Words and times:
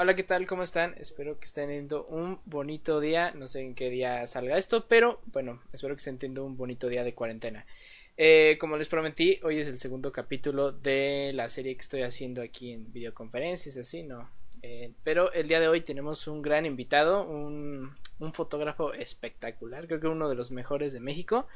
Hola, 0.00 0.14
¿qué 0.14 0.22
tal? 0.22 0.46
¿Cómo 0.46 0.62
están? 0.62 0.94
Espero 1.00 1.40
que 1.40 1.44
estén 1.46 1.66
teniendo 1.66 2.04
un 2.04 2.38
bonito 2.44 3.00
día. 3.00 3.32
No 3.32 3.48
sé 3.48 3.62
en 3.62 3.74
qué 3.74 3.90
día 3.90 4.24
salga 4.28 4.56
esto, 4.56 4.86
pero 4.86 5.18
bueno, 5.32 5.58
espero 5.72 5.96
que 5.96 5.98
estén 5.98 6.18
teniendo 6.18 6.44
un 6.44 6.56
bonito 6.56 6.86
día 6.86 7.02
de 7.02 7.14
cuarentena. 7.14 7.66
Eh, 8.16 8.58
como 8.60 8.76
les 8.76 8.88
prometí, 8.88 9.40
hoy 9.42 9.58
es 9.58 9.66
el 9.66 9.76
segundo 9.76 10.12
capítulo 10.12 10.70
de 10.70 11.32
la 11.34 11.48
serie 11.48 11.74
que 11.74 11.80
estoy 11.80 12.02
haciendo 12.02 12.42
aquí 12.42 12.70
en 12.70 12.92
videoconferencias, 12.92 13.76
así, 13.76 14.04
¿no? 14.04 14.30
Eh, 14.62 14.92
pero 15.02 15.32
el 15.32 15.48
día 15.48 15.58
de 15.58 15.66
hoy 15.66 15.80
tenemos 15.80 16.28
un 16.28 16.42
gran 16.42 16.64
invitado, 16.64 17.24
un, 17.24 17.96
un 18.20 18.32
fotógrafo 18.32 18.92
espectacular, 18.92 19.88
creo 19.88 19.98
que 19.98 20.06
uno 20.06 20.28
de 20.28 20.36
los 20.36 20.52
mejores 20.52 20.92
de 20.92 21.00
México. 21.00 21.48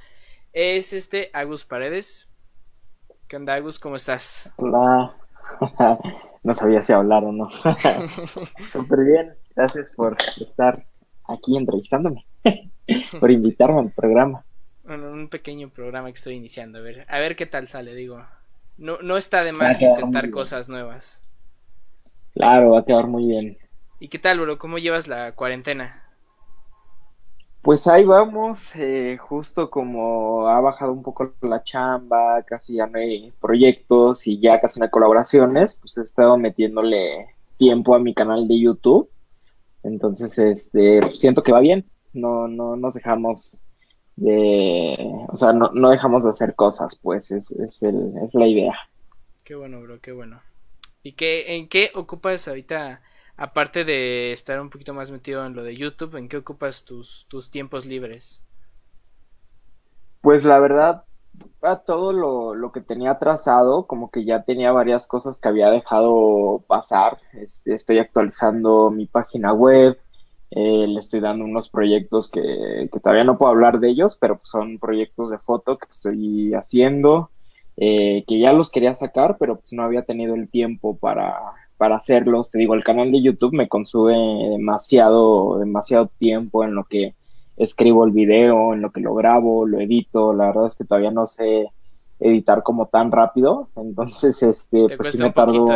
Es 0.53 0.93
este 0.93 1.31
Agus 1.33 1.65
Paredes. 1.65 2.29
¿Qué 3.29 3.37
onda, 3.37 3.55
Agus? 3.55 3.79
¿Cómo 3.79 3.95
estás? 3.95 4.53
Hola. 4.57 5.17
no 6.43 6.55
sabía 6.55 6.83
si 6.83 6.93
hablar 6.93 7.25
o 7.25 7.33
no. 7.33 7.51
Súper 8.71 9.05
bien. 9.05 9.35
Gracias 9.55 9.95
por 9.95 10.17
estar 10.41 10.85
aquí 11.29 11.57
entrevistándome. 11.57 12.27
por 13.21 13.31
invitarme 13.31 13.81
al 13.81 13.91
programa. 13.91 14.45
Bueno, 14.85 15.11
un 15.13 15.29
pequeño 15.29 15.69
programa 15.71 16.09
que 16.09 16.15
estoy 16.15 16.35
iniciando. 16.35 16.79
A 16.79 16.83
ver, 16.83 17.07
a 17.09 17.19
ver 17.19 17.37
qué 17.37 17.47
tal 17.47 17.69
sale, 17.69 17.95
digo. 17.95 18.25
No, 18.79 18.99
no 19.03 19.17
está 19.17 19.45
de 19.45 19.53
más 19.53 19.81
intentar 19.81 20.31
cosas 20.31 20.69
nuevas. 20.69 21.23
Claro, 22.35 22.71
va 22.71 22.81
a 22.81 22.85
quedar 22.85 23.07
muy 23.07 23.27
bien. 23.27 23.59
¿Y 24.01 24.09
qué 24.09 24.19
tal, 24.19 24.41
bro? 24.41 24.59
¿Cómo 24.59 24.79
llevas 24.79 25.07
la 25.07 25.33
cuarentena? 25.33 26.02
Pues 27.63 27.87
ahí 27.87 28.05
vamos, 28.05 28.59
eh, 28.75 29.17
justo 29.21 29.71
como 29.71 30.49
ha 30.49 30.61
bajado 30.61 30.93
un 30.93 31.05
poco 31.05 31.33
la 31.43 31.63
chamba, 31.63 32.43
casi 32.43 32.75
ya 32.75 32.89
no 32.89 32.99
hay 32.99 33.33
proyectos 33.41 34.27
y 34.27 34.41
ya 34.41 34.61
casi 34.61 34.81
no 34.81 34.85
hay 34.85 34.91
colaboraciones, 34.91 35.77
pues 35.77 35.97
he 35.97 36.03
estado 36.03 36.37
metiéndole 36.37 37.29
tiempo 37.59 37.95
a 37.95 38.01
mi 38.01 38.15
canal 38.15 38.49
de 38.49 38.61
YouTube. 38.61 39.09
Entonces, 39.85 40.37
este, 40.39 41.13
siento 41.13 41.45
que 41.45 41.53
va 41.53 41.61
bien, 41.61 41.89
no, 42.13 42.49
no 42.49 42.75
nos 42.75 42.95
dejamos 42.95 43.63
de, 44.17 44.97
o 45.29 45.37
sea, 45.37 45.53
no, 45.53 45.71
no 45.73 45.91
dejamos 45.91 46.25
de 46.25 46.31
hacer 46.31 46.57
cosas, 46.57 46.99
pues 47.01 47.31
es, 47.31 47.53
es, 47.53 47.81
el, 47.85 48.13
es 48.25 48.35
la 48.35 48.49
idea. 48.49 48.75
Qué 49.45 49.55
bueno, 49.55 49.81
bro, 49.81 50.01
qué 50.01 50.11
bueno. 50.11 50.41
¿Y 51.05 51.13
qué, 51.13 51.57
en 51.57 51.69
qué 51.69 51.93
ocupas 51.95 52.49
ahorita? 52.49 53.03
Aparte 53.37 53.85
de 53.85 54.33
estar 54.33 54.61
un 54.61 54.71
poquito 54.71 54.95
más 54.95 55.11
metido 55.11 55.45
en 55.47 55.55
lo 55.55 55.63
de 55.63 55.77
YouTube, 55.77 56.17
¿en 56.17 56.29
qué 56.29 56.37
ocupas 56.37 56.85
tus, 56.85 57.27
tus 57.29 57.51
tiempos 57.51 57.87
libres? 57.87 58.43
Pues 60.21 60.45
la 60.45 60.59
verdad, 60.59 61.05
a 61.63 61.77
todo 61.77 62.13
lo, 62.13 62.55
lo, 62.55 62.73
que 62.73 62.81
tenía 62.81 63.19
trazado, 63.19 63.87
como 63.87 64.11
que 64.11 64.25
ya 64.25 64.43
tenía 64.43 64.73
varias 64.73 65.07
cosas 65.07 65.41
que 65.41 65.49
había 65.49 65.71
dejado 65.71 66.63
pasar. 66.67 67.19
Este, 67.33 67.75
estoy 67.75 67.99
actualizando 67.99 68.91
mi 68.91 69.07
página 69.07 69.53
web, 69.53 69.99
eh, 70.51 70.87
le 70.87 71.01
estoy 71.01 71.21
dando 71.21 71.45
unos 71.45 71.69
proyectos 71.71 72.31
que, 72.31 72.89
que, 72.93 73.01
todavía 73.01 73.25
no 73.25 73.39
puedo 73.39 73.51
hablar 73.51 73.81
de 73.81 73.89
ellos, 73.89 74.17
pero 74.21 74.41
son 74.45 74.79
proyectos 74.79 75.31
de 75.31 75.39
foto 75.39 75.79
que 75.79 75.87
estoy 75.91 76.53
haciendo, 76.55 77.31
eh, 77.77 78.25
que 78.27 78.39
ya 78.39 78.53
los 78.53 78.71
quería 78.71 78.95
sacar, 78.95 79.39
pero 79.39 79.57
pues 79.57 79.73
no 79.73 79.83
había 79.83 80.03
tenido 80.03 80.35
el 80.35 80.51
tiempo 80.51 80.97
para, 80.99 81.35
para 81.83 81.97
hacerlos. 81.97 82.53
Te 82.53 82.59
digo, 82.59 82.75
el 82.75 82.85
canal 82.85 83.11
de 83.11 83.21
YouTube 83.21 83.55
me 83.55 83.69
consume 83.69 84.51
demasiado, 84.51 85.59
demasiado 85.59 86.13
tiempo 86.17 86.63
en 86.63 86.77
lo 86.77 86.85
que 86.85 87.17
escribo 87.57 88.05
el 88.05 88.13
video, 88.13 88.73
en 88.73 88.83
lo 88.83 88.93
que 88.93 89.01
lo 89.01 89.17
grabo, 89.17 89.67
lo 89.67 89.81
edito. 89.81 90.33
La 90.33 90.47
verdad 90.47 90.69
es 90.69 90.77
que 90.77 90.85
todavía 90.85 91.11
no 91.11 91.27
sé 91.27 91.73
editar 92.21 92.63
como 92.63 92.87
tan 92.87 93.11
rápido. 93.11 93.69
Entonces, 93.75 94.41
este, 94.45 94.97
pues 94.97 95.17
sí 95.17 95.23
me 95.25 95.33
tardo. 95.33 95.67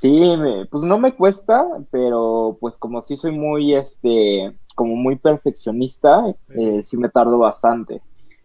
Sí, 0.00 0.34
pues 0.70 0.84
no 0.84 0.96
me 0.96 1.12
cuesta, 1.16 1.66
pero 1.90 2.56
pues 2.60 2.78
como 2.78 3.00
sí 3.00 3.16
soy 3.16 3.32
muy, 3.32 3.74
este, 3.74 4.54
como 4.76 4.94
muy 4.94 5.16
perfeccionista, 5.16 6.22
eh, 6.50 6.84
sí 6.84 6.96
me 6.98 7.08
tardo 7.08 7.36
bastante. 7.38 8.00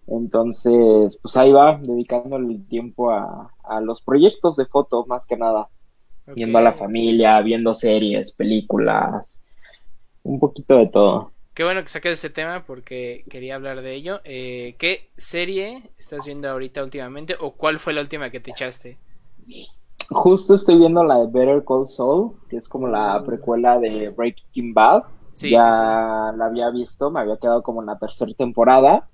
Entonces, 0.07 1.19
pues 1.21 1.37
ahí 1.37 1.51
va, 1.51 1.77
dedicándole 1.77 2.55
el 2.55 2.67
tiempo 2.67 3.11
a, 3.11 3.51
a 3.63 3.81
los 3.81 4.01
proyectos 4.01 4.55
de 4.55 4.65
foto, 4.65 5.05
más 5.05 5.27
que 5.27 5.37
nada 5.37 5.69
viendo 6.27 6.57
a 6.57 6.61
la 6.61 6.73
familia, 6.73 7.41
viendo 7.41 7.73
series, 7.73 8.31
películas, 8.31 9.41
un 10.23 10.39
poquito 10.39 10.77
de 10.77 10.87
todo. 10.87 11.31
Qué 11.53 11.63
bueno 11.63 11.81
que 11.81 11.87
saques 11.87 12.13
ese 12.13 12.31
tema 12.31 12.63
porque 12.65 13.25
quería 13.29 13.55
hablar 13.55 13.81
de 13.81 13.93
ello. 13.93 14.21
Eh, 14.23 14.75
¿Qué 14.79 15.11
serie 15.17 15.91
estás 15.99 16.25
viendo 16.25 16.49
ahorita 16.49 16.83
últimamente 16.83 17.35
o 17.39 17.51
cuál 17.51 17.77
fue 17.77 17.93
la 17.93 18.01
última 18.01 18.31
que 18.31 18.39
te 18.39 18.51
echaste? 18.51 18.97
Justo 20.09 20.55
estoy 20.55 20.79
viendo 20.79 21.03
la 21.03 21.19
de 21.19 21.27
Better 21.27 21.63
Call 21.63 21.87
Saul, 21.87 22.33
que 22.49 22.57
es 22.57 22.67
como 22.67 22.87
la 22.87 23.19
mm. 23.19 23.25
precuela 23.25 23.79
de 23.79 24.09
Breaking 24.09 24.73
Bad. 24.73 25.03
ya 25.35 26.33
la 26.35 26.45
había 26.45 26.71
visto, 26.71 27.11
me 27.11 27.19
había 27.19 27.37
quedado 27.37 27.61
como 27.61 27.81
en 27.81 27.87
la 27.87 27.99
tercera 27.99 28.33
temporada, 28.33 29.07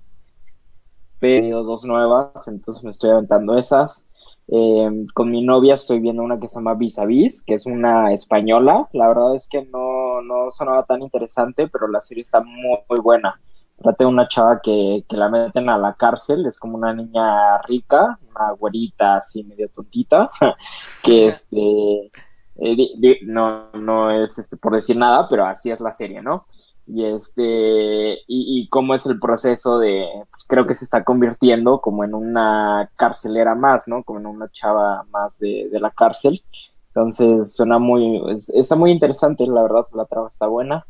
pero 1.18 1.62
dos 1.62 1.84
nuevas, 1.84 2.48
entonces 2.48 2.82
me 2.82 2.90
estoy 2.90 3.10
aventando 3.10 3.58
esas. 3.58 4.06
Eh, 4.52 5.06
con 5.14 5.30
mi 5.30 5.42
novia 5.42 5.74
estoy 5.74 6.00
viendo 6.00 6.24
una 6.24 6.40
que 6.40 6.48
se 6.48 6.56
llama 6.56 6.74
Vis 6.74 6.98
a 6.98 7.04
Vis, 7.04 7.42
que 7.44 7.54
es 7.54 7.66
una 7.66 8.12
española. 8.12 8.88
La 8.92 9.06
verdad 9.08 9.36
es 9.36 9.48
que 9.48 9.64
no, 9.66 10.20
no 10.22 10.50
sonaba 10.50 10.84
tan 10.84 11.02
interesante, 11.02 11.68
pero 11.68 11.86
la 11.86 12.00
serie 12.00 12.22
está 12.22 12.40
muy, 12.40 12.78
muy 12.88 13.00
buena. 13.00 13.40
Trata 13.76 14.04
de 14.04 14.10
una 14.10 14.28
chava 14.28 14.60
que, 14.60 15.04
que, 15.08 15.16
la 15.16 15.28
meten 15.28 15.70
a 15.70 15.78
la 15.78 15.94
cárcel, 15.94 16.44
es 16.46 16.58
como 16.58 16.76
una 16.76 16.92
niña 16.92 17.58
rica, 17.62 18.18
una 18.30 18.50
güerita 18.52 19.16
así 19.16 19.42
medio 19.44 19.68
tontita, 19.70 20.30
que 21.02 21.28
este, 21.28 22.10
eh, 22.56 23.20
no, 23.22 23.70
no 23.72 24.10
es 24.10 24.38
este, 24.38 24.56
por 24.58 24.74
decir 24.74 24.96
nada, 24.96 25.28
pero 25.30 25.46
así 25.46 25.70
es 25.70 25.80
la 25.80 25.94
serie, 25.94 26.20
¿no? 26.20 26.46
Y 26.92 27.04
este 27.04 28.18
y, 28.26 28.68
cómo 28.68 28.94
es 28.94 29.06
el 29.06 29.18
proceso 29.20 29.78
de 29.78 30.06
pues 30.30 30.44
creo 30.46 30.66
que 30.66 30.74
se 30.74 30.84
está 30.84 31.04
convirtiendo 31.04 31.80
como 31.80 32.04
en 32.04 32.14
una 32.14 32.90
carcelera 32.96 33.54
más 33.54 33.86
no 33.86 34.02
como 34.02 34.18
en 34.18 34.26
una 34.26 34.50
chava 34.50 35.04
más 35.10 35.38
de, 35.38 35.68
la 35.72 35.90
cárcel. 35.90 36.42
Entonces 36.88 37.54
suena 37.54 37.78
muy 37.78 38.20
está 38.54 38.76
muy 38.76 38.90
interesante 38.90 39.46
la 39.46 39.62
verdad 39.62 39.86
la 39.94 40.06
trama 40.06 40.28
está 40.28 40.46
buena. 40.46 40.86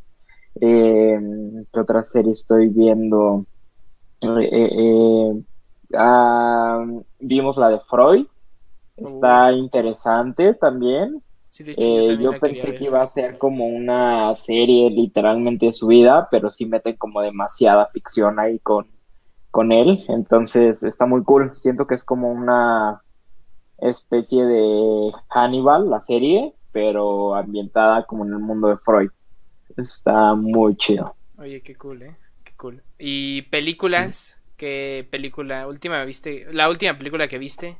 Eh, 0.60 1.21
qué 1.72 1.81
otra 1.81 2.03
serie 2.03 2.33
estoy 2.33 2.69
viendo 2.69 3.44
eh, 4.22 4.49
eh, 4.53 5.43
ah, 5.97 6.84
vimos 7.21 7.56
la 7.56 7.69
de 7.71 7.81
Freud. 7.81 8.27
Está 8.97 9.53
interesante 9.53 10.55
también 10.55 11.22
eh, 11.59 12.19
yo, 12.21 12.38
pensé 12.38 12.75
que 12.75 12.84
iba 12.84 13.03
a 13.03 13.06
ser 13.06 13.38
como 13.38 13.66
una 13.66 14.34
serie 14.37 14.91
literalmente 14.91 15.72
su 15.72 15.88
vida, 15.88 16.28
pero 16.31 16.50
sí 16.50 16.66
meten 16.66 16.97
como 16.97 17.21
demasiada 17.21 17.87
ficción 17.87 18.38
ahí 18.38 18.59
con, 18.61 18.87
con 19.50 19.72
él, 19.72 20.05
entonces 20.09 20.83
está 20.83 21.06
muy 21.06 21.25
cool. 21.25 21.55
Siento 21.55 21.87
que 21.87 21.94
es 21.94 22.05
como 22.05 22.31
una 22.31 23.03
especie 23.78 24.44
de 24.44 25.12
Hannibal, 25.28 25.91
la 25.91 26.00
serie, 26.00 26.55
pero 26.72 27.34
ambientada 27.34 28.05
como 28.05 28.25
en 28.25 28.33
el 28.33 28.39
mundo 28.39 28.69
de 28.69 28.77
Freud. 28.77 29.10
Eso 29.71 29.94
está 29.94 30.34
muy 30.34 30.77
chido. 30.77 31.15
Oye, 31.39 31.62
qué 31.62 31.75
cool, 31.75 32.03
¿eh? 32.03 32.16
Qué 32.44 32.53
cool. 32.56 32.83
¿Y 32.99 33.43
películas? 33.43 34.41
¿Qué 34.56 35.09
película 35.10 35.66
última 35.66 36.05
viste? 36.05 36.47
¿La 36.53 36.69
última 36.69 36.97
película 36.97 37.28
que 37.28 37.39
viste? 37.39 37.78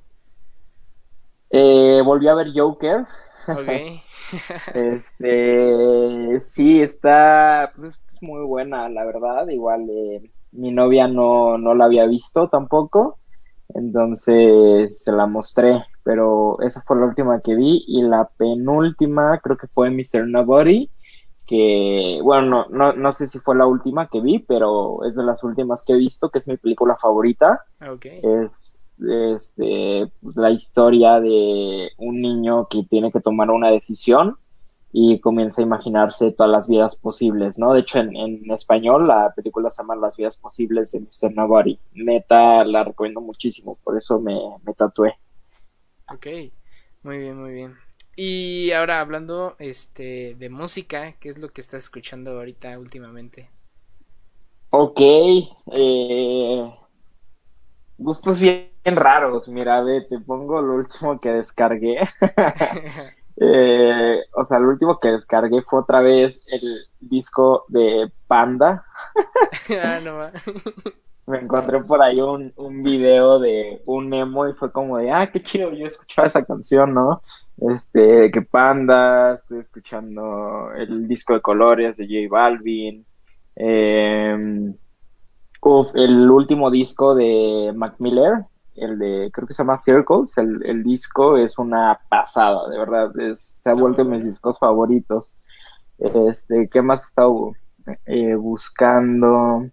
Eh, 1.51 2.01
volví 2.05 2.29
a 2.29 2.35
ver 2.35 2.53
Joker, 2.55 3.07
Ok. 3.49 4.03
este, 4.75 6.41
sí, 6.41 6.81
está, 6.81 7.73
pues 7.77 8.01
es 8.07 8.23
muy 8.23 8.45
buena, 8.45 8.89
la 8.89 9.05
verdad. 9.05 9.49
Igual 9.49 9.89
eh, 9.91 10.31
mi 10.53 10.71
novia 10.71 11.09
no, 11.09 11.59
no 11.59 11.75
la 11.75 11.87
había 11.87 12.07
visto 12.07 12.49
tampoco, 12.49 13.19
entonces 13.75 15.03
se 15.03 15.13
la 15.13 15.27
mostré, 15.27 15.85
pero 16.03 16.61
esa 16.61 16.83
fue 16.83 16.99
la 16.99 17.07
última 17.07 17.41
que 17.41 17.55
vi 17.55 17.85
y 17.87 18.03
la 18.03 18.29
penúltima 18.37 19.39
creo 19.43 19.57
que 19.57 19.69
fue 19.69 19.91
Mr. 19.91 20.27
Nobody 20.27 20.91
que, 21.51 22.21
bueno, 22.23 22.49
no, 22.49 22.67
no, 22.71 22.93
no, 22.93 23.11
sé 23.11 23.27
si 23.27 23.41
fue 23.41 23.57
la 23.57 23.67
última 23.67 24.07
que 24.07 24.21
vi, 24.21 24.39
pero 24.39 25.03
es 25.05 25.17
de 25.17 25.25
las 25.25 25.43
últimas 25.43 25.85
que 25.85 25.95
he 25.95 25.97
visto, 25.97 26.31
que 26.31 26.39
es 26.39 26.47
mi 26.47 26.57
película 26.57 26.97
favorita. 26.97 27.65
Okay. 27.95 28.21
Es 28.23 28.70
este, 29.09 30.11
la 30.35 30.51
historia 30.51 31.21
de 31.21 31.91
un 31.99 32.21
niño 32.21 32.69
que 32.69 32.85
tiene 32.85 33.11
que 33.13 33.21
tomar 33.21 33.51
una 33.51 33.71
decisión 33.71 34.37
y 34.93 35.21
comienza 35.21 35.61
a 35.61 35.65
imaginarse 35.65 36.33
todas 36.33 36.51
las 36.51 36.69
vidas 36.69 36.97
posibles, 36.97 37.59
¿no? 37.59 37.73
De 37.73 37.81
hecho, 37.81 38.01
en, 38.01 38.51
español 38.51 39.07
la 39.07 39.33
película 39.35 39.71
se 39.71 39.83
llama 39.83 39.95
Las 39.95 40.17
vidas 40.17 40.37
posibles 40.39 40.93
de 40.93 41.01
Mr. 41.01 41.35
Nobody. 41.35 41.79
Neta, 41.95 42.65
la 42.65 42.83
recomiendo 42.83 43.21
muchísimo, 43.21 43.79
por 43.85 43.97
eso 43.97 44.21
me, 44.21 44.37
me 44.65 44.75
tatué. 44.75 45.15
Ok, 46.13 46.27
muy 47.03 47.19
bien, 47.19 47.41
muy 47.41 47.53
bien. 47.53 47.77
Y 48.17 48.73
ahora 48.73 49.01
hablando 49.01 49.55
este, 49.59 50.35
de 50.35 50.51
música, 50.51 51.15
¿qué 51.21 51.31
es 51.31 51.39
lo 51.39 51.51
que 51.51 51.61
estás 51.61 51.85
escuchando 51.85 52.33
ahorita 52.33 52.79
últimamente? 52.79 53.49
Ok, 54.71 55.01
eh, 55.01 56.71
gustos 58.01 58.41
bien 58.41 58.71
raros. 58.85 59.49
Mira, 59.49 59.83
ve, 59.83 60.03
te 60.09 60.19
pongo 60.19 60.61
lo 60.61 60.75
último 60.75 61.21
que 61.21 61.31
descargué. 61.31 62.01
Eh, 63.43 64.21
o 64.35 64.45
sea, 64.45 64.59
lo 64.59 64.69
último 64.69 65.01
que 65.01 65.13
descargué 65.13 65.63
fue 65.63 65.81
otra 65.81 66.03
vez 66.03 66.45
el 66.53 66.81
disco 67.01 67.65
de 67.69 68.13
Panda. 68.27 68.85
ah, 69.83 69.99
no 69.99 70.31
Me 71.27 71.39
encontré 71.39 71.81
por 71.85 72.03
ahí 72.03 72.21
un, 72.21 72.53
un 72.57 72.83
video 72.83 73.39
de 73.39 73.81
un 73.87 74.13
emo 74.13 74.47
y 74.47 74.53
fue 74.53 74.71
como 74.71 74.99
de, 74.99 75.11
ah, 75.11 75.31
qué 75.33 75.41
chido, 75.41 75.73
yo 75.73 75.87
escuchaba 75.87 76.27
esa 76.29 76.45
canción, 76.45 76.93
¿no? 76.93 77.23
Este, 77.57 78.31
que 78.31 78.43
Panda, 78.43 79.37
estoy 79.37 79.61
escuchando 79.61 80.73
el 80.77 81.09
disco 81.09 81.33
de 81.33 81.41
colores 81.41 81.97
de 81.97 82.05
J 82.05 82.29
Balvin. 82.31 83.07
Eh, 83.57 84.75
el 85.95 86.31
último 86.31 86.71
disco 86.71 87.15
de 87.15 87.73
Mac 87.75 87.97
Miller, 87.99 88.45
el 88.77 88.99
de, 88.99 89.31
creo 89.33 89.47
que 89.47 89.55
se 89.55 89.63
llama 89.63 89.77
Circles, 89.77 90.39
el, 90.39 90.83
disco 90.83 91.37
es 91.37 91.59
una 91.59 92.01
pasada, 92.09 92.69
de 92.69 92.79
verdad, 92.79 93.13
se 93.35 93.71
ha 93.71 93.75
vuelto 93.75 94.05
mis 94.05 94.25
discos 94.25 94.59
favoritos. 94.59 95.37
Este, 95.99 96.69
¿qué 96.69 96.81
más 96.81 97.03
he 97.03 97.07
estado 97.07 97.53
eh, 98.07 98.35
buscando? 98.35 99.69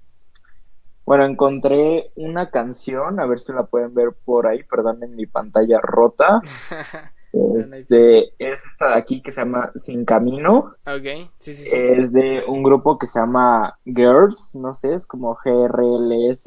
Bueno, 1.05 1.23
encontré 1.23 2.11
una 2.15 2.49
canción, 2.49 3.21
a 3.21 3.25
ver 3.25 3.39
si 3.39 3.53
la 3.53 3.65
pueden 3.65 3.93
ver 3.93 4.09
por 4.25 4.45
ahí, 4.45 4.63
perdón, 4.63 5.03
en 5.03 5.15
mi 5.15 5.25
pantalla 5.25 5.79
rota. 5.81 6.41
Este, 7.59 8.33
es 8.39 8.65
esta 8.71 8.89
de 8.89 8.95
aquí 8.95 9.21
que 9.21 9.31
se 9.31 9.41
llama 9.41 9.71
Sin 9.75 10.05
Camino. 10.05 10.75
Ok, 10.85 11.29
sí, 11.39 11.53
sí, 11.53 11.63
sí. 11.69 11.77
Es 11.77 12.11
de 12.13 12.43
un 12.47 12.63
grupo 12.63 12.97
que 12.97 13.07
se 13.07 13.19
llama 13.19 13.77
Girls, 13.85 14.53
no 14.53 14.73
sé, 14.73 14.93
es 14.93 15.05
como 15.05 15.37
GRLS. 15.43 16.45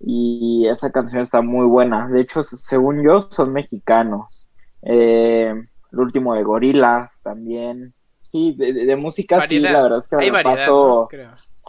Y 0.00 0.66
esa 0.68 0.90
canción 0.90 1.22
está 1.22 1.40
muy 1.40 1.66
buena. 1.66 2.08
De 2.08 2.20
hecho, 2.20 2.42
según 2.42 3.02
yo, 3.02 3.20
son 3.20 3.52
mexicanos. 3.52 4.50
Eh, 4.82 5.54
el 5.92 5.98
último 5.98 6.34
de 6.34 6.42
Gorilas 6.42 7.20
también. 7.22 7.94
Sí, 8.30 8.54
de, 8.58 8.96
música 8.96 9.46
sí, 9.46 9.58
la 9.60 9.82
verdad 9.82 10.00
es 10.00 10.08
que 10.08 10.16
me 10.16 10.42
paso 10.42 11.08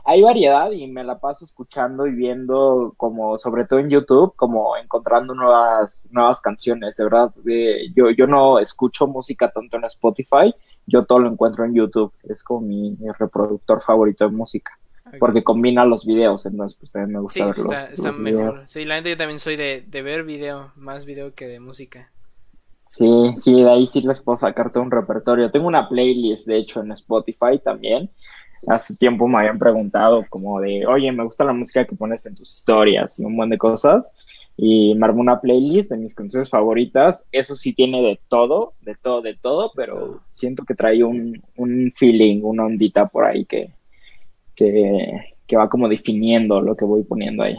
hay 0.07 0.21
variedad 0.21 0.71
y 0.71 0.87
me 0.87 1.03
la 1.03 1.19
paso 1.19 1.43
escuchando 1.43 2.07
y 2.07 2.13
viendo 2.13 2.93
como 2.95 3.37
sobre 3.37 3.65
todo 3.65 3.79
en 3.79 3.89
YouTube 3.89 4.33
como 4.37 4.77
encontrando 4.77 5.35
nuevas 5.35 6.07
nuevas 6.13 6.39
canciones 6.39 6.95
de 6.95 7.03
verdad 7.03 7.33
yo 7.93 8.09
yo 8.11 8.25
no 8.25 8.57
escucho 8.57 9.05
música 9.05 9.51
tanto 9.51 9.75
en 9.75 9.83
Spotify 9.83 10.55
yo 10.85 11.03
todo 11.03 11.19
lo 11.19 11.29
encuentro 11.29 11.65
en 11.65 11.73
YouTube 11.73 12.13
es 12.23 12.41
como 12.41 12.61
mi, 12.61 12.97
reproductor 13.19 13.81
favorito 13.81 14.23
de 14.23 14.31
música 14.31 14.79
porque 15.19 15.43
combina 15.43 15.83
los 15.83 16.05
videos 16.05 16.45
entonces 16.45 16.77
pues 16.79 16.93
también 16.93 17.11
me 17.11 17.19
gusta 17.19 17.53
sí, 17.53 17.59
está, 17.59 17.85
está 17.87 18.11
mejor. 18.13 18.61
sí 18.61 18.85
la 18.85 18.95
gente 18.95 19.09
yo 19.09 19.17
también 19.17 19.39
soy 19.39 19.57
de, 19.57 19.83
de 19.85 20.01
ver 20.01 20.23
video 20.23 20.71
más 20.77 21.05
video 21.05 21.35
que 21.35 21.47
de 21.47 21.59
música. 21.59 22.11
Sí, 22.89 23.35
sí, 23.37 23.53
de 23.53 23.69
ahí 23.69 23.85
sí 23.85 24.01
les 24.01 24.21
puedo 24.21 24.37
sacarte 24.37 24.79
un 24.79 24.89
repertorio. 24.89 25.51
Tengo 25.51 25.67
una 25.67 25.87
playlist, 25.87 26.47
de 26.47 26.57
hecho, 26.57 26.81
en 26.81 26.91
Spotify 26.93 27.59
también, 27.63 28.09
hace 28.67 28.95
tiempo 28.95 29.27
me 29.27 29.39
habían 29.39 29.59
preguntado 29.59 30.25
como 30.29 30.59
de, 30.59 30.85
oye, 30.85 31.11
me 31.11 31.23
gusta 31.23 31.45
la 31.45 31.53
música 31.53 31.85
que 31.85 31.95
pones 31.95 32.25
en 32.25 32.35
tus 32.35 32.53
historias 32.53 33.19
y 33.19 33.25
un 33.25 33.35
montón 33.35 33.51
de 33.51 33.57
cosas. 33.57 34.13
Y 34.59 34.95
me 34.95 35.05
armó 35.05 35.21
una 35.21 35.39
playlist 35.39 35.91
de 35.91 35.97
mis 35.97 36.15
canciones 36.15 36.49
favoritas. 36.49 37.27
Eso 37.31 37.55
sí 37.55 37.73
tiene 37.73 38.01
de 38.01 38.19
todo, 38.27 38.73
de 38.81 38.95
todo, 38.95 39.21
de 39.21 39.35
todo, 39.35 39.71
pero 39.75 40.21
siento 40.33 40.65
que 40.65 40.73
trae 40.73 41.03
un, 41.03 41.41
un 41.55 41.93
feeling, 41.95 42.41
una 42.43 42.65
ondita 42.65 43.07
por 43.07 43.25
ahí 43.25 43.45
que, 43.45 43.71
que, 44.55 45.35
que, 45.45 45.57
va 45.57 45.69
como 45.69 45.87
definiendo 45.87 46.59
lo 46.59 46.75
que 46.75 46.85
voy 46.85 47.03
poniendo 47.03 47.43
ahí, 47.43 47.55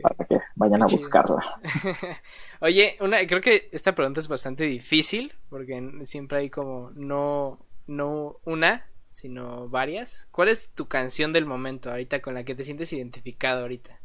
para 0.00 0.26
que 0.26 0.38
vayan 0.56 0.82
a 0.82 0.86
buscarla. 0.86 1.60
Oye, 2.62 2.96
una, 3.00 3.18
creo 3.26 3.42
que 3.42 3.68
esta 3.70 3.94
pregunta 3.94 4.20
es 4.20 4.28
bastante 4.28 4.64
difícil, 4.64 5.34
porque 5.50 5.86
siempre 6.04 6.38
hay 6.38 6.50
como 6.50 6.90
no, 6.94 7.58
no 7.86 8.38
una, 8.46 8.86
sino 9.18 9.68
varias. 9.68 10.28
¿Cuál 10.30 10.48
es 10.48 10.72
tu 10.74 10.86
canción 10.86 11.32
del 11.32 11.44
momento 11.44 11.90
ahorita 11.90 12.22
con 12.22 12.34
la 12.34 12.44
que 12.44 12.54
te 12.54 12.62
sientes 12.62 12.92
identificado 12.92 13.62
ahorita? 13.62 13.98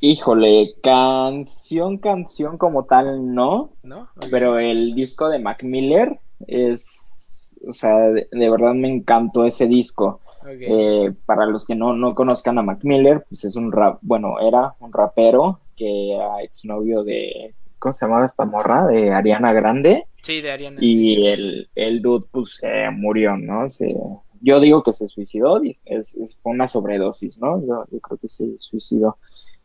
Híjole, 0.00 0.74
canción, 0.82 1.98
canción 1.98 2.58
como 2.58 2.84
tal 2.86 3.32
no, 3.32 3.70
¿no? 3.84 4.08
Pero 4.28 4.58
el 4.58 4.96
disco 4.96 5.28
de 5.28 5.38
Mac 5.38 5.62
Miller 5.62 6.18
es, 6.48 7.60
o 7.68 7.72
sea, 7.72 7.96
de, 8.10 8.28
verdad 8.32 8.74
me 8.74 8.88
encantó 8.88 9.44
ese 9.44 9.68
disco. 9.68 10.20
Eh, 10.48 11.12
para 11.26 11.46
los 11.46 11.64
que 11.64 11.76
no, 11.76 11.92
no 11.92 12.14
conozcan 12.16 12.58
a 12.58 12.62
Mac 12.62 12.80
Miller, 12.82 13.24
pues 13.28 13.44
es 13.44 13.54
un 13.54 13.70
rap, 13.70 13.98
bueno, 14.02 14.40
era 14.40 14.74
un 14.80 14.92
rapero 14.92 15.60
que 15.76 16.14
era 16.14 16.42
exnovio 16.42 17.04
de, 17.04 17.54
¿cómo 17.78 17.92
se 17.92 18.04
llamaba 18.04 18.26
esta 18.26 18.44
morra? 18.44 18.86
De 18.86 19.12
Ariana 19.12 19.52
Grande. 19.52 20.07
Sí, 20.28 20.42
de 20.42 20.50
Ariana. 20.50 20.78
Y 20.82 21.26
El, 21.26 21.70
el 21.74 22.02
dude, 22.02 22.26
pues, 22.30 22.56
se 22.60 22.90
murió, 22.90 23.38
¿no? 23.38 23.66
Se, 23.70 23.96
yo 24.42 24.60
digo 24.60 24.82
que 24.82 24.92
se 24.92 25.08
suicidó, 25.08 25.58
es, 25.86 26.14
es 26.16 26.36
fue 26.42 26.52
una 26.52 26.68
sobredosis, 26.68 27.38
¿no? 27.38 27.58
Yo, 27.66 27.86
yo, 27.90 27.98
creo 28.00 28.18
que 28.18 28.28
se 28.28 28.44
suicidó. 28.58 29.16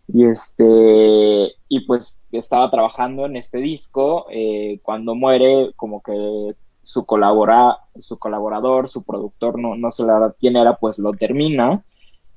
Y 0.07 0.23
este, 0.23 1.51
y 1.67 1.81
pues 1.85 2.21
estaba 2.31 2.71
trabajando 2.71 3.25
en 3.25 3.35
este 3.35 3.57
disco, 3.57 4.27
eh, 4.31 4.79
cuando 4.83 5.15
muere, 5.15 5.73
como 5.75 6.01
que 6.01 6.55
su 6.81 7.05
colabora, 7.05 7.79
su 7.99 8.17
colaborador, 8.17 8.87
su 8.87 9.03
productor, 9.03 9.59
no, 9.59 9.75
no 9.75 9.91
sé 9.91 10.03
la 10.03 10.13
verdad 10.13 10.35
quién 10.39 10.55
era, 10.55 10.77
pues 10.77 10.97
lo 10.97 11.11
termina. 11.11 11.83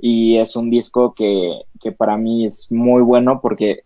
Y 0.00 0.38
es 0.38 0.56
un 0.56 0.68
disco 0.68 1.14
que, 1.14 1.60
que 1.80 1.92
para 1.92 2.16
mí 2.16 2.44
es 2.44 2.72
muy 2.72 3.02
bueno 3.02 3.40
porque 3.40 3.84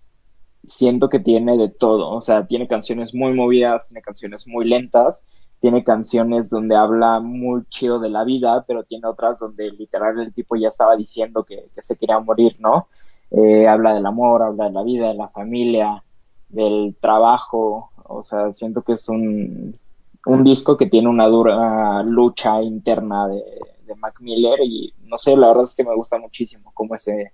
siento 0.63 1.09
que 1.09 1.21
tiene 1.21 1.57
de 1.57 1.69
todo, 1.69 2.11
o 2.11 2.23
sea, 2.23 2.47
tiene 2.47 2.69
canciones 2.69 3.15
muy 3.15 3.33
movidas, 3.33 3.89
tiene 3.89 4.03
canciones 4.03 4.47
muy 4.47 4.67
lentas, 4.67 5.27
tiene 5.61 5.85
canciones 5.85 6.51
donde 6.51 6.77
habla 6.77 7.21
muy 7.21 7.65
chido 7.69 7.99
de 7.99 8.09
la 8.09 8.25
vida, 8.25 8.65
pero 8.67 8.85
tiene 8.85 9.07
otras 9.07 9.39
donde 9.39 9.71
literal 9.71 10.19
el 10.21 10.33
tipo 10.33 10.57
ya 10.57 10.69
estaba 10.69 10.97
diciendo 10.97 11.45
que, 11.45 11.69
se 11.79 11.97
quería 11.97 12.19
morir, 12.21 12.57
¿no? 12.59 12.89
Eh, 13.31 13.69
habla 13.69 13.95
del 13.95 14.07
amor, 14.07 14.43
habla 14.43 14.65
de 14.65 14.73
la 14.73 14.83
vida, 14.83 15.09
de 15.09 15.15
la 15.15 15.29
familia, 15.29 16.03
del 16.49 16.97
trabajo, 17.01 17.91
o 18.05 18.23
sea, 18.25 18.53
siento 18.53 18.83
que 18.83 18.95
es 18.95 19.09
un, 19.09 19.79
un 20.27 20.45
disco 20.45 20.77
que 20.77 20.87
tiene 20.87 21.09
una 21.09 21.27
dura 21.27 22.03
lucha 22.03 22.63
interna 22.63 23.29
de, 23.29 23.43
de 23.87 23.95
Mac 23.97 24.21
Miller 24.21 24.59
y 24.65 24.93
no 25.05 25.19
sé, 25.19 25.37
la 25.37 25.49
verdad 25.49 25.65
es 25.65 25.77
que 25.77 25.85
me 25.85 25.95
gusta 25.95 26.19
muchísimo 26.19 26.73
como 26.75 26.95
ese, 26.95 27.33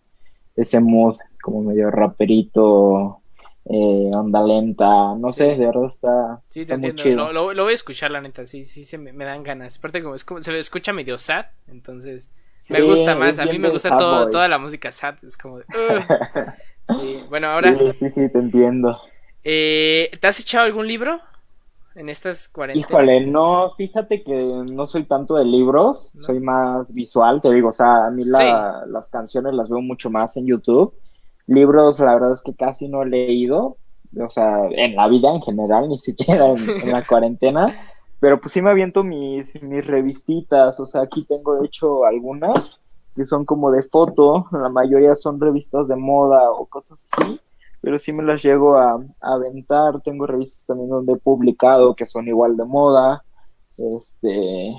ese 0.57 0.81
mood, 0.81 1.17
como 1.41 1.63
medio 1.63 1.91
raperito, 1.91 3.21
eh, 3.69 4.11
onda 4.15 4.43
lenta, 4.43 5.15
no 5.17 5.33
sé, 5.33 5.57
de 5.57 5.67
verdad 5.67 5.87
está, 5.87 6.41
sí, 6.49 6.65
te 6.65 6.77
muy 6.77 6.95
chido. 6.95 7.33
Lo, 7.33 7.53
voy 7.53 7.73
a 7.73 7.75
escuchar, 7.75 8.11
la 8.11 8.21
neta, 8.21 8.47
sí, 8.47 8.65
sí, 8.65 8.85
se 8.85 8.97
me, 8.99 9.25
dan 9.25 9.43
ganas. 9.43 9.79
Aparte, 9.79 10.03
como, 10.03 10.15
es 10.15 10.25
como 10.25 10.41
se 10.41 10.57
escucha 10.59 10.93
medio 10.93 11.19
sad, 11.19 11.47
entonces 11.67 12.31
me 12.69 12.83
gusta 12.83 13.15
más. 13.15 13.39
A 13.39 13.47
mí 13.47 13.59
me 13.59 13.69
gusta 13.69 13.97
todo, 13.97 14.31
toda 14.31 14.49
la 14.49 14.59
música 14.59 14.93
sad, 14.93 15.17
es 15.25 15.37
como. 15.37 15.61
sí, 16.89 17.25
bueno, 17.29 17.49
ahora. 17.49 17.77
Sí, 17.77 17.93
sí, 17.99 18.11
sí, 18.11 18.29
te 18.29 18.39
entiendo. 18.39 19.01
Eh, 19.43 20.11
¿Te 20.21 20.27
has 20.27 20.41
echado 20.41 20.65
algún 20.65 20.87
libro? 20.87 21.21
En 21.97 22.09
estas 22.09 22.49
cuarentenas? 22.49 22.91
Híjole, 22.91 23.27
no, 23.27 23.73
fíjate 23.77 24.23
que 24.23 24.35
no 24.35 24.87
soy 24.87 25.05
tanto 25.05 25.37
de 25.37 25.45
libros, 25.45 26.13
soy 26.27 26.41
más 26.41 26.93
visual, 26.93 27.41
te 27.41 27.51
digo, 27.51 27.71
o 27.71 27.73
sea, 27.73 28.07
a 28.07 28.11
mí 28.11 28.23
las 28.25 29.11
canciones 29.11 29.55
las 29.55 29.69
veo 29.69 29.81
mucho 29.81 30.11
más 30.11 30.37
en 30.37 30.47
YouTube. 30.47 30.95
Libros, 31.47 31.99
la 31.99 32.15
verdad 32.15 32.33
es 32.33 32.43
que 32.43 32.55
casi 32.55 32.89
no 32.89 33.03
he 33.03 33.07
leído, 33.07 33.79
o 34.19 34.31
sea, 34.31 34.69
en 34.71 34.95
la 34.95 35.09
vida 35.09 35.35
en 35.35 35.43
general, 35.43 35.89
ni 35.89 35.99
siquiera 35.99 36.47
en, 36.83 36.93
la 36.93 37.05
cuarentena, 37.05 37.75
pero 38.21 38.41
pues 38.41 38.53
sí 38.53 38.61
me 38.61 38.71
aviento 38.71 39.03
mis, 39.03 39.63
mis 39.63 39.87
revistitas, 39.87 40.79
o 40.79 40.87
sea, 40.87 41.03
aquí 41.03 41.25
tengo 41.25 41.61
de 41.61 41.67
hecho 41.67 42.05
algunas 42.05 42.81
que 43.15 43.25
son 43.25 43.47
como 43.47 43.71
de 43.71 43.83
foto, 43.83 44.47
la 44.53 44.69
mayoría 44.69 45.15
son 45.15 45.41
revistas 45.41 45.89
de 45.89 45.97
moda 45.97 46.51
o 46.51 46.67
cosas 46.67 46.99
así 47.11 47.41
pero 47.81 47.99
sí 47.99 48.13
me 48.13 48.23
las 48.23 48.43
llego 48.43 48.77
a, 48.77 48.99
aventar. 49.21 50.01
Tengo 50.03 50.27
revistas 50.27 50.67
también 50.67 50.91
donde 50.91 51.15
he 51.15 51.17
publicado 51.17 51.95
que 51.95 52.07
son 52.07 52.29
igual 52.29 52.57
de 52.57 52.65
moda. 52.65 53.25
Este, 53.77 54.75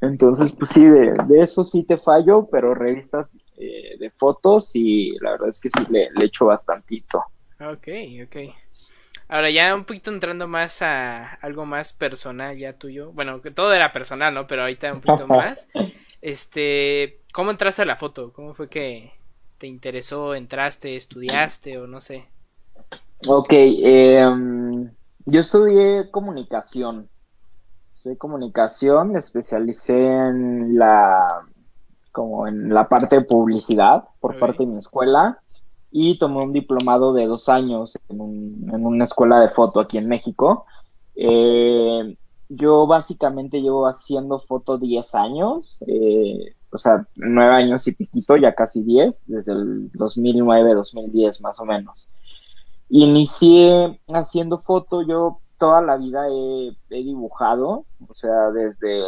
entonces, 0.00 0.52
pues 0.52 0.70
sí, 0.70 0.84
de, 0.84 1.16
eso 1.40 1.64
sí 1.64 1.84
te 1.84 1.98
fallo, 1.98 2.48
pero 2.50 2.74
revistas 2.74 3.34
eh, 3.56 3.96
de 3.98 4.10
fotos 4.10 4.70
y 4.74 5.16
la 5.20 5.32
verdad 5.32 5.48
es 5.48 5.60
que 5.60 5.70
sí 5.70 5.84
le, 5.90 6.10
le 6.12 6.24
echo 6.24 6.46
bastantito. 6.46 7.24
Ok, 7.60 7.88
ok. 8.24 8.54
Ahora 9.28 9.50
ya 9.50 9.74
un 9.74 9.84
poquito 9.84 10.10
entrando 10.10 10.48
más 10.48 10.80
a 10.80 11.34
algo 11.34 11.66
más 11.66 11.92
personal 11.92 12.56
ya 12.56 12.72
tuyo. 12.72 13.12
Bueno, 13.12 13.42
que 13.42 13.50
todo 13.50 13.74
era 13.74 13.92
personal, 13.92 14.32
¿no? 14.32 14.46
Pero 14.46 14.62
ahorita 14.62 14.92
un 14.94 15.00
poquito 15.02 15.26
más. 15.28 15.68
Este, 16.22 17.20
¿cómo 17.32 17.50
entraste 17.50 17.82
a 17.82 17.86
la 17.86 17.96
foto? 17.96 18.32
¿Cómo 18.32 18.54
fue 18.54 18.68
que, 18.70 19.12
te 19.58 19.66
interesó, 19.66 20.34
entraste, 20.34 20.96
estudiaste 20.96 21.78
o 21.78 21.86
no 21.86 22.00
sé? 22.00 22.26
Ok, 23.26 23.52
em, 23.52 24.90
yo 25.26 25.40
estudié 25.40 26.10
comunicación. 26.10 27.08
Estudié 27.92 28.16
comunicación, 28.16 29.12
me 29.12 29.18
especialicé 29.18 29.94
en 29.96 30.78
la 30.78 31.42
como 32.12 32.48
en 32.48 32.72
la 32.72 32.88
parte 32.88 33.16
de 33.16 33.24
publicidad 33.24 34.04
por 34.20 34.38
parte 34.38 34.64
de 34.64 34.72
mi 34.72 34.78
escuela 34.78 35.40
y 35.90 36.18
tomé 36.18 36.42
un 36.42 36.52
diplomado 36.52 37.12
de 37.12 37.26
dos 37.26 37.48
años 37.48 37.98
en, 38.08 38.20
una 38.20 39.04
escuela 39.04 39.40
de 39.40 39.48
foto 39.48 39.80
aquí 39.80 39.98
en 39.98 40.08
México. 40.08 40.66
Eh, 41.14 42.16
yo 42.48 42.86
básicamente 42.86 43.60
llevo 43.60 43.86
haciendo 43.86 44.38
foto 44.40 44.78
10 44.78 45.14
años, 45.14 45.82
eh, 45.86 46.54
o 46.70 46.78
sea, 46.78 47.06
9 47.16 47.54
años 47.54 47.86
y 47.86 47.92
piquito, 47.92 48.36
ya 48.36 48.54
casi 48.54 48.82
10, 48.82 49.24
desde 49.26 49.52
el 49.52 49.90
2009, 49.92 50.74
2010 50.74 51.40
más 51.40 51.58
o 51.60 51.64
menos. 51.64 52.10
Inicié 52.88 54.00
haciendo 54.08 54.58
foto, 54.58 55.02
yo 55.02 55.40
toda 55.58 55.82
la 55.82 55.96
vida 55.96 56.28
he, 56.28 57.02
dibujado, 57.02 57.84
o 58.06 58.14
sea, 58.14 58.50
desde 58.50 59.02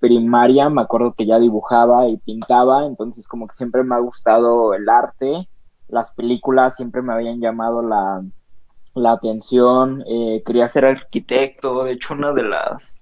primaria 0.00 0.68
me 0.68 0.82
acuerdo 0.82 1.14
que 1.14 1.26
ya 1.26 1.38
dibujaba 1.38 2.08
y 2.08 2.16
pintaba, 2.16 2.86
entonces 2.86 3.28
como 3.28 3.46
que 3.46 3.54
siempre 3.54 3.84
me 3.84 3.94
ha 3.94 3.98
gustado 3.98 4.74
el 4.74 4.88
arte, 4.88 5.48
las 5.88 6.12
películas 6.14 6.76
siempre 6.76 7.02
me 7.02 7.12
habían 7.12 7.40
llamado 7.40 7.82
la, 7.82 8.24
la 8.94 9.12
atención, 9.12 10.02
eh, 10.06 10.42
quería 10.44 10.68
ser 10.68 10.86
arquitecto, 10.86 11.84
de 11.84 11.92
hecho 11.92 12.14
una 12.14 12.32
de 12.32 12.44
las 12.44 12.96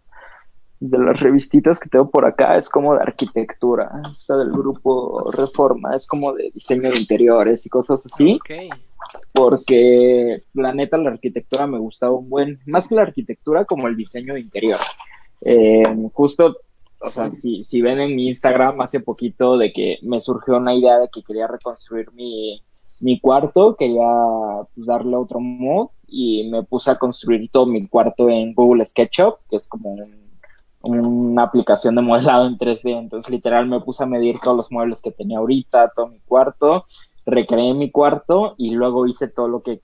de 0.83 0.99
las 0.99 1.21
revistitas 1.21 1.79
que 1.79 1.89
tengo 1.89 2.11
por 2.11 2.25
acá 2.27 2.57
es 2.57 2.69
como 2.69 2.95
de 2.95 3.03
arquitectura, 3.03 4.03
esta 4.11 4.37
del 4.37 4.51
grupo 4.51 5.31
Reforma, 5.31 5.95
es 5.95 6.09
como 6.09 6.33
de 6.33 6.51
diseño 6.53 6.91
de 6.91 6.99
interiores 6.99 7.65
y 7.65 7.69
cosas 7.69 8.05
así. 8.05 8.41
Porque 9.33 10.43
la 10.55 10.75
neta 10.75 10.97
la 10.97 11.11
arquitectura 11.11 11.69
me 11.69 11.79
gustaba 11.79 12.15
un 12.15 12.29
buen, 12.29 12.59
más 12.67 12.89
que 12.89 12.97
la 12.97 13.03
arquitectura 13.03 13.65
como 13.65 13.87
el 13.87 13.97
diseño 13.97 14.35
de 14.35 14.41
interior. 14.41 14.81
Eh, 15.43 15.85
justo, 16.13 16.57
o 17.01 17.11
sea, 17.11 17.31
si, 17.31 17.63
si 17.63 17.81
ven 17.81 18.01
en 18.01 18.17
mi 18.17 18.29
Instagram 18.29 18.81
hace 18.81 18.99
poquito 18.99 19.57
de 19.57 19.73
que 19.73 19.99
me 20.03 20.21
surgió 20.21 20.57
una 20.57 20.75
idea 20.75 20.99
de 20.99 21.09
que 21.13 21.23
quería 21.23 21.47
reconstruir 21.47 22.11
mi, 22.13 22.61
mi 23.01 23.21
cuarto, 23.21 23.77
quería 23.77 24.09
pues, 24.75 24.87
darle 24.89 25.15
otro 25.15 25.39
mod 25.39 25.91
y 26.09 26.49
me 26.51 26.65
puse 26.65 26.91
a 26.91 26.99
construir 26.99 27.49
todo 27.53 27.67
mi 27.67 27.87
cuarto 27.87 28.29
en 28.29 28.53
Google 28.53 28.85
SketchUp, 28.85 29.37
que 29.49 29.57
es 29.57 29.69
como 29.69 29.97
una 30.83 31.43
aplicación 31.43 31.95
de 31.95 32.03
modelado 32.03 32.47
en 32.47 32.59
3D. 32.59 32.99
Entonces, 32.99 33.31
literal, 33.31 33.67
me 33.67 33.81
puse 33.81 34.03
a 34.03 34.07
medir 34.07 34.39
todos 34.43 34.57
los 34.57 34.73
muebles 34.73 35.03
que 35.03 35.13
tenía 35.13 35.39
ahorita, 35.39 35.93
todo 35.95 36.09
mi 36.09 36.21
cuarto, 36.21 36.87
recreé 37.27 37.75
mi 37.75 37.91
cuarto 37.91 38.55
y 38.59 38.71
luego 38.71 39.07
hice 39.07 39.29
todo 39.29 39.49
lo 39.49 39.63
que, 39.63 39.75
o 39.75 39.81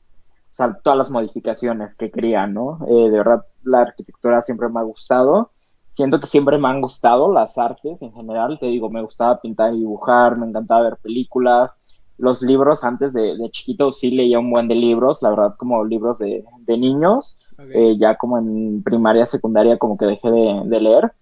sea, 0.51 0.79
todas 0.83 0.99
las 0.99 1.11
modificaciones 1.11 1.95
que 1.95 2.11
quería, 2.11 2.47
¿no? 2.47 2.79
Eh, 2.89 3.11
de 3.11 3.19
verdad, 3.19 3.45
la 3.63 3.83
arquitectura 3.83 4.43
siempre 4.43 4.69
me 4.69 4.81
ha 4.81 4.85
gustado. 4.85 5.53
Siento 5.87 6.21
que 6.21 6.27
siempre 6.27 6.59
me 6.59 6.69
han 6.69 6.81
gustado 6.81 7.33
las 7.33 7.59
artes 7.59 8.03
en 8.03 8.13
general. 8.13 8.59
Te 8.59 8.67
digo, 8.67 8.91
me 8.91 9.03
gustaba 9.03 9.41
pintar 9.41 9.75
y 9.75 9.79
dibujar, 9.79 10.37
me 10.37 10.47
encantaba 10.47 10.83
ver 10.83 10.97
películas 10.99 11.81
los 12.19 12.43
libros 12.43 12.85
antes 12.85 13.13
de, 13.13 13.37
chiquito 13.53 13.93
sí 13.93 14.11
leía 14.11 14.41
un 14.41 14.51
buen 14.51 14.69
de 14.69 14.75
libros, 14.75 15.23
la 15.23 15.31
verdad 15.31 15.55
como 15.57 15.85
libros 15.85 16.19
de, 16.19 16.45
niños, 16.67 17.39
eh, 17.59 17.97
ya 17.99 18.17
como 18.17 18.39
en 18.39 18.83
primaria, 18.83 19.27
secundaria 19.27 19.79
como 19.79 19.97
que 19.97 20.07
dejé 20.07 20.31
de, 20.31 20.81
leer. 20.81 21.13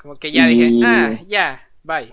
Como 0.00 0.16
que 0.16 0.30
ya 0.30 0.46
dije, 0.46 0.80
ah, 0.84 1.18
ya, 1.26 1.60
bye. 1.82 2.12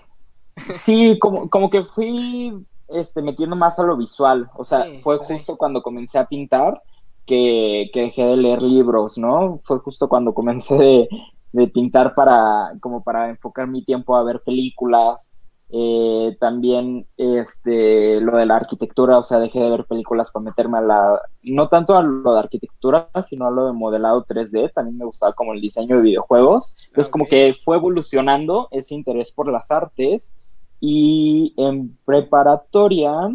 Sí, 0.76 1.18
como, 1.18 1.50
como 1.50 1.68
que 1.68 1.84
fui 1.84 2.64
este, 2.88 3.22
metiendo 3.22 3.56
más 3.56 3.78
a 3.78 3.82
lo 3.82 3.96
visual, 3.96 4.48
o 4.56 4.64
sea, 4.64 4.86
fue 5.02 5.18
justo 5.18 5.56
cuando 5.56 5.82
comencé 5.82 6.18
a 6.18 6.26
pintar 6.26 6.80
que, 7.26 7.90
que, 7.92 8.02
dejé 8.02 8.24
de 8.24 8.36
leer 8.36 8.62
libros, 8.62 9.18
¿no? 9.18 9.58
Fue 9.64 9.78
justo 9.78 10.08
cuando 10.08 10.34
comencé 10.34 10.76
de, 10.76 11.08
de 11.52 11.68
pintar 11.68 12.14
para, 12.14 12.72
como 12.80 13.02
para 13.02 13.30
enfocar 13.30 13.66
mi 13.66 13.84
tiempo 13.84 14.16
a 14.16 14.24
ver 14.24 14.42
películas, 14.44 15.30
eh, 15.70 16.36
también 16.38 17.06
este, 17.16 18.20
lo 18.20 18.36
de 18.36 18.46
la 18.46 18.56
arquitectura, 18.56 19.18
o 19.18 19.22
sea, 19.22 19.38
dejé 19.38 19.60
de 19.60 19.70
ver 19.70 19.84
películas 19.86 20.30
para 20.30 20.44
meterme 20.44 20.78
a 20.78 20.82
la, 20.82 21.20
no 21.42 21.68
tanto 21.68 21.96
a 21.96 22.02
lo 22.02 22.34
de 22.34 22.38
arquitectura, 22.38 23.08
sino 23.28 23.46
a 23.46 23.50
lo 23.50 23.66
de 23.66 23.72
modelado 23.72 24.24
3D, 24.24 24.72
también 24.72 24.98
me 24.98 25.04
gustaba 25.04 25.32
como 25.32 25.52
el 25.52 25.60
diseño 25.60 25.96
de 25.96 26.02
videojuegos, 26.02 26.76
entonces 26.88 27.10
como 27.10 27.26
que 27.26 27.56
fue 27.64 27.76
evolucionando 27.76 28.68
ese 28.70 28.94
interés 28.94 29.32
por 29.32 29.50
las 29.50 29.70
artes 29.70 30.32
y 30.80 31.54
en 31.56 31.96
preparatoria, 32.04 33.30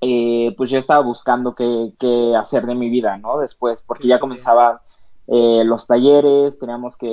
eh, 0.00 0.54
pues 0.56 0.70
yo 0.70 0.78
estaba 0.78 1.04
buscando 1.04 1.54
qué, 1.54 1.92
qué, 1.98 2.34
hacer 2.36 2.64
de 2.64 2.74
mi 2.74 2.88
vida, 2.88 3.18
¿no? 3.18 3.38
Después, 3.38 3.82
porque 3.82 4.08
ya 4.08 4.18
comenzaba 4.18 4.82
eh, 5.32 5.62
los 5.64 5.86
talleres, 5.86 6.58
teníamos 6.58 6.96
que 6.96 7.06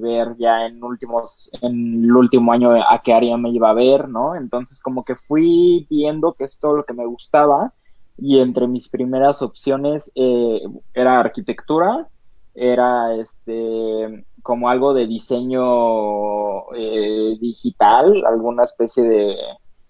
ver 0.00 0.36
ya 0.38 0.64
en 0.64 0.82
últimos, 0.82 1.50
en 1.60 2.04
el 2.04 2.16
último 2.16 2.50
año 2.50 2.70
a 2.72 3.02
qué 3.04 3.12
área 3.12 3.36
me 3.36 3.50
iba 3.50 3.68
a 3.68 3.74
ver, 3.74 4.08
¿no? 4.08 4.34
Entonces 4.36 4.80
como 4.80 5.04
que 5.04 5.16
fui 5.16 5.86
viendo 5.90 6.32
que 6.32 6.44
es 6.44 6.58
todo 6.58 6.76
lo 6.76 6.84
que 6.84 6.94
me 6.94 7.04
gustaba 7.04 7.74
y 8.16 8.38
entre 8.38 8.66
mis 8.68 8.88
primeras 8.88 9.42
opciones 9.42 10.10
eh, 10.14 10.62
era 10.94 11.20
arquitectura, 11.20 12.08
era 12.54 13.14
este 13.16 14.24
como 14.42 14.70
algo 14.70 14.94
de 14.94 15.06
diseño 15.06 16.72
eh, 16.74 17.36
digital, 17.38 18.24
alguna 18.26 18.64
especie 18.64 19.02
de 19.02 19.36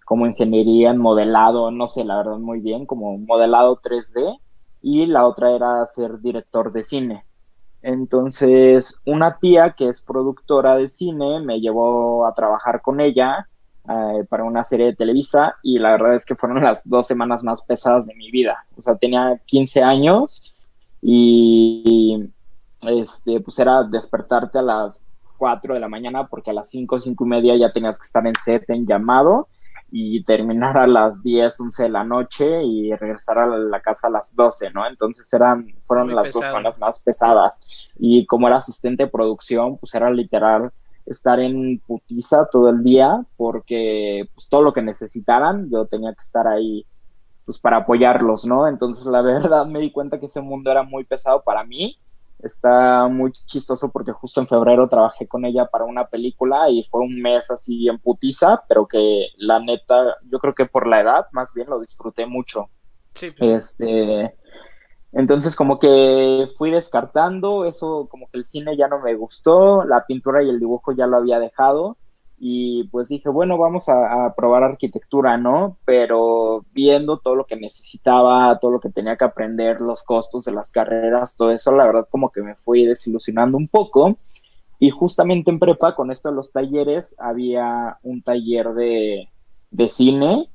como 0.04 0.26
ingeniería 0.26 0.90
en 0.90 0.98
modelado, 0.98 1.70
no 1.70 1.86
sé 1.86 2.04
la 2.04 2.16
verdad 2.16 2.38
muy 2.38 2.58
bien, 2.60 2.86
como 2.86 3.16
modelado 3.18 3.80
3D 3.80 4.36
y 4.82 5.06
la 5.06 5.26
otra 5.28 5.52
era 5.52 5.86
ser 5.86 6.20
director 6.20 6.72
de 6.72 6.82
cine. 6.82 7.27
Entonces, 7.82 9.00
una 9.04 9.38
tía 9.38 9.74
que 9.76 9.88
es 9.88 10.00
productora 10.00 10.76
de 10.76 10.88
cine 10.88 11.40
me 11.40 11.60
llevó 11.60 12.26
a 12.26 12.34
trabajar 12.34 12.82
con 12.82 13.00
ella 13.00 13.48
eh, 13.88 14.24
para 14.28 14.44
una 14.44 14.64
serie 14.64 14.86
de 14.86 14.96
Televisa 14.96 15.56
y 15.62 15.78
la 15.78 15.92
verdad 15.92 16.14
es 16.14 16.26
que 16.26 16.34
fueron 16.34 16.62
las 16.62 16.86
dos 16.88 17.06
semanas 17.06 17.44
más 17.44 17.62
pesadas 17.62 18.06
de 18.06 18.14
mi 18.14 18.30
vida. 18.30 18.66
O 18.76 18.82
sea, 18.82 18.96
tenía 18.96 19.40
15 19.46 19.82
años 19.82 20.42
y, 21.00 22.28
este, 22.82 23.40
pues 23.40 23.58
era 23.58 23.84
despertarte 23.84 24.58
a 24.58 24.62
las 24.62 25.00
4 25.38 25.74
de 25.74 25.80
la 25.80 25.88
mañana 25.88 26.26
porque 26.26 26.50
a 26.50 26.54
las 26.54 26.68
5, 26.68 27.00
5 27.00 27.24
y 27.24 27.28
media 27.28 27.56
ya 27.56 27.72
tenías 27.72 27.98
que 27.98 28.06
estar 28.06 28.26
en 28.26 28.34
set 28.44 28.68
en 28.68 28.86
llamado 28.86 29.48
y 29.90 30.22
terminar 30.24 30.76
a 30.76 30.86
las 30.86 31.22
10, 31.22 31.60
11 31.60 31.82
de 31.84 31.88
la 31.88 32.04
noche 32.04 32.62
y 32.62 32.94
regresar 32.94 33.38
a 33.38 33.46
la 33.46 33.80
casa 33.80 34.08
a 34.08 34.10
las 34.10 34.34
12, 34.34 34.70
¿no? 34.72 34.86
Entonces 34.86 35.32
eran, 35.32 35.66
fueron 35.86 36.14
las 36.14 36.32
dos 36.32 36.44
zonas 36.44 36.78
más 36.78 37.02
pesadas. 37.02 37.60
Y 37.98 38.26
como 38.26 38.48
era 38.48 38.58
asistente 38.58 39.04
de 39.04 39.10
producción, 39.10 39.78
pues 39.78 39.94
era 39.94 40.10
literal 40.10 40.70
estar 41.06 41.40
en 41.40 41.80
putiza 41.86 42.46
todo 42.50 42.68
el 42.68 42.82
día 42.82 43.24
porque 43.36 44.28
pues 44.34 44.46
todo 44.48 44.60
lo 44.60 44.74
que 44.74 44.82
necesitaran 44.82 45.70
yo 45.70 45.86
tenía 45.86 46.12
que 46.12 46.20
estar 46.20 46.46
ahí 46.46 46.84
pues 47.46 47.58
para 47.58 47.78
apoyarlos, 47.78 48.44
¿no? 48.44 48.68
Entonces 48.68 49.06
la 49.06 49.22
verdad 49.22 49.66
me 49.66 49.80
di 49.80 49.90
cuenta 49.90 50.20
que 50.20 50.26
ese 50.26 50.42
mundo 50.42 50.70
era 50.70 50.82
muy 50.82 51.04
pesado 51.04 51.42
para 51.42 51.64
mí 51.64 51.98
Está 52.40 53.08
muy 53.08 53.32
chistoso 53.46 53.90
porque 53.90 54.12
justo 54.12 54.40
en 54.40 54.46
febrero 54.46 54.88
trabajé 54.88 55.26
con 55.26 55.44
ella 55.44 55.66
para 55.66 55.84
una 55.84 56.06
película 56.06 56.70
y 56.70 56.84
fue 56.84 57.00
un 57.00 57.20
mes 57.20 57.50
así 57.50 57.88
en 57.88 57.98
putiza, 57.98 58.62
pero 58.68 58.86
que 58.86 59.26
la 59.38 59.58
neta, 59.58 60.16
yo 60.30 60.38
creo 60.38 60.54
que 60.54 60.66
por 60.66 60.86
la 60.86 61.00
edad 61.00 61.26
más 61.32 61.52
bien 61.52 61.68
lo 61.68 61.80
disfruté 61.80 62.26
mucho. 62.26 62.68
Sí, 63.14 63.30
pues 63.36 63.72
este, 63.72 64.36
entonces 65.12 65.56
como 65.56 65.80
que 65.80 66.48
fui 66.56 66.70
descartando, 66.70 67.64
eso 67.64 68.06
como 68.08 68.28
que 68.30 68.38
el 68.38 68.46
cine 68.46 68.76
ya 68.76 68.86
no 68.86 69.00
me 69.00 69.14
gustó, 69.16 69.84
la 69.84 70.06
pintura 70.06 70.42
y 70.42 70.50
el 70.50 70.60
dibujo 70.60 70.92
ya 70.92 71.06
lo 71.06 71.16
había 71.16 71.40
dejado 71.40 71.96
y 72.40 72.84
pues 72.84 73.08
dije, 73.08 73.28
bueno, 73.28 73.58
vamos 73.58 73.88
a, 73.88 74.34
probar 74.36 74.62
arquitectura, 74.62 75.36
¿no? 75.36 75.76
Pero 75.84 76.64
viendo 76.72 77.18
todo 77.18 77.34
lo 77.34 77.46
que 77.46 77.56
necesitaba, 77.56 78.58
todo 78.60 78.70
lo 78.70 78.80
que 78.80 78.90
tenía 78.90 79.16
que 79.16 79.24
aprender, 79.24 79.80
los 79.80 80.04
costos 80.04 80.44
de 80.44 80.52
las 80.52 80.70
carreras, 80.70 81.36
todo 81.36 81.50
eso, 81.50 81.72
la 81.72 81.86
verdad 81.86 82.08
como 82.10 82.30
que 82.30 82.42
me 82.42 82.54
fui 82.54 82.84
desilusionando 82.84 83.58
un 83.58 83.68
poco. 83.68 84.18
Y 84.78 84.90
justamente 84.90 85.50
en 85.50 85.58
prepa, 85.58 85.96
con 85.96 86.12
esto 86.12 86.28
de 86.28 86.36
los 86.36 86.52
talleres, 86.52 87.16
había 87.18 87.98
un 88.02 88.22
taller 88.22 88.72
de, 88.74 89.28
de 89.70 89.88
cine 89.88 90.48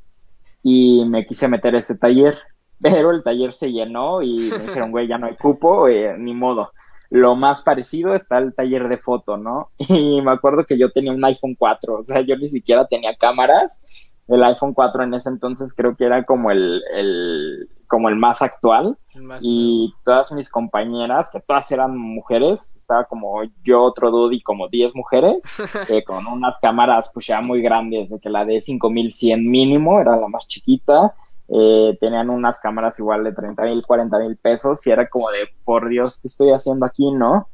y 0.61 1.03
me 1.05 1.25
quise 1.25 1.49
meter 1.49 1.75
a 1.75 1.79
ese 1.79 1.95
taller, 1.95 2.37
pero 2.81 3.11
el 3.11 3.23
taller 3.23 3.53
se 3.53 3.71
llenó 3.71 4.21
y 4.21 4.37
me 4.37 4.59
dijeron, 4.59 4.91
güey, 4.91 5.07
ya 5.07 5.17
no 5.17 5.27
hay 5.27 5.35
cupo, 5.35 5.89
eh, 5.89 6.15
ni 6.17 6.33
modo 6.33 6.71
lo 7.13 7.35
más 7.35 7.61
parecido 7.61 8.15
está 8.15 8.39
el 8.39 8.55
taller 8.55 8.89
de 8.89 8.97
foto, 8.97 9.37
¿no? 9.37 9.69
Y 9.77 10.19
me 10.21 10.31
acuerdo 10.31 10.65
que 10.65 10.79
yo 10.79 10.91
tenía 10.91 11.11
un 11.11 11.23
iPhone 11.23 11.55
4, 11.55 11.99
o 11.99 12.03
sea, 12.03 12.21
yo 12.21 12.35
ni 12.37 12.49
siquiera 12.49 12.87
tenía 12.87 13.15
cámaras. 13.15 13.83
El 14.27 14.43
iPhone 14.43 14.73
4 14.73 15.03
en 15.03 15.13
ese 15.13 15.29
entonces 15.29 15.73
creo 15.75 15.95
que 15.95 16.05
era 16.05 16.23
como 16.23 16.49
el, 16.49 16.81
el 16.95 17.69
como 17.87 18.09
el 18.09 18.15
más 18.15 18.41
actual. 18.41 18.97
y 19.41 19.93
todas 20.03 20.31
mis 20.31 20.49
compañeras, 20.49 21.29
que 21.31 21.39
todas 21.39 21.71
eran 21.71 21.95
mujeres, 21.95 22.77
estaba 22.77 23.03
como 23.03 23.43
yo, 23.63 23.83
otro 23.83 24.09
dude 24.09 24.37
y 24.37 24.41
como 24.41 24.67
10 24.67 24.95
mujeres, 24.95 25.43
eh, 25.89 26.03
con 26.03 26.25
unas 26.25 26.57
cámaras 26.59 27.11
pues 27.13 27.27
ya 27.27 27.41
muy 27.41 27.61
grandes, 27.61 28.09
de 28.09 28.19
que 28.19 28.31
la 28.31 28.43
de 28.43 28.59
5100 28.59 29.47
mínimo 29.47 29.99
era 29.99 30.17
la 30.17 30.27
más 30.29 30.47
chiquita 30.47 31.13
eh, 31.49 31.97
tenían 31.99 32.29
unas 32.29 32.59
cámaras 32.59 32.97
igual 32.99 33.23
de 33.23 33.33
30 33.33 33.63
mil, 33.63 33.85
40 33.85 34.19
mil 34.19 34.37
pesos 34.37 34.85
y 34.87 34.91
era 34.91 35.09
como 35.09 35.29
de, 35.29 35.49
por 35.63 35.89
Dios, 35.89 36.19
¿qué 36.21 36.27
estoy 36.27 36.51
haciendo 36.51 36.85
aquí, 36.85 37.11
no? 37.11 37.49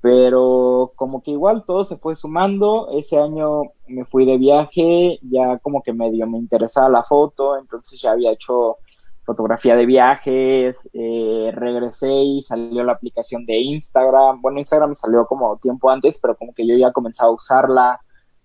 Pero 0.00 0.92
como 0.96 1.22
que 1.22 1.30
igual 1.30 1.64
todo 1.66 1.84
se 1.84 1.96
fue 1.96 2.14
sumando, 2.14 2.88
ese 2.92 3.18
año 3.18 3.62
me 3.86 4.04
fui 4.04 4.26
de 4.26 4.38
viaje, 4.38 5.18
ya 5.22 5.58
como 5.58 5.82
que 5.82 5.92
medio 5.92 6.26
me 6.26 6.38
interesaba 6.38 6.88
la 6.88 7.04
foto, 7.04 7.58
entonces 7.58 8.00
ya 8.00 8.12
había 8.12 8.32
hecho 8.32 8.78
fotografía 9.24 9.76
de 9.76 9.86
viajes, 9.86 10.90
eh, 10.92 11.50
regresé 11.54 12.12
y 12.12 12.42
salió 12.42 12.84
la 12.84 12.92
aplicación 12.92 13.46
de 13.46 13.58
Instagram. 13.58 14.40
Bueno, 14.42 14.58
Instagram 14.58 14.94
salió 14.94 15.26
como 15.26 15.56
tiempo 15.56 15.90
antes, 15.90 16.18
pero 16.18 16.36
como 16.36 16.52
que 16.54 16.66
yo 16.66 16.76
ya 16.76 16.92
comencé 16.92 17.24
a 17.24 17.30
usarla, 17.30 18.00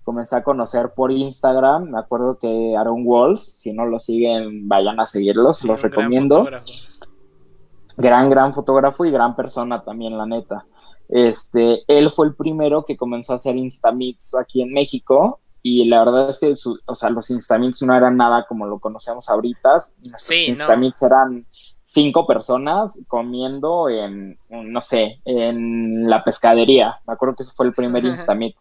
comencé 0.10 0.36
a 0.36 0.42
conocer 0.42 0.90
por 0.96 1.12
Instagram. 1.12 1.92
Me 1.92 2.00
acuerdo 2.00 2.40
que 2.40 2.76
Aaron 2.76 3.04
Walls, 3.06 3.44
si 3.44 3.74
no 3.74 3.86
lo 3.86 4.00
siguen, 4.00 4.68
vayan 4.68 5.00
a 5.00 5.06
seguirlos, 5.06 5.64
los 5.64 5.80
recomiendo. 5.84 6.50
Gran, 7.96 8.32
gran 8.32 8.56
fotógrafo 8.56 9.06
y 9.06 9.12
gran 9.12 9.36
persona 9.36 9.84
también, 9.84 10.18
la 10.18 10.26
neta. 10.26 10.66
Este, 11.10 11.84
él 11.88 12.10
fue 12.10 12.26
el 12.26 12.34
primero 12.34 12.86
que 12.86 12.98
comenzó 12.98 13.34
a 13.34 13.36
hacer 13.36 13.56
Instamix 13.56 14.34
aquí 14.34 14.64
en 14.64 14.74
México 14.74 15.42
y 15.62 15.86
la 15.86 16.04
verdad 16.04 16.30
es 16.30 16.40
que 16.40 16.54
o 16.88 16.96
sea, 16.96 17.12
los 17.12 17.30
Instamix 17.30 17.84
no 17.84 17.96
eran 17.96 18.18
nada 18.18 18.48
como 18.48 18.66
lo 18.66 18.80
conocemos 18.80 19.30
ahorita. 19.30 19.76
Los 20.02 20.24
sí, 20.24 20.56
eran 21.04 21.46
cinco 21.84 22.26
personas 22.26 23.00
comiendo 23.08 23.90
en, 23.90 24.40
no 24.50 24.82
sé, 24.82 25.22
en 25.26 26.10
la 26.10 26.24
pescadería. 26.24 27.00
Me 27.06 27.14
acuerdo 27.14 27.36
que 27.36 27.44
ese 27.44 27.52
fue 27.52 27.68
el 27.68 27.74
primer 27.74 28.04
Instamix. 28.06 28.58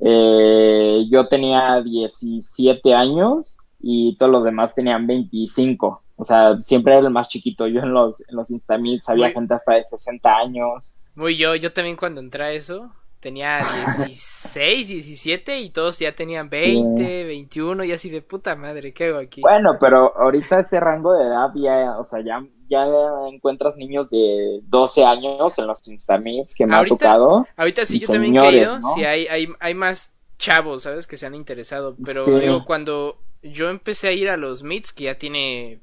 Eh, 0.00 1.04
yo 1.10 1.28
tenía 1.28 1.80
17 1.82 2.94
años 2.94 3.58
y 3.80 4.16
todos 4.16 4.32
los 4.32 4.44
demás 4.44 4.74
tenían 4.74 5.06
25. 5.06 6.02
O 6.16 6.24
sea, 6.24 6.60
siempre 6.62 6.94
era 6.94 7.06
el 7.06 7.12
más 7.12 7.28
chiquito. 7.28 7.66
Yo 7.66 7.80
en 7.80 7.92
los, 7.92 8.20
en 8.28 8.36
los 8.36 8.50
Instamix 8.50 9.08
había 9.08 9.30
gente 9.30 9.54
hasta 9.54 9.74
de 9.74 9.84
60 9.84 10.36
años. 10.36 10.96
Muy 11.14 11.36
yo, 11.36 11.54
yo 11.54 11.72
también 11.72 11.96
cuando 11.96 12.20
entré 12.20 12.44
a 12.44 12.52
eso 12.52 12.90
tenía 13.20 13.58
16, 14.06 14.88
17 14.88 15.58
y 15.60 15.70
todos 15.70 15.98
ya 15.98 16.14
tenían 16.14 16.48
20, 16.48 17.24
21 17.24 17.84
y 17.84 17.92
así 17.92 18.10
de 18.10 18.22
puta 18.22 18.54
madre, 18.54 18.92
¿qué 18.92 19.06
hago 19.06 19.18
aquí? 19.18 19.40
Bueno, 19.40 19.76
pero 19.80 20.16
ahorita 20.16 20.60
ese 20.60 20.78
rango 20.78 21.12
de 21.14 21.24
edad 21.26 21.50
ya, 21.54 21.98
o 21.98 22.04
sea, 22.04 22.20
ya, 22.20 22.44
ya 22.68 22.86
encuentras 23.30 23.76
niños 23.76 24.10
de 24.10 24.60
12 24.64 25.04
años 25.04 25.58
en 25.58 25.66
los 25.66 25.86
Instamits 25.86 26.54
que 26.54 26.66
me 26.66 26.76
ha 26.76 26.84
tocado. 26.84 27.46
Ahorita 27.56 27.84
sí, 27.84 27.98
yo 27.98 28.08
también 28.08 28.36
he 28.36 28.56
ido, 28.56 28.80
sí, 28.94 29.04
hay, 29.04 29.26
hay, 29.26 29.48
hay 29.60 29.74
más 29.74 30.14
chavos, 30.38 30.82
¿sabes? 30.82 31.06
Que 31.06 31.16
se 31.16 31.26
han 31.26 31.34
interesado, 31.34 31.96
pero 32.04 32.24
digo, 32.38 32.64
cuando 32.64 33.18
yo 33.42 33.68
empecé 33.70 34.08
a 34.08 34.12
ir 34.12 34.28
a 34.28 34.36
los 34.36 34.62
Meets, 34.62 34.92
que 34.92 35.04
ya 35.04 35.16
tiene 35.16 35.80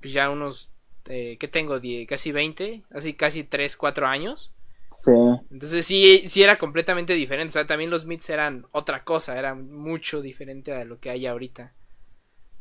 pues, 0.00 0.12
ya 0.12 0.30
unos, 0.30 0.70
eh, 1.06 1.36
¿qué 1.38 1.48
tengo? 1.48 1.80
casi 2.08 2.32
20, 2.32 2.82
así 2.90 3.14
casi 3.14 3.44
3, 3.44 3.76
4 3.76 4.06
años 4.06 4.52
Sí. 4.96 5.12
Entonces 5.50 5.86
sí, 5.86 6.24
sí 6.26 6.42
era 6.42 6.56
completamente 6.56 7.12
diferente. 7.12 7.50
O 7.50 7.52
sea, 7.52 7.66
también 7.66 7.90
los 7.90 8.06
mids 8.06 8.28
eran 8.30 8.66
otra 8.72 9.04
cosa, 9.04 9.38
eran 9.38 9.70
mucho 9.70 10.20
diferente 10.20 10.72
a 10.72 10.84
lo 10.84 10.98
que 10.98 11.10
hay 11.10 11.26
ahorita. 11.26 11.72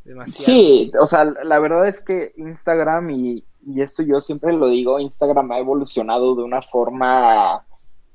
Demasiado. 0.04 0.46
Sí, 0.46 0.92
o 1.00 1.08
sea, 1.08 1.26
la 1.26 1.60
verdad 1.60 1.88
es 1.88 2.00
que 2.02 2.34
Instagram, 2.38 3.10
y, 3.10 3.44
y 3.66 3.82
esto 3.82 4.04
yo 4.04 4.22
siempre 4.22 4.54
lo 4.54 4.68
digo, 4.68 5.00
Instagram 5.00 5.52
ha 5.52 5.60
evolucionado 5.60 6.36
de 6.36 6.44
una 6.44 6.62
forma 6.62 7.66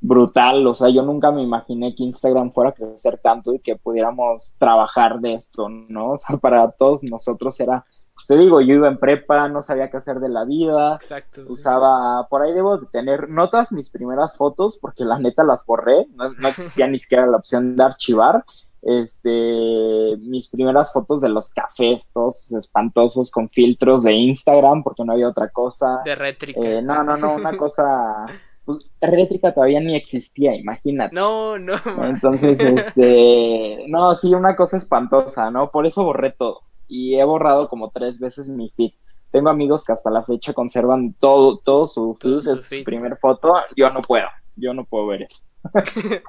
brutal. 0.00 0.66
O 0.66 0.74
sea, 0.74 0.88
yo 0.88 1.02
nunca 1.02 1.30
me 1.30 1.42
imaginé 1.42 1.94
que 1.94 2.04
Instagram 2.04 2.52
fuera 2.52 2.70
a 2.70 2.74
crecer 2.74 3.18
tanto 3.22 3.52
y 3.52 3.58
que 3.58 3.76
pudiéramos 3.76 4.54
trabajar 4.58 5.20
de 5.20 5.34
esto, 5.34 5.68
¿no? 5.68 6.12
O 6.12 6.18
sea, 6.18 6.36
para 6.36 6.70
todos 6.70 7.02
nosotros 7.02 7.58
era 7.60 7.84
pues 8.20 8.26
te 8.26 8.36
digo, 8.36 8.60
yo 8.60 8.74
iba 8.74 8.86
en 8.86 8.98
prepa, 8.98 9.48
no 9.48 9.62
sabía 9.62 9.90
qué 9.90 9.96
hacer 9.96 10.20
de 10.20 10.28
la 10.28 10.44
vida. 10.44 10.96
Exacto. 10.96 11.42
Usaba, 11.48 12.28
por 12.28 12.42
ahí 12.42 12.52
debo 12.52 12.76
de 12.76 12.86
tener 12.88 13.30
notas 13.30 13.72
mis 13.72 13.88
primeras 13.88 14.36
fotos, 14.36 14.78
porque 14.78 15.06
la 15.06 15.18
neta 15.18 15.42
las 15.42 15.64
borré, 15.64 16.06
no, 16.12 16.26
existía 16.48 16.86
ni 16.86 16.98
siquiera 16.98 17.26
la 17.26 17.38
opción 17.38 17.76
de 17.76 17.82
archivar. 17.82 18.44
Este, 18.82 20.16
mis 20.18 20.48
primeras 20.48 20.92
fotos 20.92 21.20
de 21.20 21.28
los 21.28 21.50
cafés, 21.50 22.10
todos 22.12 22.52
espantosos 22.52 23.30
con 23.30 23.48
filtros 23.50 24.04
de 24.04 24.14
Instagram, 24.14 24.82
porque 24.82 25.04
no 25.04 25.12
había 25.12 25.28
otra 25.28 25.48
cosa. 25.48 26.00
De 26.04 26.14
rétrica. 26.14 26.60
Eh, 26.60 26.82
no, 26.82 27.04
no, 27.04 27.16
no, 27.16 27.34
una 27.34 27.56
cosa. 27.56 28.26
Pues, 28.64 28.78
rétrica 29.00 29.52
todavía 29.52 29.80
ni 29.80 29.96
existía, 29.96 30.54
imagínate. 30.54 31.14
No, 31.14 31.58
no. 31.58 31.74
Entonces, 32.04 32.60
este, 32.60 33.84
no, 33.88 34.14
sí, 34.14 34.34
una 34.34 34.56
cosa 34.56 34.76
espantosa, 34.76 35.50
¿no? 35.50 35.70
Por 35.70 35.86
eso 35.86 36.04
borré 36.04 36.32
todo 36.32 36.60
y 36.90 37.14
he 37.14 37.24
borrado 37.24 37.68
como 37.68 37.90
tres 37.90 38.18
veces 38.18 38.48
mi 38.48 38.68
feed. 38.70 38.92
Tengo 39.30 39.48
amigos 39.48 39.84
que 39.84 39.92
hasta 39.92 40.10
la 40.10 40.24
fecha 40.24 40.52
conservan 40.52 41.14
todo, 41.20 41.58
todo 41.58 41.86
su 41.86 42.16
feed, 42.20 42.40
su, 42.40 42.58
su 42.58 42.84
primer 42.84 43.16
foto. 43.16 43.54
Yo 43.76 43.90
no 43.90 44.02
puedo, 44.02 44.26
yo 44.56 44.74
no 44.74 44.84
puedo 44.84 45.06
ver 45.06 45.22
eso. 45.22 45.40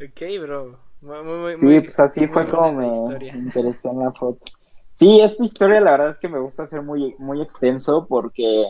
ok, 0.00 0.40
bro. 0.40 0.85
Muy, 1.00 1.54
sí, 1.54 1.80
pues 1.80 2.00
así 2.00 2.26
fue 2.26 2.46
como 2.46 2.72
me 2.72 2.86
interesé 3.38 3.88
en 3.88 4.00
la 4.00 4.12
foto. 4.12 4.44
Sí, 4.94 5.20
esta 5.20 5.44
historia 5.44 5.80
la 5.80 5.92
verdad 5.92 6.10
es 6.10 6.18
que 6.18 6.28
me 6.28 6.38
gusta 6.38 6.62
hacer 6.62 6.82
muy, 6.82 7.14
muy 7.18 7.42
extenso 7.42 8.06
porque 8.08 8.64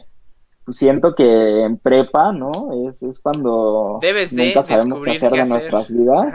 pues, 0.65 0.77
siento 0.77 1.15
que 1.15 1.63
en 1.63 1.79
prepa, 1.79 2.33
¿no? 2.33 2.89
Es, 2.89 3.03
es 3.03 3.21
cuando 3.21 3.99
Debes 4.03 4.33
nunca 4.33 4.63
sabemos 4.65 5.03
qué 5.03 5.11
hacer 5.13 5.31
de 5.31 5.47
nuestras 5.47 5.93
vidas. 5.93 6.35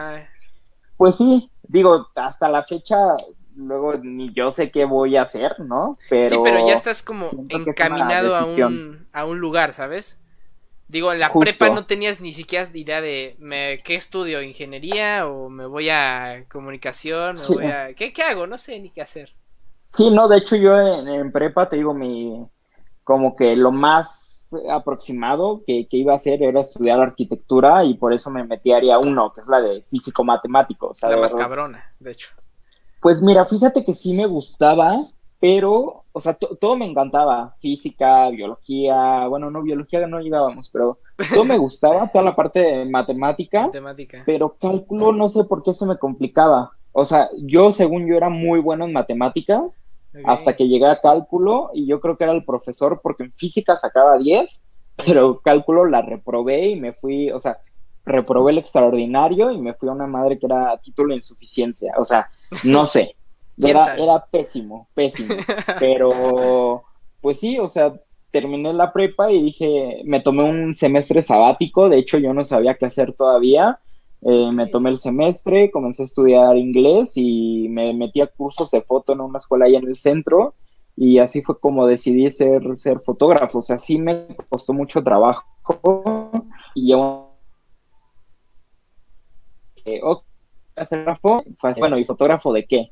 Pues 0.96 1.18
sí, 1.18 1.52
digo, 1.64 2.08
hasta 2.16 2.48
la 2.48 2.64
fecha 2.64 3.18
luego 3.56 3.96
ni 3.96 4.34
yo 4.34 4.52
sé 4.52 4.72
qué 4.72 4.86
voy 4.86 5.18
a 5.18 5.24
hacer, 5.24 5.60
¿no? 5.60 5.98
Pero 6.10 6.30
sí, 6.30 6.40
pero 6.44 6.68
ya 6.68 6.74
estás 6.74 7.04
como 7.04 7.30
encaminado 7.50 8.36
a 8.36 8.46
un, 8.46 9.08
a 9.12 9.26
un 9.26 9.40
lugar, 9.40 9.74
¿sabes? 9.74 10.20
Digo, 10.92 11.14
en 11.14 11.20
la 11.20 11.32
prepa 11.32 11.70
no 11.70 11.86
tenías 11.86 12.20
ni 12.20 12.34
siquiera 12.34 12.68
idea 12.74 13.00
de 13.00 13.38
me, 13.40 13.78
qué 13.78 13.96
estudio, 13.96 14.42
ingeniería 14.42 15.26
o 15.26 15.48
me 15.48 15.66
voy 15.66 15.90
a 15.90 16.44
comunicación, 16.52 17.38
me 17.38 17.56
voy 17.56 17.66
a... 17.68 17.94
¿Qué, 17.94 18.12
¿Qué, 18.12 18.24
hago? 18.24 18.46
No 18.46 18.58
sé 18.58 18.78
ni 18.78 18.90
qué 18.90 19.02
hacer. 19.02 19.34
Sí, 19.94 20.12
no, 20.12 20.28
de 20.28 20.40
hecho 20.40 20.58
yo 20.58 20.78
en, 20.78 21.32
prepa 21.32 21.70
te 21.70 21.78
digo 21.78 21.94
mi, 21.94 22.46
como 23.06 23.38
que 23.38 23.56
lo 23.56 23.72
más 23.72 24.50
aproximado 24.70 25.64
que, 25.66 25.88
que, 25.88 25.96
iba 25.96 26.12
a 26.12 26.18
hacer 26.18 26.44
era 26.44 26.60
estudiar 26.60 27.00
arquitectura 27.00 27.86
y 27.86 27.94
por 27.94 28.12
eso 28.12 28.30
me 28.30 28.44
metí 28.44 28.74
a 28.74 28.78
área 28.78 29.00
1, 29.00 29.32
que 29.34 29.40
es 29.40 29.48
la 29.48 29.62
de 29.62 29.84
físico-matemático. 29.84 30.88
O 30.90 30.94
sea, 30.94 31.10
la 31.10 31.18
más 31.20 31.34
cabrona, 31.34 31.86
de 32.02 32.12
hecho. 32.12 32.32
Pues 33.00 33.22
mira, 33.22 33.46
fíjate 33.46 33.86
que 33.86 33.96
sí 33.96 34.12
me 34.12 34.26
gustaba, 34.26 34.98
pero, 35.42 36.04
o 36.12 36.22
sea, 36.22 36.36
todo 36.36 36.76
me 36.76 36.86
encantaba, 36.86 37.56
física, 37.60 38.30
biología, 38.30 39.26
bueno, 39.28 39.50
no, 39.50 39.64
biología 39.64 40.06
no 40.06 40.22
llegábamos, 40.22 40.70
pero 40.70 41.00
todo 41.34 41.44
me 41.44 41.58
gustaba, 41.58 42.08
toda 42.14 42.24
la 42.24 42.36
parte 42.36 42.60
de 42.60 42.86
matemática, 42.86 43.64
matemática, 43.64 44.22
pero 44.24 44.56
cálculo 44.62 45.12
no 45.12 45.30
sé 45.30 45.44
por 45.46 45.64
qué 45.64 45.74
se 45.74 45.88
me 45.88 45.98
complicaba. 45.98 46.74
O 46.92 47.06
sea, 47.06 47.28
yo 47.40 47.74
según 47.74 48.06
yo 48.06 48.16
era 48.16 48.30
muy 48.30 48.60
bueno 48.60 48.86
en 48.86 48.94
matemáticas, 48.94 49.84
hasta 50.26 50.56
que 50.56 50.68
llegué 50.68 50.86
a 50.86 51.02
cálculo 51.02 51.72
y 51.74 51.88
yo 51.88 52.02
creo 52.02 52.18
que 52.18 52.26
era 52.26 52.34
el 52.34 52.44
profesor 52.44 53.00
porque 53.02 53.24
en 53.24 53.34
física 53.34 53.78
sacaba 53.78 54.20
10, 54.20 54.66
pero 54.98 55.40
cálculo 55.40 55.86
la 55.86 56.04
reprobé 56.04 56.68
y 56.68 56.80
me 56.80 56.94
fui, 56.94 57.32
o 57.32 57.40
sea, 57.40 57.58
reprobé 58.06 58.52
el 58.52 58.60
extraordinario 58.60 59.52
y 59.52 59.58
me 59.58 59.74
fui 59.74 59.90
a 59.90 59.94
una 59.94 60.06
madre 60.06 60.38
que 60.38 60.46
era 60.46 60.78
título 60.84 61.10
de 61.10 61.16
insuficiencia, 61.16 61.94
o 61.98 62.06
sea, 62.06 62.30
no 62.64 62.86
sé. 62.86 63.16
Era, 63.58 63.96
era 63.96 64.26
pésimo, 64.26 64.88
pésimo. 64.94 65.36
Pero, 65.80 66.84
pues 67.22 67.40
sí, 67.40 67.60
o 67.60 67.68
sea, 67.68 67.94
terminé 68.32 68.74
la 68.74 68.92
prepa 68.94 69.32
y 69.32 69.42
dije, 69.42 70.02
me 70.06 70.22
tomé 70.22 70.44
un 70.44 70.74
semestre 70.74 71.22
sabático, 71.22 71.90
de 71.90 72.00
hecho 72.00 72.18
yo 72.18 72.34
no 72.34 72.46
sabía 72.46 72.76
qué 72.76 72.86
hacer 72.86 73.14
todavía. 73.14 73.80
Eh, 74.24 74.52
me 74.54 74.68
tomé 74.68 74.92
el 74.92 75.00
semestre, 75.00 75.72
comencé 75.72 76.04
a 76.04 76.06
estudiar 76.06 76.56
inglés 76.56 77.14
y 77.16 77.68
me 77.70 77.94
metí 77.94 78.22
a 78.22 78.28
cursos 78.28 78.70
de 78.72 78.82
foto 78.82 79.14
en 79.14 79.22
una 79.22 79.40
escuela 79.40 79.66
ahí 79.66 79.76
en 79.76 79.88
el 79.88 79.98
centro 79.98 80.54
y 80.96 81.18
así 81.18 81.42
fue 81.42 81.60
como 81.60 81.88
decidí 81.88 82.30
ser, 82.30 82.76
ser 82.78 83.00
fotógrafo. 83.00 83.60
O 83.60 83.64
sea, 83.64 83.78
sí 83.78 83.98
me 83.98 84.28
costó 84.50 84.74
mucho 84.74 85.04
trabajo 85.04 85.44
y 86.76 86.92
aún... 86.94 87.26
Eh, 89.84 90.00
fotógrafo, 90.76 91.44
bueno, 91.78 91.98
¿y 91.98 92.06
fotógrafo 92.06 92.54
de 92.54 92.66
qué? 92.66 92.92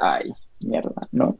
Ay, 0.00 0.32
mierda, 0.60 1.02
¿no? 1.12 1.36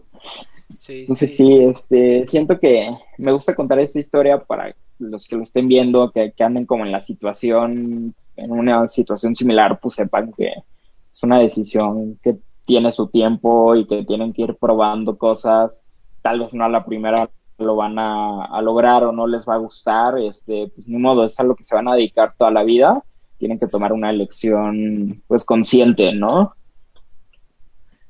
Sí, 0.77 1.01
Entonces 1.01 1.37
sí. 1.37 1.65
este, 1.65 2.27
siento 2.29 2.59
que 2.59 2.91
me 3.17 3.33
gusta 3.33 3.55
contar 3.55 3.79
esta 3.81 3.99
historia 3.99 4.39
para 4.45 4.75
los 4.99 5.27
que 5.27 5.37
lo 5.37 5.43
estén 5.43 5.69
viendo, 5.69 6.11
que, 6.13 6.33
que 6.33 6.45
anden 6.45 6.67
como 6.67 6.85
en 6.85 6.93
la 6.93 7.01
situación, 7.01 8.15
en 8.37 8.51
una 8.53 8.87
situación 8.89 9.35
similar, 9.35 9.79
pues 9.81 9.95
sepan 9.95 10.33
que 10.37 10.53
es 11.13 11.23
una 11.23 11.39
decisión 11.39 12.19
que 12.23 12.37
tiene 12.67 12.93
su 12.93 13.09
tiempo 13.09 13.75
y 13.75 13.87
que 13.87 14.05
tienen 14.05 14.33
que 14.33 14.43
ir 14.43 14.57
probando 14.57 15.17
cosas, 15.17 15.85
tal 16.23 16.41
vez 16.41 16.55
no 16.55 16.65
a 16.65 16.69
la 16.69 16.85
primera 16.85 17.31
lo 17.59 17.75
van 17.75 17.99
a, 17.99 18.45
a 18.45 18.63
lograr 18.63 19.03
o 19.03 19.11
no 19.11 19.27
les 19.27 19.49
va 19.49 19.55
a 19.55 19.59
gustar, 19.59 20.19
este, 20.19 20.71
pues 20.75 20.87
ni 20.87 20.97
modo, 20.97 21.25
es 21.25 21.41
algo 21.41 21.57
que 21.57 21.65
se 21.65 21.75
van 21.75 21.89
a 21.89 21.95
dedicar 21.95 22.35
toda 22.37 22.51
la 22.51 22.63
vida 22.63 23.03
tienen 23.39 23.59
que 23.59 23.69
tomar 23.69 23.93
una 23.93 24.11
elección 24.11 25.23
pues 25.27 25.45
consciente, 25.45 26.13
¿no? 26.13 26.55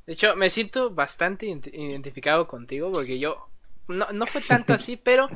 De 0.08 0.14
hecho, 0.14 0.34
me 0.36 0.48
siento 0.48 0.90
bastante 0.90 1.44
identificado 1.44 2.48
contigo 2.48 2.90
porque 2.90 3.18
yo 3.18 3.46
no, 3.88 4.06
no 4.10 4.26
fue 4.26 4.40
tanto 4.40 4.72
así, 4.72 4.96
pero 4.96 5.28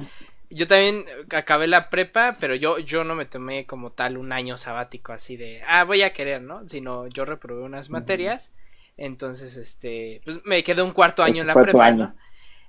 yo 0.48 0.66
también 0.66 1.04
acabé 1.30 1.66
la 1.66 1.90
prepa, 1.90 2.38
pero 2.40 2.54
yo, 2.54 2.78
yo 2.78 3.04
no 3.04 3.14
me 3.14 3.26
tomé 3.26 3.66
como 3.66 3.92
tal 3.92 4.16
un 4.16 4.32
año 4.32 4.56
sabático 4.56 5.12
así 5.12 5.36
de, 5.36 5.60
ah, 5.66 5.84
voy 5.84 6.00
a 6.00 6.14
querer, 6.14 6.40
¿no? 6.40 6.66
Sino 6.70 7.06
yo 7.08 7.26
reprobé 7.26 7.62
unas 7.62 7.90
materias, 7.90 8.54
entonces, 8.96 9.58
este, 9.58 10.22
pues 10.24 10.40
me 10.46 10.64
quedé 10.64 10.80
un 10.80 10.92
cuarto 10.92 11.22
año 11.22 11.42
en 11.42 11.48
la 11.48 11.54
prepa, 11.54 11.90
¿no? 11.90 12.14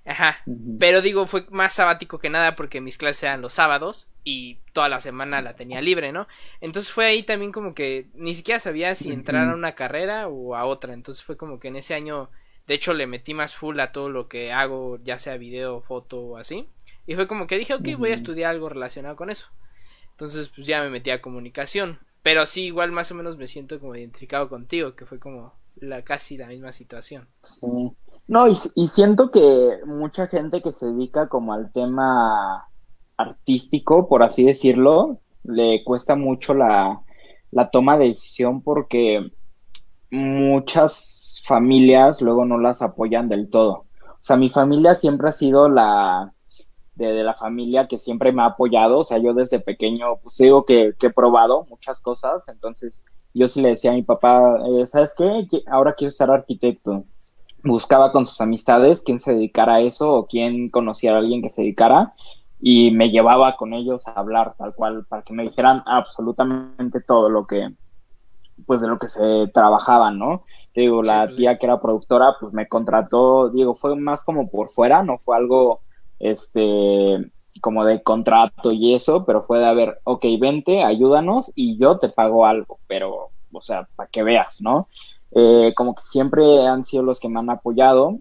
Ajá. 0.06 0.44
Pero 0.80 1.02
digo, 1.02 1.28
fue 1.28 1.46
más 1.50 1.74
sabático 1.74 2.20
que 2.20 2.30
nada 2.30 2.56
porque 2.56 2.82
mis 2.82 2.98
clases 2.98 3.24
eran 3.24 3.42
los 3.42 3.54
sábados 3.54 4.10
y 4.24 4.60
toda 4.74 4.90
la 4.90 5.00
semana 5.00 5.42
la 5.42 5.56
tenía 5.56 5.82
libre, 5.82 6.12
¿no? 6.12 6.28
Entonces 6.60 6.92
fue 6.92 7.06
ahí 7.06 7.24
también 7.24 7.52
como 7.52 7.74
que 7.74 8.08
ni 8.14 8.34
siquiera 8.34 8.60
sabía 8.60 8.96
si 8.96 9.12
entrar 9.12 9.48
a 9.48 9.54
una 9.54 9.76
carrera 9.76 10.28
o 10.28 10.56
a 10.56 10.66
otra. 10.66 10.94
Entonces 10.94 11.24
fue 11.24 11.38
como 11.38 11.60
que 11.60 11.70
en 11.70 11.78
ese 11.78 11.94
año, 11.94 12.30
de 12.68 12.74
hecho, 12.74 12.94
le 12.94 13.08
metí 13.08 13.34
más 13.34 13.56
full 13.56 13.80
a 13.80 13.94
todo 13.94 14.10
lo 14.10 14.28
que 14.28 14.52
hago, 14.52 15.00
ya 15.04 15.18
sea 15.20 15.38
video, 15.38 15.80
foto 15.80 16.20
o 16.20 16.38
así. 16.38 16.68
Y 17.08 17.16
fue 17.16 17.28
como 17.28 17.48
que 17.48 17.58
dije, 17.58 17.74
ok, 17.74 17.88
voy 17.98 18.12
a 18.12 18.16
estudiar 18.16 18.52
algo 18.52 18.68
relacionado 18.68 19.16
con 19.16 19.30
eso. 19.30 19.48
Entonces, 20.12 20.50
pues 20.50 20.68
ya 20.68 20.82
me 20.82 20.90
metí 20.90 21.12
a 21.12 21.22
comunicación. 21.22 22.00
Pero 22.22 22.46
sí, 22.46 22.66
igual 22.66 22.92
más 22.92 23.12
o 23.12 23.16
menos 23.16 23.38
me 23.38 23.48
siento 23.48 23.80
como 23.80 23.96
identificado 23.96 24.50
contigo, 24.50 24.96
que 24.96 25.06
fue 25.06 25.20
como 25.20 25.54
la 25.76 26.04
casi 26.04 26.38
la 26.38 26.48
misma 26.48 26.72
situación. 26.72 27.28
Sí. 27.42 27.68
No, 28.28 28.48
y, 28.48 28.56
siento 28.88 29.32
que 29.32 29.80
mucha 29.86 30.28
gente 30.28 30.62
que 30.62 30.72
se 30.72 30.88
dedica 30.88 31.28
como 31.28 31.54
al 31.54 31.72
tema 31.74 32.68
artístico, 33.18 34.08
por 34.08 34.24
así 34.24 34.46
decirlo, 34.46 35.20
le 35.44 35.84
cuesta 35.84 36.16
mucho 36.16 36.54
la, 36.54 37.02
la 37.52 37.70
toma 37.70 37.98
de 37.98 38.08
decisión 38.08 38.62
porque 38.62 39.30
muchas 40.10 41.42
familias 41.46 42.22
luego 42.22 42.46
no 42.46 42.58
las 42.58 42.82
apoyan 42.82 43.28
del 43.28 43.50
todo. 43.50 43.86
O 44.02 44.26
sea, 44.26 44.38
mi 44.38 44.50
familia 44.50 44.96
siempre 44.96 45.30
ha 45.30 45.34
sido 45.34 45.68
la 45.68 46.34
de, 46.96 47.24
la 47.24 47.34
familia 47.34 47.88
que 47.88 48.00
siempre 48.00 48.32
me 48.32 48.42
ha 48.44 48.48
apoyado. 48.48 49.00
O 49.00 49.04
sea, 49.04 49.18
yo 49.18 49.34
desde 49.34 49.60
pequeño, 49.60 50.18
pues 50.22 50.38
digo 50.38 50.66
que, 50.66 50.94
he 51.00 51.10
probado 51.10 51.66
muchas 51.70 52.00
cosas. 52.00 52.48
Entonces, 52.48 53.04
yo 53.34 53.50
sí 53.50 53.62
le 53.62 53.70
decía 53.70 53.92
a 53.92 53.96
mi 53.96 54.04
papá, 54.04 54.60
eh, 54.66 54.88
¿sabes 54.88 55.14
qué? 55.18 55.48
Ahora 55.68 55.94
quiero 55.96 56.12
ser 56.12 56.32
arquitecto 56.32 57.06
buscaba 57.64 58.12
con 58.12 58.26
sus 58.26 58.40
amistades 58.42 59.02
quién 59.04 59.20
se 59.20 59.34
dedicara 59.34 59.76
a 59.76 59.82
eso 59.82 60.14
o 60.14 60.28
quién 60.28 60.70
conocía 60.70 61.14
a 61.14 61.18
alguien 61.18 61.42
que 61.42 61.50
se 61.50 61.62
dedicara 61.62 62.14
y 62.60 62.92
me 62.92 63.10
llevaba 63.10 63.56
con 63.56 63.74
ellos 63.74 64.08
a 64.08 64.12
hablar 64.12 64.56
tal 64.58 64.74
cual 64.76 65.06
para 65.08 65.24
que 65.24 65.34
me 65.34 65.44
dijeran 65.44 65.84
absolutamente 65.86 67.02
todo 67.02 67.30
lo 67.30 67.48
que 67.48 67.70
pues 68.66 68.82
de 68.82 68.88
lo 68.88 69.00
que 69.00 69.08
se 69.08 69.48
trabajaba, 69.54 70.12
¿no? 70.12 70.44
digo, 70.82 71.04
la 71.04 71.26
pues 71.26 71.38
tía 71.38 71.58
que 71.58 71.66
era 71.66 71.82
productora 71.82 72.36
pues 72.40 72.54
me 72.54 72.68
contrató, 72.68 73.50
digo, 73.50 73.76
fue 73.76 73.96
más 73.96 74.24
como 74.24 74.50
por 74.50 74.70
fuera, 74.70 75.04
no 75.04 75.20
fue 75.20 75.36
algo 75.38 75.82
este 76.20 77.32
como 77.62 77.86
de 77.86 78.02
contrato 78.02 78.72
y 78.72 78.96
eso, 78.96 79.26
pero 79.26 79.44
fue 79.44 79.60
de 79.60 79.66
a 79.66 79.74
ver, 79.74 80.00
ok, 80.04 80.26
vente, 80.40 80.84
ayúdanos 80.84 81.52
y 81.56 81.78
yo 81.78 82.00
te 82.00 82.10
pago 82.10 82.46
algo, 82.46 82.80
pero, 82.88 83.30
o 83.52 83.62
sea, 83.62 83.88
para 83.96 84.10
que 84.10 84.24
veas, 84.24 84.60
¿no? 84.62 84.88
Eh, 85.36 85.74
como 85.76 85.96
que 85.96 86.04
siempre 86.04 86.68
han 86.68 86.84
sido 86.84 87.04
los 87.04 87.20
que 87.20 87.30
me 87.30 87.40
han 87.40 87.50
apoyado. 87.50 88.20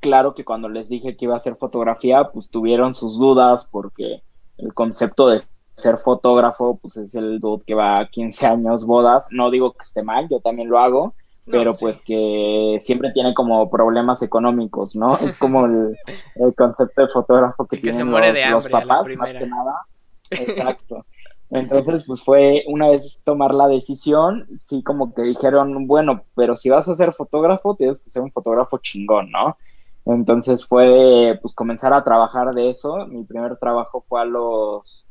Claro 0.00 0.34
que 0.34 0.44
cuando 0.44 0.68
les 0.68 0.88
dije 0.88 1.16
que 1.16 1.26
iba 1.26 1.34
a 1.34 1.36
hacer 1.36 1.56
fotografía, 1.56 2.30
pues 2.32 2.50
tuvieron 2.50 2.94
sus 2.94 3.18
dudas 3.18 3.68
porque 3.70 4.22
el 4.58 4.74
concepto 4.74 5.28
de 5.28 5.42
ser 5.76 5.98
fotógrafo, 5.98 6.78
pues 6.80 6.96
es 6.96 7.14
el 7.14 7.40
dude 7.40 7.64
que 7.66 7.74
va 7.74 8.00
a 8.00 8.08
15 8.08 8.46
años 8.46 8.84
bodas. 8.84 9.28
No 9.30 9.50
digo 9.50 9.72
que 9.72 9.82
esté 9.82 10.02
mal, 10.02 10.28
yo 10.28 10.40
también 10.40 10.68
lo 10.68 10.78
hago, 10.78 11.14
pero 11.46 11.72
pues 11.74 12.02
que 12.02 12.78
siempre 12.80 13.12
tiene 13.12 13.34
como 13.34 13.70
problemas 13.70 14.22
económicos, 14.22 14.96
¿no? 14.96 15.16
Es 15.18 15.36
como 15.36 15.66
el, 15.66 15.96
concepto 16.56 17.02
de 17.02 17.08
fotógrafo 17.08 17.66
que, 17.66 17.78
tienen 17.78 18.10
los, 18.50 18.66
papás, 18.68 19.08
más 19.16 19.32
que 19.32 19.46
nada. 19.46 19.74
Exacto. 20.30 21.04
Entonces, 21.52 22.04
pues 22.06 22.22
fue 22.22 22.64
una 22.66 22.88
vez 22.88 23.20
tomar 23.24 23.52
la 23.52 23.68
decisión, 23.68 24.46
sí 24.56 24.82
como 24.82 25.12
que 25.12 25.22
dijeron, 25.22 25.86
bueno, 25.86 26.24
pero 26.34 26.56
si 26.56 26.70
vas 26.70 26.88
a 26.88 26.94
ser 26.94 27.12
fotógrafo, 27.12 27.76
tienes 27.76 28.00
que 28.00 28.08
ser 28.08 28.22
un 28.22 28.32
fotógrafo 28.32 28.78
chingón, 28.78 29.30
¿no? 29.30 29.58
Entonces 30.06 30.66
fue, 30.66 31.38
pues 31.42 31.54
comenzar 31.54 31.92
a 31.92 32.04
trabajar 32.04 32.54
de 32.54 32.70
eso. 32.70 33.06
Mi 33.06 33.24
primer 33.24 33.58
trabajo 33.58 34.02
fue 34.08 34.22
a 34.22 34.24
los, 34.24 35.06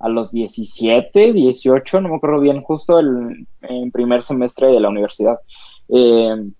a 0.00 0.08
los 0.08 0.32
17, 0.32 1.32
18, 1.32 2.00
no 2.00 2.08
me 2.08 2.16
acuerdo 2.16 2.40
bien, 2.40 2.60
justo 2.62 2.98
el, 2.98 3.46
en 3.62 3.92
primer 3.92 4.24
semestre 4.24 4.72
de 4.72 4.80
la 4.80 4.88
universidad. 4.88 5.38
Eh, 5.88 6.50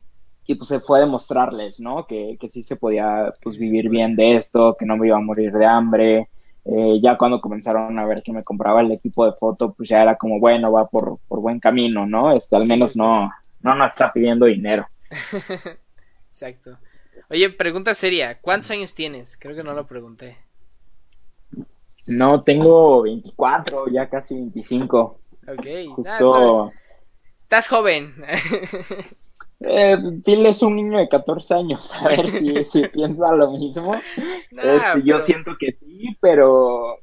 y 0.47 0.55
pues 0.55 0.69
se 0.69 0.79
fue 0.79 0.99
a 0.99 1.03
demostrarles, 1.03 1.81
¿no? 1.81 2.07
Que, 2.07 2.37
que 2.39 2.49
sí 2.49 2.63
se 2.63 2.77
podía, 2.77 3.33
pues, 3.43 3.59
vivir 3.59 3.89
bien 3.89 4.15
de 4.15 4.37
esto, 4.37 4.77
que 4.79 4.87
no 4.87 4.97
me 4.97 5.09
iba 5.09 5.17
a 5.17 5.21
morir 5.21 5.53
de 5.53 5.67
hambre, 5.67 6.29
eh, 6.65 7.01
ya 7.03 7.19
cuando 7.19 7.41
comenzaron 7.41 7.99
a 7.99 8.07
ver 8.07 8.23
que 8.23 8.33
me 8.33 8.43
compraba 8.43 8.81
el 8.81 8.93
equipo 8.93 9.27
de 9.27 9.37
foto, 9.37 9.73
pues 9.75 9.89
ya 9.89 10.03
era 10.03 10.17
como, 10.17 10.41
bueno, 10.41 10.73
va 10.73 10.89
por, 10.89 11.19
buen 11.29 11.61
camino, 11.61 12.07
¿no? 12.07 12.33
Este, 12.33 12.57
al 12.57 12.67
menos 12.67 12.97
no, 12.97 13.31
no 13.61 13.75
nos 13.75 13.91
está 13.91 14.13
pidiendo 14.13 14.47
dinero. 14.47 14.87
Exacto. 16.29 16.79
Oye, 17.31 17.51
pregunta 17.51 17.95
seria, 17.95 18.41
¿cuántos 18.41 18.71
años 18.71 18.95
tienes? 18.95 19.37
Creo 19.37 19.55
que 19.55 19.63
no 19.63 19.75
lo 19.75 19.87
pregunté. 19.87 20.39
No, 22.07 22.43
tengo 22.43 23.03
24, 23.03 23.89
ya 23.89 24.09
casi 24.09 24.35
25. 24.35 25.21
Ok. 25.49 25.67
Justo... 25.95 26.73
estás 27.43 27.69
joven. 27.69 28.15
Eh, 29.61 29.97
es 30.27 30.63
un 30.63 30.77
niño 30.77 30.99
de 30.99 31.09
14 31.09 31.55
años, 31.55 31.93
a 32.01 32.09
ver 32.09 32.65
si, 32.65 32.83
piensa 32.93 33.33
lo 33.33 33.51
mismo. 33.53 33.95
Este, 33.95 35.03
yo 35.05 35.21
siento 35.21 35.53
que 35.59 35.73
sí, 35.73 36.17
pero, 36.21 36.99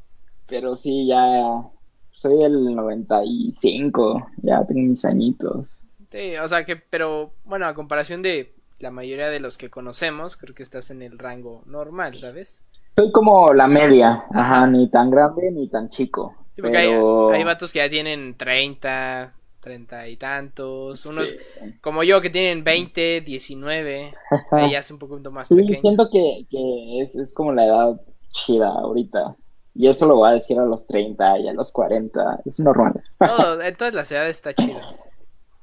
pero 0.47 0.75
sí, 0.75 1.07
ya 1.07 1.63
soy 2.11 2.37
del 2.37 2.75
95, 2.75 4.27
ya 4.43 4.65
tengo 4.65 4.89
mis 4.89 5.03
añitos. 5.05 5.65
Sí, 6.11 6.35
o 6.37 6.47
sea 6.47 6.65
que, 6.65 6.75
pero 6.75 7.31
bueno, 7.45 7.65
a 7.65 7.73
comparación 7.73 8.21
de 8.21 8.53
la 8.79 8.91
mayoría 8.91 9.29
de 9.29 9.39
los 9.39 9.57
que 9.57 9.69
conocemos, 9.69 10.37
creo 10.37 10.53
que 10.53 10.63
estás 10.63 10.91
en 10.91 11.01
el 11.01 11.17
rango 11.17 11.63
normal, 11.65 12.17
¿sabes? 12.19 12.63
Soy 12.95 13.11
como 13.11 13.53
la 13.53 13.67
media, 13.67 14.25
ajá, 14.33 14.67
ni 14.67 14.89
tan 14.89 15.09
grande 15.09 15.51
ni 15.51 15.67
tan 15.69 15.89
chico. 15.89 16.35
porque 16.59 16.77
hay, 16.77 16.89
hay 16.89 17.43
vatos 17.43 17.71
que 17.71 17.79
ya 17.79 17.89
tienen 17.89 18.35
30, 18.35 19.33
treinta 19.61 20.07
y 20.07 20.17
tantos, 20.17 21.05
unos 21.05 21.37
como 21.79 22.03
yo 22.03 22.19
que 22.19 22.29
tienen 22.29 22.63
veinte, 22.63 23.21
diecinueve, 23.21 24.13
ella 24.51 24.79
es 24.79 24.91
un 24.91 24.99
poco 24.99 25.17
más 25.31 25.47
sí, 25.47 25.55
siento 25.79 26.09
que, 26.11 26.45
que 26.49 27.01
es, 27.01 27.15
es, 27.15 27.33
como 27.33 27.53
la 27.53 27.65
edad 27.65 28.01
chida 28.31 28.67
ahorita. 28.67 29.35
Y 29.73 29.87
eso 29.87 30.05
lo 30.05 30.17
voy 30.17 30.31
a 30.31 30.33
decir 30.33 30.59
a 30.59 30.65
los 30.65 30.85
treinta 30.85 31.39
y 31.39 31.47
a 31.47 31.53
los 31.53 31.71
cuarenta, 31.71 32.41
es 32.43 32.59
normal. 32.59 33.01
En 33.63 33.75
todas 33.75 33.93
las 33.93 34.11
edades 34.11 34.35
está 34.35 34.53
chido. 34.53 34.79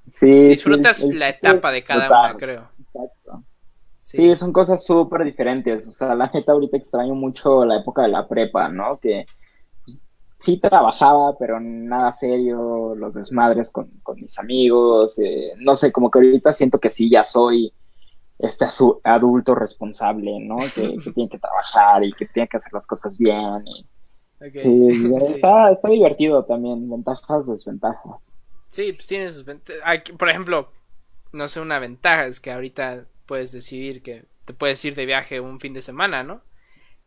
Sí. 0.06 0.48
Disfrutas 0.48 1.04
la 1.04 1.28
etapa 1.28 1.70
de 1.70 1.84
cada 1.84 2.08
una, 2.08 2.36
creo. 2.38 2.68
Exacto. 2.80 3.44
Sí, 4.00 4.34
son 4.36 4.54
cosas 4.54 4.82
súper 4.84 5.24
diferentes. 5.24 5.86
O 5.86 5.92
sea, 5.92 6.14
la 6.14 6.30
neta 6.32 6.52
ahorita 6.52 6.78
extraño 6.78 7.14
mucho 7.14 7.66
la 7.66 7.76
época 7.76 8.02
de 8.02 8.08
la 8.08 8.26
prepa, 8.26 8.70
¿no? 8.70 8.98
Que 8.98 9.26
sí 10.40 10.58
trabajaba, 10.58 11.36
pero 11.38 11.60
nada 11.60 12.12
serio, 12.12 12.94
los 12.94 13.14
desmadres 13.14 13.70
con, 13.70 13.90
mis 14.16 14.38
amigos, 14.38 15.18
eh, 15.18 15.52
no 15.58 15.76
sé, 15.76 15.92
como 15.92 16.10
que 16.10 16.18
ahorita 16.18 16.52
siento 16.52 16.78
que 16.78 16.90
sí, 16.90 17.10
ya 17.10 17.24
soy 17.24 17.72
este 18.38 18.66
adulto 19.04 19.54
responsable, 19.54 20.38
¿no? 20.40 20.58
Que, 20.74 20.96
tiene 21.12 21.28
que 21.28 21.38
trabajar 21.38 22.04
y 22.04 22.12
que 22.12 22.26
tiene 22.26 22.48
que 22.48 22.56
hacer 22.56 22.72
las 22.72 22.86
cosas 22.86 23.18
bien. 23.18 23.64
Y, 23.66 23.86
Está, 25.20 25.72
está 25.72 25.88
divertido 25.88 26.44
también, 26.44 26.88
ventajas, 26.88 27.46
desventajas. 27.46 28.36
Sí, 28.68 28.92
pues 28.92 29.06
tiene 29.06 29.30
sus 29.30 29.44
ventajas. 29.44 30.02
Por 30.16 30.28
ejemplo, 30.28 30.70
no 31.32 31.48
sé, 31.48 31.60
una 31.60 31.78
ventaja 31.80 32.26
es 32.26 32.38
que 32.38 32.52
ahorita 32.52 33.06
puedes 33.26 33.52
decidir 33.52 34.02
que 34.02 34.24
te 34.44 34.54
puedes 34.54 34.84
ir 34.84 34.94
de 34.94 35.06
viaje 35.06 35.40
un 35.40 35.58
fin 35.58 35.74
de 35.74 35.82
semana, 35.82 36.22
¿no? 36.22 36.40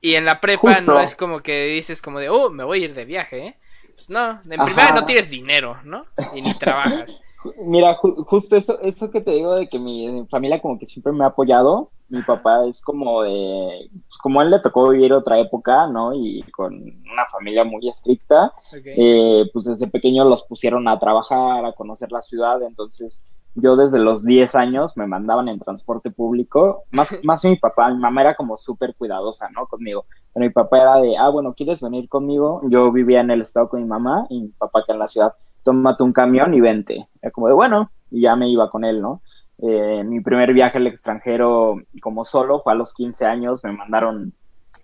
Y 0.02 0.16
en 0.16 0.26
la 0.26 0.42
prepa 0.42 0.82
no 0.82 1.00
es 1.00 1.16
como 1.16 1.42
que 1.42 1.66
dices 1.68 2.02
como 2.02 2.20
de, 2.20 2.30
oh, 2.30 2.50
me 2.50 2.64
voy 2.64 2.82
a 2.82 2.86
ir 2.86 2.94
de 2.96 3.06
viaje, 3.06 3.48
¿eh? 3.48 3.58
Pues 3.94 4.10
no, 4.10 4.40
en 4.50 4.64
primera 4.64 4.92
no 4.94 5.06
tienes 5.06 5.30
dinero, 5.30 5.78
¿no? 5.84 6.06
Y 6.34 6.42
ni 6.42 6.58
trabajas. 6.58 7.22
Mira, 7.66 7.96
justo 7.96 8.56
eso, 8.56 8.80
eso 8.82 9.10
que 9.10 9.22
te 9.22 9.32
digo 9.32 9.56
de 9.56 9.68
que 9.68 9.80
mi 9.80 10.26
familia 10.30 10.62
como 10.62 10.78
que 10.78 10.86
siempre 10.86 11.12
me 11.12 11.24
ha 11.24 11.28
apoyado, 11.28 11.90
mi 12.10 12.22
papá 12.22 12.66
es 12.66 12.82
como 12.82 13.24
de, 13.24 13.90
pues 13.92 14.18
como 14.22 14.40
a 14.40 14.44
él 14.44 14.52
le 14.52 14.60
tocó 14.60 14.90
vivir 14.90 15.14
otra 15.14 15.40
época, 15.40 15.88
¿no? 15.88 16.14
Y 16.14 16.44
con 16.52 16.74
una 16.76 17.26
familia 17.32 17.64
muy 17.64 17.88
estricta, 17.88 18.54
eh, 18.74 19.50
pues 19.54 19.66
desde 19.66 19.88
pequeño 19.88 20.26
los 20.26 20.44
pusieron 20.44 20.88
a 20.88 21.00
trabajar, 21.00 21.66
a 21.66 21.74
conocer 21.74 22.12
la 22.12 22.22
ciudad, 22.22 22.62
entonces 22.64 23.26
yo 23.56 23.76
desde 23.76 24.00
los 24.00 24.24
10 24.24 24.56
años 24.56 24.96
me 24.98 25.08
mandaban 25.08 25.48
en 25.50 25.60
transporte 25.60 26.12
público, 26.12 26.84
más, 26.92 27.10
más 27.24 27.44
mi 27.44 27.58
papá, 27.58 27.90
mi 27.90 28.00
mamá 28.00 28.22
era 28.22 28.36
como 28.36 28.58
súper 28.58 28.96
cuidadosa, 28.96 29.50
¿no? 29.50 29.68
Conmigo, 29.68 30.06
pero 30.34 30.46
mi 30.46 30.52
papá 30.52 30.82
era 30.82 30.98
de, 30.98 31.18
ah, 31.18 31.30
bueno, 31.30 31.54
¿quieres 31.54 31.82
venir 31.82 32.08
conmigo? 32.10 32.62
Yo 32.70 32.92
vivía 32.92 33.22
en 33.22 33.32
el 33.32 33.42
estado 33.42 33.70
con 33.70 33.82
mi 33.82 33.88
mamá 33.88 34.26
y 34.30 34.42
mi 34.42 34.48
papá 34.50 34.84
que 34.86 34.94
en 34.94 35.00
la 35.00 35.08
ciudad, 35.08 35.34
tómate 35.64 36.04
un 36.04 36.14
camión 36.14 36.54
y 36.54 36.62
vente. 36.62 37.08
Era 37.22 37.32
como 37.32 37.48
de, 37.48 37.54
bueno, 37.54 37.92
y 38.10 38.22
ya 38.22 38.36
me 38.36 38.50
iba 38.50 38.70
con 38.70 38.86
él, 38.86 39.02
¿no? 39.02 39.22
Eh, 39.64 40.04
mi 40.04 40.22
primer 40.22 40.54
viaje 40.54 40.80
al 40.80 40.88
extranjero 40.88 41.76
como 42.02 42.26
solo 42.26 42.62
fue 42.62 42.74
a 42.74 42.76
los 42.76 42.94
15 42.96 43.26
años, 43.26 43.64
me 43.64 43.72
mandaron 43.72 44.34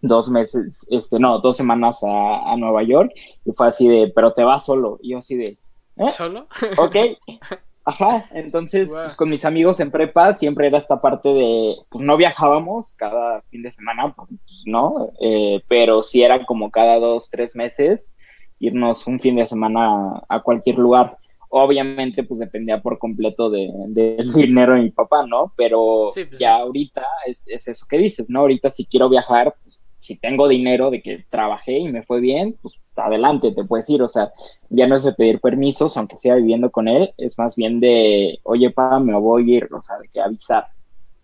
dos 0.01 0.29
meses, 0.29 0.85
este, 0.91 1.19
no, 1.19 1.39
dos 1.39 1.57
semanas 1.57 1.99
a, 2.03 2.55
Nueva 2.57 2.83
York 2.83 3.11
y 3.43 3.51
fue 3.53 3.67
así 3.67 3.87
de, 3.87 4.11
pero 4.13 4.33
te 4.33 4.43
vas 4.43 4.65
solo, 4.65 4.99
y 5.01 5.11
yo 5.11 5.17
así 5.17 5.35
de, 5.35 5.57
¿eh? 5.97 6.09
¿Solo? 6.09 6.47
Ok, 6.77 6.95
Ajá, 7.87 8.25
entonces 8.33 8.89
pues, 8.91 9.15
con 9.15 9.29
mis 9.29 9.45
amigos 9.45 9.79
en 9.79 9.91
prepa 9.91 10.33
siempre 10.33 10.67
era 10.67 10.77
esta 10.77 10.99
parte 10.99 11.29
de, 11.29 11.73
pues 11.87 12.03
no 12.03 12.17
viajábamos 12.17 12.93
cada 12.97 13.41
fin 13.43 13.61
de 13.61 13.71
semana, 13.71 14.13
pues 14.13 14.29
no, 14.65 15.13
eh, 15.21 15.63
pero 15.69 16.03
sí 16.03 16.21
era 16.21 16.45
como 16.45 16.69
cada 16.69 16.99
dos, 16.99 17.29
tres 17.29 17.55
meses 17.55 18.11
irnos 18.59 19.07
un 19.07 19.21
fin 19.21 19.37
de 19.37 19.47
semana 19.47 20.21
a 20.27 20.41
cualquier 20.41 20.77
lugar. 20.77 21.17
Obviamente, 21.47 22.23
pues 22.23 22.41
dependía 22.41 22.81
por 22.81 22.99
completo 22.99 23.49
del 23.49 23.71
de, 23.93 24.17
dinero 24.35 24.73
de 24.73 24.81
mi 24.81 24.91
papá, 24.91 25.25
¿no? 25.25 25.53
Pero 25.55 26.07
pues, 26.13 26.29
ya 26.37 26.57
ahorita 26.57 27.05
es, 27.25 27.41
es, 27.47 27.69
eso 27.69 27.85
que 27.89 27.99
dices, 27.99 28.29
¿no? 28.29 28.41
Ahorita 28.41 28.69
si 28.69 28.85
quiero 28.85 29.07
viajar, 29.07 29.55
pues 29.63 29.76
si 30.07 30.15
tengo 30.15 30.47
dinero 30.47 30.89
de 30.89 31.01
que 31.01 31.25
trabajé 31.29 31.79
y 31.79 31.91
me 31.91 32.01
fue 32.01 32.21
bien, 32.21 32.57
pues 32.61 32.75
adelante, 32.95 33.51
te 33.51 33.65
puedes 33.65 33.89
ir. 33.89 34.01
O 34.01 34.07
sea, 34.07 34.31
ya 34.69 34.87
no 34.87 34.95
es 34.95 35.03
de 35.03 35.11
pedir 35.11 35.41
permisos, 35.41 35.97
aunque 35.97 36.15
sea 36.15 36.35
viviendo 36.35 36.71
con 36.71 36.87
él, 36.87 37.13
es 37.17 37.37
más 37.37 37.57
bien 37.57 37.81
de, 37.81 38.39
oye, 38.43 38.69
pa, 38.71 38.99
me 38.99 39.13
voy 39.15 39.51
a 39.51 39.57
ir, 39.57 39.69
o 39.73 39.81
sea, 39.81 39.97
de 39.99 40.07
que 40.07 40.21
avisar. 40.21 40.69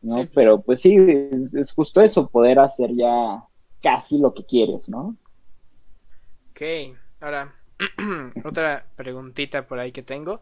¿no? 0.01 0.15
Pues. 0.15 0.29
Pero 0.35 0.61
pues 0.61 0.81
sí, 0.81 0.97
es, 0.97 1.71
justo 1.71 2.01
eso, 2.01 2.29
poder 2.29 2.59
hacer 2.59 2.93
ya 2.93 3.41
casi 3.81 4.17
lo 4.17 4.33
que 4.33 4.45
quieres, 4.45 4.89
¿no? 4.89 5.15
Ok, 6.51 6.61
ahora, 7.21 7.55
otra 8.43 8.85
preguntita 8.97 9.65
por 9.65 9.79
ahí 9.79 9.93
que 9.93 10.03
tengo. 10.03 10.41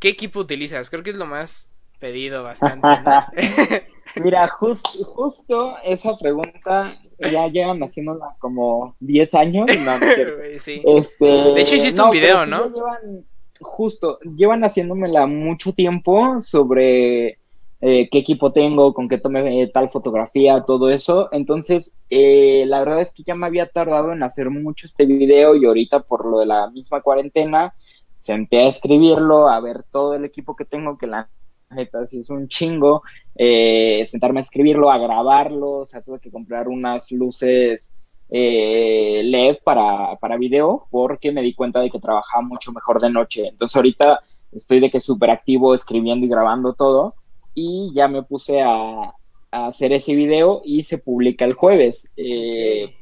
¿Qué 0.00 0.08
equipo 0.08 0.40
utilizas? 0.40 0.90
Creo 0.90 1.04
que 1.04 1.10
es 1.10 1.16
lo 1.16 1.26
más 1.26 1.70
pedido 2.00 2.42
bastante. 2.42 2.88
Mira, 4.16 4.48
justo 4.48 5.76
esa 5.84 6.18
pregunta 6.18 6.98
ya 7.18 7.48
llevan 7.48 7.82
haciéndola 7.82 8.36
como 8.38 8.96
10 9.00 9.34
años. 9.34 9.66
sí. 10.60 10.82
este, 10.84 11.24
de 11.24 11.60
hecho, 11.60 11.74
hiciste 11.76 12.02
un 12.02 12.10
video, 12.10 12.46
¿no? 12.46 12.68
Llevan, 12.72 13.24
justo, 13.60 14.18
llevan 14.36 14.64
haciéndomela 14.64 15.26
mucho 15.26 15.72
tiempo 15.72 16.40
sobre 16.40 17.38
eh, 17.80 18.08
qué 18.10 18.18
equipo 18.18 18.52
tengo, 18.52 18.94
con 18.94 19.08
qué 19.08 19.18
tome 19.18 19.62
eh, 19.62 19.68
tal 19.68 19.90
fotografía, 19.90 20.64
todo 20.66 20.90
eso. 20.90 21.28
Entonces, 21.32 21.98
eh, 22.10 22.64
la 22.66 22.80
verdad 22.80 23.02
es 23.02 23.12
que 23.12 23.22
ya 23.22 23.34
me 23.34 23.46
había 23.46 23.68
tardado 23.68 24.12
en 24.12 24.22
hacer 24.22 24.50
mucho 24.50 24.86
este 24.86 25.04
video 25.04 25.54
y 25.56 25.66
ahorita 25.66 26.00
por 26.00 26.24
lo 26.24 26.40
de 26.40 26.46
la 26.46 26.70
misma 26.70 27.02
cuarentena, 27.02 27.74
senté 28.18 28.58
a 28.64 28.68
escribirlo, 28.68 29.48
a 29.48 29.60
ver 29.60 29.84
todo 29.92 30.14
el 30.14 30.24
equipo 30.24 30.56
que 30.56 30.64
tengo, 30.64 30.98
que 30.98 31.06
la 31.06 31.28
neta, 31.70 32.06
sí 32.06 32.20
es 32.20 32.30
un 32.30 32.48
chingo, 32.48 33.02
eh, 33.34 34.04
sentarme 34.06 34.40
a 34.40 34.42
escribirlo, 34.42 34.90
a 34.90 34.98
grabarlo, 34.98 35.70
o 35.70 35.86
sea, 35.86 36.02
tuve 36.02 36.20
que 36.20 36.30
comprar 36.30 36.68
unas 36.68 37.10
luces 37.10 37.94
eh, 38.28 39.22
LED 39.24 39.58
para, 39.64 40.16
para 40.16 40.36
video 40.36 40.86
porque 40.90 41.30
me 41.30 41.42
di 41.42 41.54
cuenta 41.54 41.80
de 41.80 41.90
que 41.90 42.00
trabajaba 42.00 42.42
mucho 42.42 42.72
mejor 42.72 43.00
de 43.00 43.10
noche. 43.10 43.48
Entonces 43.48 43.76
ahorita 43.76 44.20
estoy 44.52 44.80
de 44.80 44.90
que 44.90 45.00
súper 45.00 45.30
activo 45.30 45.74
escribiendo 45.74 46.26
y 46.26 46.28
grabando 46.28 46.74
todo 46.74 47.14
y 47.54 47.92
ya 47.94 48.08
me 48.08 48.22
puse 48.22 48.62
a, 48.62 49.12
hacer 49.52 49.92
ese 49.92 50.14
video 50.14 50.60
y 50.64 50.82
se 50.82 50.98
publica 50.98 51.44
el 51.44 51.54
jueves. 51.54 52.10
Eh, 52.16 52.94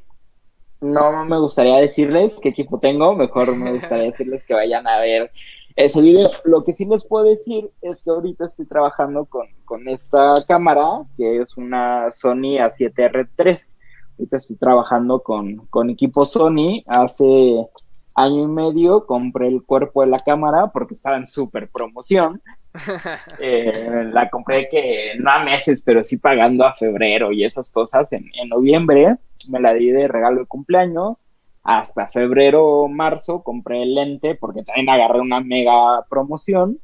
no 0.81 1.25
me 1.25 1.39
gustaría 1.39 1.77
decirles 1.77 2.37
qué 2.41 2.51
equipo 2.51 2.79
tengo, 2.79 3.17
mejor 3.17 3.57
me 3.57 3.73
gustaría 3.73 4.05
decirles 4.05 4.45
que 4.47 4.55
vayan 4.55 4.87
a 4.87 5.01
ver 5.01 5.33
ese 5.77 6.01
video. 6.01 6.31
Lo 6.45 6.65
que 6.65 6.73
sí 6.73 6.85
les 6.85 7.05
puedo 7.05 7.25
decir 7.25 7.71
es 7.83 8.03
que 8.03 8.11
ahorita 8.11 8.47
estoy 8.47 8.67
trabajando 8.67 9.25
con, 9.25 9.47
con 9.65 9.89
esta 9.89 10.35
cámara, 10.47 11.03
que 11.17 11.41
es 11.41 11.57
una 11.57 12.11
Sony 12.13 12.59
A7R3. 12.59 13.77
Ahorita 14.19 14.37
estoy 14.37 14.57
trabajando 14.57 15.23
con, 15.23 15.67
con 15.67 15.91
equipo 15.91 16.25
Sony. 16.25 16.83
Hace 16.87 17.67
año 18.15 18.45
y 18.45 18.47
medio 18.47 19.07
compré 19.07 19.49
el 19.49 19.65
cuerpo 19.65 20.03
de 20.03 20.09
la 20.09 20.21
cámara 20.21 20.69
porque 20.69 20.95
estaba 20.95 21.17
en 21.17 21.27
súper 21.27 21.69
promoción. 21.69 22.41
Eh, 23.39 24.11
la 24.13 24.29
compré 24.31 24.69
que 24.69 25.13
no 25.21 25.31
a 25.31 25.45
meses, 25.45 25.85
pero 25.87 26.03
sí 26.03 26.17
pagando 26.17 26.65
a 26.65 26.75
febrero 26.75 27.31
y 27.31 27.45
esas 27.45 27.71
cosas 27.71 28.13
en, 28.13 28.25
en 28.35 28.49
noviembre. 28.49 29.17
Me 29.49 29.61
la 29.61 29.75
di 29.75 29.91
de 29.91 30.09
regalo 30.09 30.41
de 30.41 30.47
cumpleaños 30.47 31.31
hasta 31.65 32.09
febrero 32.09 32.63
o 32.67 32.89
marzo 32.89 33.43
compré 33.43 33.83
el 33.83 33.95
lente 33.95 34.35
porque 34.35 34.63
también 34.63 34.91
agarré 34.91 35.21
una 35.21 35.41
mega 35.41 36.05
promoción. 36.11 36.79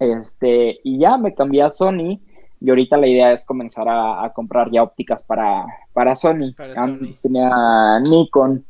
Este, 0.00 0.80
y 0.82 0.98
ya 0.98 1.16
me 1.16 1.34
cambié 1.34 1.62
a 1.62 1.70
Sony. 1.70 2.20
Y 2.60 2.70
ahorita 2.70 2.96
la 2.96 3.06
idea 3.06 3.32
es 3.32 3.44
comenzar 3.44 3.86
a, 3.88 4.32
comprar 4.34 4.70
ya 4.72 4.82
ópticas 4.82 5.22
para, 5.22 5.64
para 5.92 6.16
Sony. 6.16 6.52
Antes 6.74 7.22
tenía 7.22 8.00
Nikon, 8.00 8.66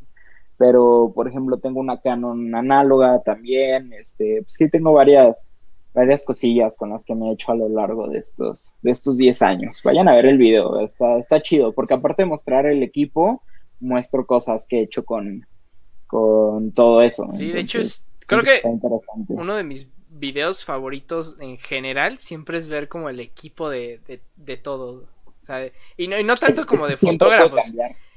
pero 0.58 1.10
por 1.14 1.26
ejemplo 1.26 1.56
tengo 1.56 1.80
una 1.80 1.98
Canon 1.98 2.54
análoga 2.54 3.22
también. 3.22 3.94
Este, 3.94 4.44
sí 4.46 4.68
tengo 4.68 4.92
varias, 4.92 5.46
varias 5.94 6.22
cosillas 6.24 6.76
con 6.76 6.90
las 6.90 7.06
que 7.06 7.14
me 7.14 7.30
he 7.30 7.32
hecho 7.32 7.52
a 7.52 7.56
lo 7.56 7.70
largo 7.70 8.08
de 8.08 8.18
estos, 8.18 8.70
de 8.82 8.90
estos 8.90 9.16
10 9.16 9.40
años. 9.40 9.80
Vayan 9.82 10.08
a 10.08 10.14
ver 10.14 10.26
el 10.26 10.36
video, 10.36 10.80
está, 10.80 11.16
está 11.16 11.40
chido, 11.40 11.72
porque 11.72 11.94
aparte 11.94 12.24
de 12.24 12.28
mostrar 12.28 12.66
el 12.66 12.82
equipo, 12.82 13.42
muestro 13.80 14.26
cosas 14.26 14.66
que 14.68 14.78
he 14.78 14.82
hecho 14.82 15.04
con, 15.04 15.46
con 16.06 16.72
todo 16.72 17.02
eso. 17.02 17.26
Sí, 17.30 17.50
de 17.52 17.60
hecho, 17.60 17.80
es, 17.80 18.04
creo 18.26 18.42
que 18.42 18.60
uno 19.28 19.56
de 19.56 19.64
mis 19.64 19.88
videos 20.08 20.64
favoritos 20.64 21.36
en 21.40 21.58
general 21.58 22.18
siempre 22.18 22.58
es 22.58 22.68
ver 22.68 22.88
como 22.88 23.08
el 23.08 23.20
equipo 23.20 23.68
de, 23.68 24.00
de, 24.06 24.22
de 24.36 24.56
todo. 24.56 25.08
O 25.24 25.44
sea, 25.44 25.70
y, 25.96 26.08
no, 26.08 26.18
y 26.18 26.24
no 26.24 26.36
tanto 26.36 26.66
como 26.66 26.86
de 26.86 26.96
fotógrafos, 26.98 27.72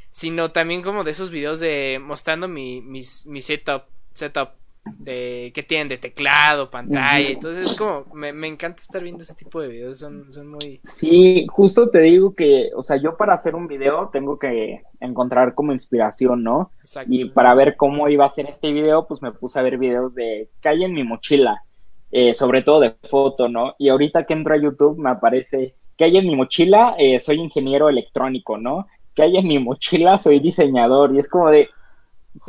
sino 0.09 0.51
también 0.51 0.81
como 0.81 1.03
de 1.03 1.11
esos 1.11 1.29
videos 1.29 1.59
de 1.59 1.99
mostrando 2.01 2.47
mi, 2.47 2.81
mis, 2.81 3.25
mi 3.27 3.41
setup, 3.41 3.83
setup 4.13 4.60
de 4.85 5.51
que 5.53 5.63
tienen 5.63 5.89
de 5.89 5.97
teclado, 5.97 6.71
pantalla, 6.71 7.29
entonces 7.29 7.69
es 7.69 7.75
como, 7.75 8.05
me, 8.13 8.47
encanta 8.47 8.81
estar 8.81 9.01
viendo 9.01 9.21
ese 9.21 9.35
tipo 9.35 9.61
de 9.61 9.67
videos, 9.67 9.99
son, 9.99 10.31
son 10.31 10.47
muy... 10.47 10.79
Sí, 10.83 11.45
justo 11.49 11.89
te 11.89 11.99
digo 11.99 12.33
que, 12.33 12.71
o 12.75 12.83
sea, 12.83 12.97
yo 12.97 13.15
para 13.15 13.33
hacer 13.33 13.53
un 13.53 13.67
video 13.67 14.09
tengo 14.11 14.39
que 14.39 14.81
encontrar 14.99 15.53
como 15.53 15.71
inspiración, 15.71 16.43
¿no? 16.43 16.71
Exacto. 16.79 17.13
Y 17.13 17.25
para 17.25 17.53
ver 17.53 17.75
cómo 17.75 18.09
iba 18.09 18.25
a 18.25 18.29
ser 18.29 18.47
este 18.47 18.71
video, 18.71 19.07
pues 19.07 19.21
me 19.21 19.31
puse 19.31 19.59
a 19.59 19.63
ver 19.63 19.77
videos 19.77 20.15
de 20.15 20.49
qué 20.61 20.69
hay 20.69 20.83
en 20.83 20.93
mi 20.93 21.03
mochila, 21.03 21.63
eh, 22.11 22.33
sobre 22.33 22.63
todo 22.63 22.79
de 22.79 22.95
foto, 23.09 23.49
¿no? 23.49 23.75
Y 23.77 23.89
ahorita 23.89 24.25
que 24.25 24.33
entro 24.33 24.55
a 24.55 24.61
YouTube 24.61 24.97
me 24.97 25.11
aparece 25.11 25.75
qué 25.95 26.05
hay 26.05 26.17
en 26.17 26.25
mi 26.25 26.35
mochila, 26.35 26.95
eh, 26.97 27.19
soy 27.19 27.39
ingeniero 27.39 27.87
electrónico, 27.87 28.57
¿no? 28.57 28.87
¿Qué 29.13 29.23
hay 29.23 29.37
en 29.37 29.47
mi 29.47 29.59
mochila? 29.59 30.17
Soy 30.17 30.39
diseñador 30.39 31.13
y 31.13 31.19
es 31.19 31.29
como 31.29 31.49
de... 31.49 31.69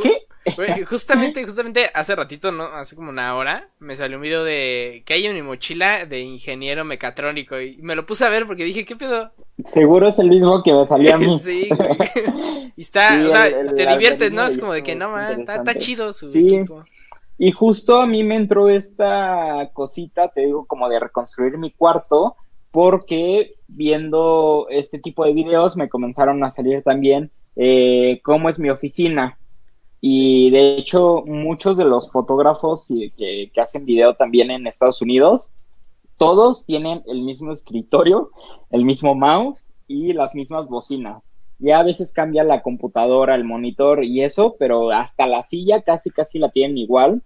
¿Qué? 0.02 0.22
justamente, 0.88 1.44
justamente 1.44 1.86
hace 1.94 2.16
ratito, 2.16 2.52
¿no? 2.52 2.64
Hace 2.64 2.96
como 2.96 3.10
una 3.10 3.36
hora, 3.36 3.68
me 3.78 3.96
salió 3.96 4.16
un 4.16 4.22
video 4.22 4.44
de 4.44 5.02
que 5.06 5.14
hay 5.14 5.26
en 5.26 5.34
mi 5.34 5.42
mochila 5.42 6.06
de 6.06 6.20
ingeniero 6.20 6.84
mecatrónico 6.84 7.60
y 7.60 7.76
me 7.78 7.94
lo 7.94 8.06
puse 8.06 8.24
a 8.24 8.28
ver 8.28 8.46
porque 8.46 8.64
dije, 8.64 8.84
¿qué 8.84 8.96
pedo? 8.96 9.32
Seguro 9.66 10.08
es 10.08 10.18
el 10.18 10.28
mismo 10.28 10.62
que 10.62 10.72
me 10.72 10.84
salía 10.84 11.14
a 11.14 11.18
mí. 11.18 11.38
sí, 11.38 11.68
Y 12.76 12.80
está, 12.80 13.22
o 13.26 13.30
sea, 13.30 13.66
te 13.74 13.86
diviertes, 13.86 14.32
¿no? 14.32 14.46
Es 14.46 14.58
como 14.58 14.72
de 14.72 14.82
que 14.82 14.94
no, 14.94 15.10
man, 15.10 15.40
está, 15.40 15.74
chido 15.74 16.12
su 16.12 16.26
equipo. 16.26 16.84
Y 17.38 17.52
justo 17.52 18.00
a 18.00 18.06
mí 18.06 18.24
me 18.24 18.36
entró 18.36 18.68
esta 18.68 19.70
cosita, 19.72 20.28
te 20.28 20.42
digo, 20.42 20.64
como 20.66 20.88
de 20.88 21.00
reconstruir 21.00 21.58
mi 21.58 21.70
cuarto, 21.72 22.36
porque 22.70 23.56
viendo 23.68 24.66
este 24.70 24.98
tipo 24.98 25.24
de 25.24 25.32
videos 25.32 25.76
me 25.76 25.88
comenzaron 25.88 26.42
a 26.44 26.50
salir 26.50 26.82
también 26.82 27.30
eh, 27.56 28.20
cómo 28.22 28.48
es 28.48 28.58
mi 28.58 28.70
oficina 28.70 29.38
y 30.04 30.50
de 30.50 30.76
hecho, 30.76 31.22
muchos 31.26 31.76
de 31.76 31.84
los 31.84 32.10
fotógrafos 32.10 32.88
que, 32.88 33.52
que, 33.54 33.60
hacen 33.60 33.86
video 33.86 34.16
también 34.16 34.50
en 34.50 34.66
Estados 34.66 35.00
Unidos, 35.00 35.48
todos 36.18 36.66
tienen 36.66 37.04
el 37.06 37.22
mismo 37.22 37.52
escritorio, 37.52 38.32
el 38.72 38.84
mismo 38.84 39.14
mouse 39.14 39.72
y 39.86 40.12
las 40.12 40.34
mismas 40.34 40.66
bocinas. 40.66 41.22
Ya 41.60 41.78
a 41.78 41.84
veces 41.84 42.12
cambia 42.12 42.42
la 42.42 42.62
computadora, 42.62 43.36
el 43.36 43.44
monitor 43.44 44.02
y 44.02 44.24
eso, 44.24 44.56
pero 44.58 44.90
hasta 44.90 45.28
la 45.28 45.44
silla 45.44 45.82
casi 45.82 46.10
casi 46.10 46.40
la 46.40 46.50
tienen 46.50 46.78
igual, 46.78 47.22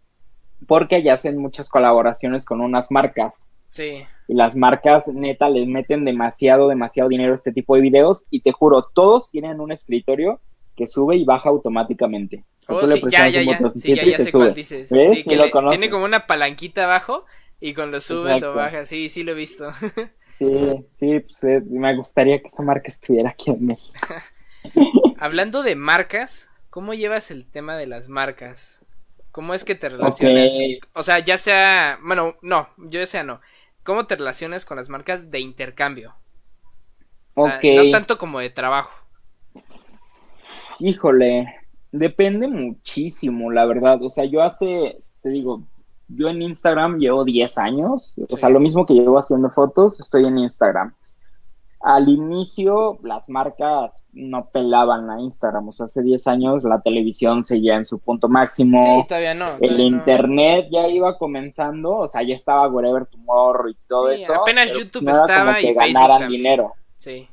porque 0.69 1.03
ya 1.03 1.15
hacen 1.15 1.39
muchas 1.39 1.71
colaboraciones 1.71 2.45
con 2.45 2.61
unas 2.61 2.91
marcas. 2.91 3.39
Sí. 3.71 4.05
Y 4.29 4.35
las 4.35 4.55
marcas 4.55 5.09
neta 5.09 5.49
les 5.49 5.67
meten 5.67 6.05
demasiado, 6.05 6.69
demasiado 6.69 7.09
dinero 7.09 7.33
a 7.33 7.37
este 7.37 7.55
tipo 7.55 7.75
de 7.75 7.81
videos 7.81 8.27
y 8.31 8.41
te 8.41 8.53
juro, 8.53 8.83
todos 8.93 9.31
tienen 9.31 9.61
un 9.61 9.73
escritorio 9.73 10.41
que 10.77 10.87
sube 10.87 11.17
y 11.17 11.25
baja 11.25 11.49
automáticamente. 11.49 12.45
Oh, 12.69 12.87
sí, 12.87 13.01
ya, 13.09 13.29
ya, 13.29 13.43
ya. 13.43 13.71
Sí, 13.71 13.95
ya, 13.95 14.05
ya 14.05 14.19
sé 14.19 14.33
cuál 14.33 14.55
dices. 14.55 14.89
Sí, 14.89 15.25
que 15.25 15.37
le, 15.37 15.51
tiene 15.71 15.91
como 15.91 16.05
una 16.05 16.27
palanquita 16.27 16.85
abajo 16.85 17.25
y 17.61 17.75
cuando 17.75 18.01
sube 18.01 18.39
lo 18.41 18.55
baja. 18.55 18.87
Sí, 18.87 19.09
sí 19.09 19.23
lo 19.23 19.33
he 19.33 19.35
visto. 19.35 19.73
sí, 20.39 20.47
sí, 20.99 21.21
pues 21.21 21.45
eh, 21.45 21.63
me 21.69 21.97
gustaría 21.97 22.41
que 22.41 22.49
esa 22.49 22.63
marca 22.63 22.91
estuviera 22.91 23.31
aquí 23.31 23.51
en 23.51 23.67
México. 23.67 23.99
Hablando 25.19 25.63
de 25.63 25.77
marcas, 25.77 26.51
¿cómo 26.71 26.93
llevas 26.93 27.31
el 27.31 27.47
tema 27.47 27.77
de 27.77 27.87
las 27.87 28.09
marcas? 28.09 28.85
¿Cómo 29.33 29.55
es 29.55 29.65
que 29.65 29.75
te 29.75 29.89
relacionas? 29.89 30.53
O 30.93 31.03
sea, 31.03 31.19
ya 31.21 31.39
sea, 31.39 31.99
bueno, 32.03 32.37
no, 32.43 32.69
yo 32.77 33.01
ya 33.01 33.07
sea 33.07 33.23
no. 33.23 33.41
¿Cómo 33.83 34.07
te 34.07 34.17
relacionas 34.17 34.65
con 34.65 34.77
las 34.77 34.89
marcas 34.89 35.31
de 35.31 35.41
intercambio? 35.41 36.17
O 37.35 37.47
sea, 37.47 37.61
no 37.63 37.91
tanto 37.91 38.19
como 38.19 38.41
de 38.41 38.51
trabajo. 38.51 39.06
Híjole, 40.79 41.47
depende 41.93 42.49
muchísimo, 42.49 43.51
la 43.51 43.65
verdad. 43.67 44.03
O 44.03 44.11
sea, 44.11 44.25
yo 44.25 44.43
hace, 44.43 44.99
te 45.23 45.29
digo, 45.31 45.63
yo 46.09 46.29
en 46.29 46.43
Instagram 46.43 46.99
llevo 46.99 47.25
10 47.25 47.59
años, 47.59 48.15
o 48.29 48.37
sea, 48.37 48.49
lo 48.49 48.61
mismo 48.61 48.87
que 48.87 48.95
llevo 48.95 49.19
haciendo 49.19 49.51
fotos, 49.51 50.01
estoy 50.01 50.27
en 50.27 50.39
Instagram. 50.39 50.95
Al 51.81 52.09
inicio 52.09 52.99
las 53.03 53.29
marcas 53.29 54.05
no 54.13 54.49
pelaban 54.51 55.11
a 55.11 55.21
Instagram, 55.21 55.69
o 55.69 55.73
sea, 55.73 55.87
hace 55.87 56.03
10 56.03 56.27
años 56.27 56.65
la 56.65 56.81
televisión 56.81 57.45
seguía 57.45 57.77
en 57.77 57.85
su 57.85 57.99
punto 57.99 58.29
máximo. 58.29 58.81
Sí, 58.81 59.07
todavía 59.09 59.35
no. 59.35 59.47
el 59.61 59.79
internet 59.81 60.69
ya 60.71 60.89
iba 60.89 61.17
comenzando, 61.19 61.97
o 61.99 62.09
sea, 62.09 62.23
ya 62.23 62.35
estaba 62.35 62.69
Wherever 62.69 63.07
Tomorrow 63.07 63.69
y 63.69 63.77
todo 63.87 64.11
eso. 64.11 64.35
Apenas 64.35 64.73
YouTube 64.73 65.09
estaba 65.09 65.61
y 65.61 65.75
ganaran 65.75 66.29
dinero. 66.29 66.73
Sí. 66.97 67.29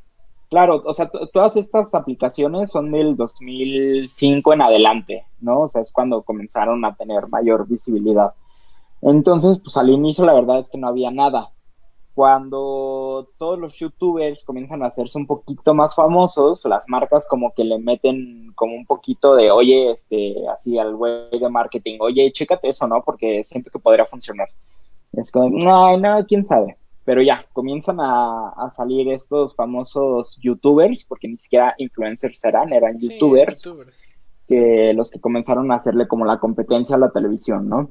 Claro, 0.54 0.84
o 0.86 0.94
sea, 0.94 1.10
todas 1.10 1.56
estas 1.56 1.96
aplicaciones 1.96 2.70
son 2.70 2.92
del 2.92 3.16
2005 3.16 4.54
en 4.54 4.62
adelante, 4.62 5.26
¿no? 5.42 5.62
O 5.62 5.68
sea, 5.68 5.82
es 5.82 5.92
cuando 5.92 6.22
comenzaron 6.22 6.86
a 6.86 6.96
tener 6.96 7.28
mayor 7.28 7.68
visibilidad. 7.68 8.36
Entonces, 9.02 9.58
pues 9.64 9.76
al 9.78 9.90
inicio 9.90 10.24
la 10.24 10.36
verdad 10.36 10.60
es 10.60 10.70
que 10.70 10.78
no 10.78 10.90
había 10.90 11.10
nada. 11.10 11.50
Cuando 12.14 13.30
todos 13.40 13.58
los 13.58 13.74
youtubers 13.80 14.44
comienzan 14.44 14.84
a 14.84 14.90
hacerse 14.90 15.18
un 15.18 15.26
poquito 15.26 15.74
más 15.74 15.96
famosos, 15.96 16.64
las 16.66 16.88
marcas 16.88 17.28
como 17.28 17.52
que 17.56 17.64
le 17.64 17.80
meten 17.80 18.52
como 18.54 18.76
un 18.76 18.86
poquito 18.86 19.34
de, 19.34 19.50
oye, 19.50 19.92
este, 19.92 20.36
así 20.50 20.78
al 20.78 20.94
web 20.94 21.32
de 21.32 21.50
marketing, 21.50 21.98
oye, 22.00 22.32
chécate 22.32 22.70
eso, 22.70 22.88
¿no? 22.88 23.02
Porque 23.02 23.44
siento 23.44 23.72
que 23.72 23.80
podría 23.80 24.06
funcionar. 24.06 24.50
Es 25.14 25.32
como, 25.32 25.50
no, 25.50 25.98
no, 25.98 26.24
quién 26.28 26.44
sabe. 26.46 26.78
Pero 27.06 27.22
ya, 27.22 27.46
comienzan 27.54 27.98
a, 28.00 28.70
salir 28.76 29.10
estos 29.10 29.56
famosos 29.56 30.38
youtubers, 30.42 31.04
porque 31.04 31.28
ni 31.28 31.38
siquiera 31.38 31.76
influencers 31.78 32.44
eran, 32.46 32.72
eran 32.72 32.98
youtubers, 32.98 33.62
que 34.48 34.94
los 34.94 35.12
que 35.12 35.20
comenzaron 35.20 35.72
a 35.72 35.76
hacerle 35.76 36.08
como 36.08 36.26
la 36.26 36.40
competencia 36.40 36.96
a 36.96 37.00
la 37.00 37.12
televisión, 37.12 37.68
¿no? 37.68 37.90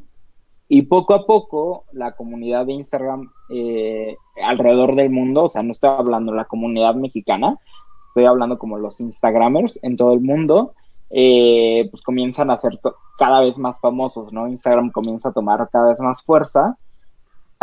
Y 0.68 0.82
poco 0.82 1.12
a 1.12 1.26
poco 1.26 1.84
la 1.92 2.12
comunidad 2.12 2.64
de 2.64 2.72
Instagram 2.72 3.30
eh, 3.50 4.16
alrededor 4.42 4.94
del 4.96 5.10
mundo, 5.10 5.44
o 5.44 5.48
sea, 5.48 5.62
no 5.62 5.72
estoy 5.72 5.90
hablando 5.90 6.32
la 6.32 6.46
comunidad 6.46 6.94
mexicana, 6.94 7.58
estoy 8.00 8.24
hablando 8.24 8.58
como 8.58 8.78
los 8.78 8.98
Instagramers 9.00 9.78
en 9.82 9.98
todo 9.98 10.14
el 10.14 10.20
mundo, 10.20 10.74
eh, 11.10 11.88
pues 11.90 12.02
comienzan 12.02 12.50
a 12.50 12.56
ser 12.56 12.80
cada 13.18 13.40
vez 13.40 13.58
más 13.58 13.78
famosos, 13.80 14.32
¿no? 14.32 14.48
Instagram 14.48 14.90
comienza 14.90 15.28
a 15.28 15.32
tomar 15.32 15.68
cada 15.70 15.88
vez 15.88 16.00
más 16.00 16.22
fuerza 16.22 16.78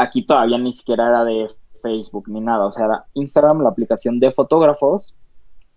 aquí 0.02 0.26
todavía 0.26 0.58
ni 0.58 0.74
siquiera 0.74 1.10
era 1.10 1.24
de 1.24 1.50
Facebook 1.82 2.28
ni 2.28 2.42
nada, 2.42 2.66
o 2.66 2.72
sea, 2.72 2.86
era 2.86 3.06
Instagram, 3.14 3.62
la 3.62 3.70
aplicación 3.70 4.20
de 4.20 4.32
fotógrafos, 4.32 5.16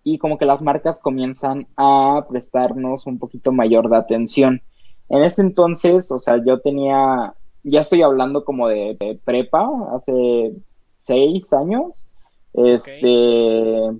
y 0.03 0.17
como 0.17 0.37
que 0.37 0.45
las 0.45 0.61
marcas 0.61 0.99
comienzan 0.99 1.67
a 1.77 2.25
prestarnos 2.29 3.07
un 3.07 3.19
poquito 3.19 3.51
mayor 3.51 3.89
de 3.89 3.97
atención. 3.97 4.61
En 5.09 5.23
ese 5.23 5.41
entonces, 5.41 6.11
o 6.11 6.19
sea, 6.19 6.43
yo 6.43 6.59
tenía, 6.59 7.33
ya 7.63 7.81
estoy 7.81 8.01
hablando 8.01 8.43
como 8.43 8.67
de, 8.67 9.19
prepa, 9.23 9.69
hace 9.95 10.53
seis 10.97 11.53
años, 11.53 12.05
este, 12.53 13.91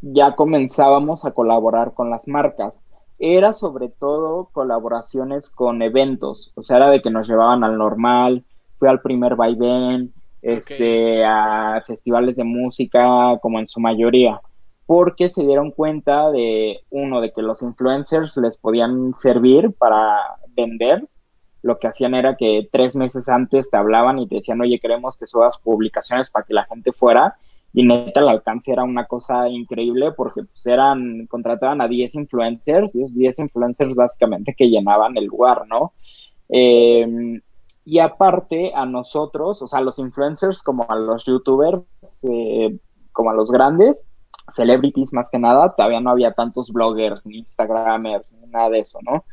ya 0.00 0.34
comenzábamos 0.34 1.24
a 1.24 1.32
colaborar 1.32 1.92
con 1.94 2.10
las 2.10 2.26
marcas. 2.26 2.84
Era 3.18 3.52
sobre 3.52 3.88
todo 3.88 4.48
colaboraciones 4.52 5.48
con 5.50 5.82
eventos, 5.82 6.52
o 6.54 6.62
sea, 6.62 6.78
era 6.78 6.90
de 6.90 7.00
que 7.02 7.10
nos 7.10 7.28
llevaban 7.28 7.64
al 7.64 7.78
normal, 7.78 8.44
fui 8.78 8.88
al 8.88 9.00
primer 9.00 9.36
vaivén, 9.36 10.12
este, 10.42 11.24
a 11.24 11.82
festivales 11.86 12.36
de 12.36 12.44
música, 12.44 13.38
como 13.42 13.58
en 13.58 13.66
su 13.66 13.80
mayoría, 13.80 14.40
porque 14.86 15.28
se 15.28 15.42
dieron 15.42 15.72
cuenta 15.72 16.30
de, 16.30 16.80
uno, 16.90 17.20
de 17.20 17.32
que 17.32 17.42
los 17.42 17.62
influencers 17.62 18.36
les 18.36 18.56
podían 18.56 19.14
servir 19.14 19.72
para 19.76 20.16
vender. 20.56 21.04
Lo 21.62 21.78
que 21.78 21.88
hacían 21.88 22.14
era 22.14 22.36
que 22.36 22.68
tres 22.70 22.94
meses 22.94 23.28
antes 23.28 23.70
te 23.70 23.76
hablaban 23.76 24.20
y 24.20 24.28
te 24.28 24.36
decían, 24.36 24.60
oye, 24.60 24.78
queremos 24.78 25.16
que 25.16 25.26
subas 25.26 25.58
publicaciones 25.58 26.30
para 26.30 26.46
que 26.46 26.54
la 26.54 26.64
gente 26.64 26.92
fuera. 26.92 27.34
Y 27.72 27.84
neta, 27.84 28.20
el 28.20 28.28
alcance 28.28 28.70
era 28.70 28.84
una 28.84 29.06
cosa 29.06 29.48
increíble 29.48 30.12
porque 30.12 30.42
pues 30.44 30.64
eran, 30.66 31.26
contrataban 31.26 31.80
a 31.80 31.88
10 31.88 32.14
influencers 32.14 32.94
y 32.94 33.02
esos 33.02 33.16
10 33.16 33.40
influencers 33.40 33.94
básicamente 33.94 34.54
que 34.56 34.68
llenaban 34.68 35.16
el 35.16 35.24
lugar, 35.24 35.66
¿no? 35.66 35.92
Eh, 36.48 37.40
y 37.86 38.00
aparte 38.00 38.74
a 38.74 38.84
nosotros, 38.84 39.62
o 39.62 39.68
sea, 39.68 39.78
a 39.78 39.82
los 39.82 40.00
influencers 40.00 40.60
como 40.60 40.84
a 40.88 40.96
los 40.96 41.24
youtubers, 41.24 41.84
eh, 42.28 42.76
como 43.12 43.30
a 43.30 43.34
los 43.34 43.48
grandes, 43.48 44.04
celebrities 44.48 45.12
más 45.12 45.30
que 45.30 45.38
nada, 45.38 45.72
todavía 45.76 46.00
no 46.00 46.10
había 46.10 46.32
tantos 46.32 46.72
bloggers, 46.72 47.24
ni 47.26 47.38
instagramers, 47.38 48.32
ni 48.32 48.48
nada 48.48 48.70
de 48.70 48.80
eso, 48.80 48.98
¿no? 49.02 49.24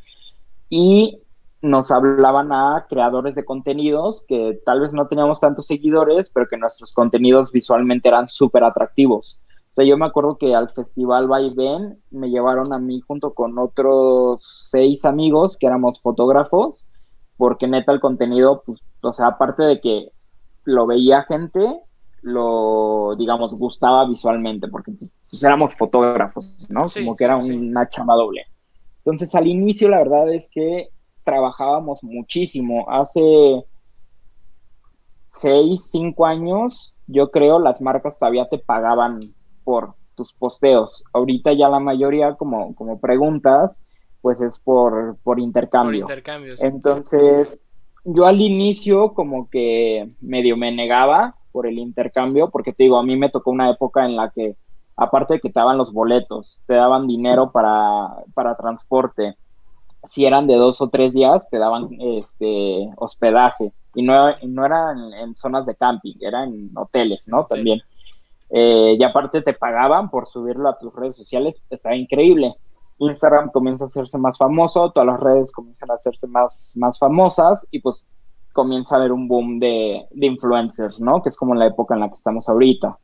Y 0.70 1.18
nos 1.62 1.90
hablaban 1.90 2.52
a 2.52 2.86
creadores 2.88 3.34
de 3.34 3.44
contenidos 3.44 4.24
que 4.28 4.60
tal 4.64 4.80
vez 4.80 4.94
no 4.94 5.08
teníamos 5.08 5.40
tantos 5.40 5.66
seguidores, 5.66 6.30
pero 6.30 6.46
que 6.46 6.56
nuestros 6.56 6.92
contenidos 6.92 7.50
visualmente 7.50 8.06
eran 8.06 8.28
súper 8.28 8.62
atractivos. 8.62 9.40
O 9.68 9.72
sea, 9.72 9.84
yo 9.84 9.96
me 9.96 10.06
acuerdo 10.06 10.38
que 10.38 10.54
al 10.54 10.70
festival 10.70 11.26
Vaivén 11.26 12.00
me 12.12 12.30
llevaron 12.30 12.72
a 12.72 12.78
mí 12.78 13.00
junto 13.00 13.34
con 13.34 13.58
otros 13.58 14.68
seis 14.70 15.04
amigos 15.04 15.56
que 15.58 15.66
éramos 15.66 16.00
fotógrafos 16.00 16.86
porque 17.36 17.66
neta 17.66 17.92
el 17.92 18.00
contenido, 18.00 18.62
pues, 18.64 18.80
o 19.02 19.12
sea, 19.12 19.28
aparte 19.28 19.62
de 19.62 19.80
que 19.80 20.08
lo 20.64 20.86
veía 20.86 21.24
gente, 21.24 21.80
lo, 22.22 23.14
digamos, 23.18 23.54
gustaba 23.54 24.06
visualmente, 24.08 24.68
porque 24.68 24.92
pues, 25.30 25.42
éramos 25.42 25.74
fotógrafos, 25.74 26.66
¿no? 26.70 26.86
Como 26.92 27.14
que 27.14 27.24
era 27.24 27.36
una 27.36 27.88
chamba 27.88 28.14
doble. 28.14 28.46
Entonces, 28.98 29.34
al 29.34 29.46
inicio, 29.46 29.88
la 29.88 29.98
verdad 29.98 30.32
es 30.32 30.48
que 30.50 30.88
trabajábamos 31.24 32.02
muchísimo. 32.02 32.86
Hace 32.88 33.64
seis, 35.28 35.88
cinco 35.90 36.24
años, 36.24 36.94
yo 37.06 37.30
creo, 37.30 37.58
las 37.58 37.82
marcas 37.82 38.18
todavía 38.18 38.48
te 38.48 38.58
pagaban 38.58 39.20
por 39.64 39.94
tus 40.14 40.32
posteos. 40.32 41.04
Ahorita 41.12 41.52
ya 41.52 41.68
la 41.68 41.80
mayoría, 41.80 42.36
como, 42.36 42.74
como 42.74 43.00
preguntas, 43.00 43.76
pues 44.24 44.40
es 44.40 44.58
por, 44.58 45.18
por 45.22 45.38
intercambio. 45.38 46.06
Entonces, 46.62 47.60
yo 48.04 48.24
al 48.24 48.40
inicio 48.40 49.12
como 49.12 49.50
que 49.50 50.08
medio 50.22 50.56
me 50.56 50.72
negaba 50.72 51.34
por 51.52 51.66
el 51.66 51.78
intercambio, 51.78 52.48
porque 52.48 52.72
te 52.72 52.84
digo, 52.84 52.96
a 52.96 53.02
mí 53.02 53.18
me 53.18 53.28
tocó 53.28 53.50
una 53.50 53.68
época 53.68 54.06
en 54.06 54.16
la 54.16 54.30
que, 54.30 54.56
aparte 54.96 55.34
de 55.34 55.40
que 55.40 55.50
te 55.50 55.60
daban 55.60 55.76
los 55.76 55.92
boletos, 55.92 56.62
te 56.66 56.72
daban 56.72 57.06
dinero 57.06 57.52
para, 57.52 58.24
para 58.32 58.56
transporte, 58.56 59.36
si 60.04 60.24
eran 60.24 60.46
de 60.46 60.54
dos 60.54 60.80
o 60.80 60.88
tres 60.88 61.12
días, 61.12 61.50
te 61.50 61.58
daban 61.58 61.90
este 62.00 62.88
hospedaje. 62.96 63.74
Y 63.94 64.04
no, 64.04 64.34
no 64.42 64.64
eran 64.64 65.12
en, 65.12 65.34
zonas 65.34 65.66
de 65.66 65.74
camping, 65.74 66.14
eran 66.22 66.48
en 66.48 66.70
hoteles, 66.74 67.28
¿no? 67.28 67.44
También. 67.44 67.82
Eh, 68.48 68.96
y 68.98 69.04
aparte 69.04 69.42
te 69.42 69.52
pagaban 69.52 70.08
por 70.08 70.28
subirlo 70.28 70.70
a 70.70 70.78
tus 70.78 70.94
redes 70.94 71.14
sociales, 71.14 71.62
estaba 71.68 71.94
increíble. 71.94 72.54
Instagram 72.98 73.50
comienza 73.50 73.84
a 73.84 73.86
hacerse 73.86 74.18
más 74.18 74.38
famoso, 74.38 74.90
todas 74.92 75.06
las 75.06 75.20
redes 75.20 75.52
comienzan 75.52 75.90
a 75.90 75.94
hacerse 75.94 76.26
más, 76.26 76.74
más 76.76 76.98
famosas 76.98 77.66
y 77.70 77.80
pues 77.80 78.08
comienza 78.52 78.94
a 78.94 78.98
haber 78.98 79.12
un 79.12 79.28
boom 79.28 79.58
de, 79.58 80.06
influencers, 80.12 81.00
¿no? 81.00 81.20
Que 81.22 81.28
es 81.28 81.36
como 81.36 81.54
la 81.54 81.66
época 81.66 81.94
en 81.94 82.00
la 82.00 82.08
que 82.08 82.14
estamos 82.14 82.48
ahorita. 82.48 82.98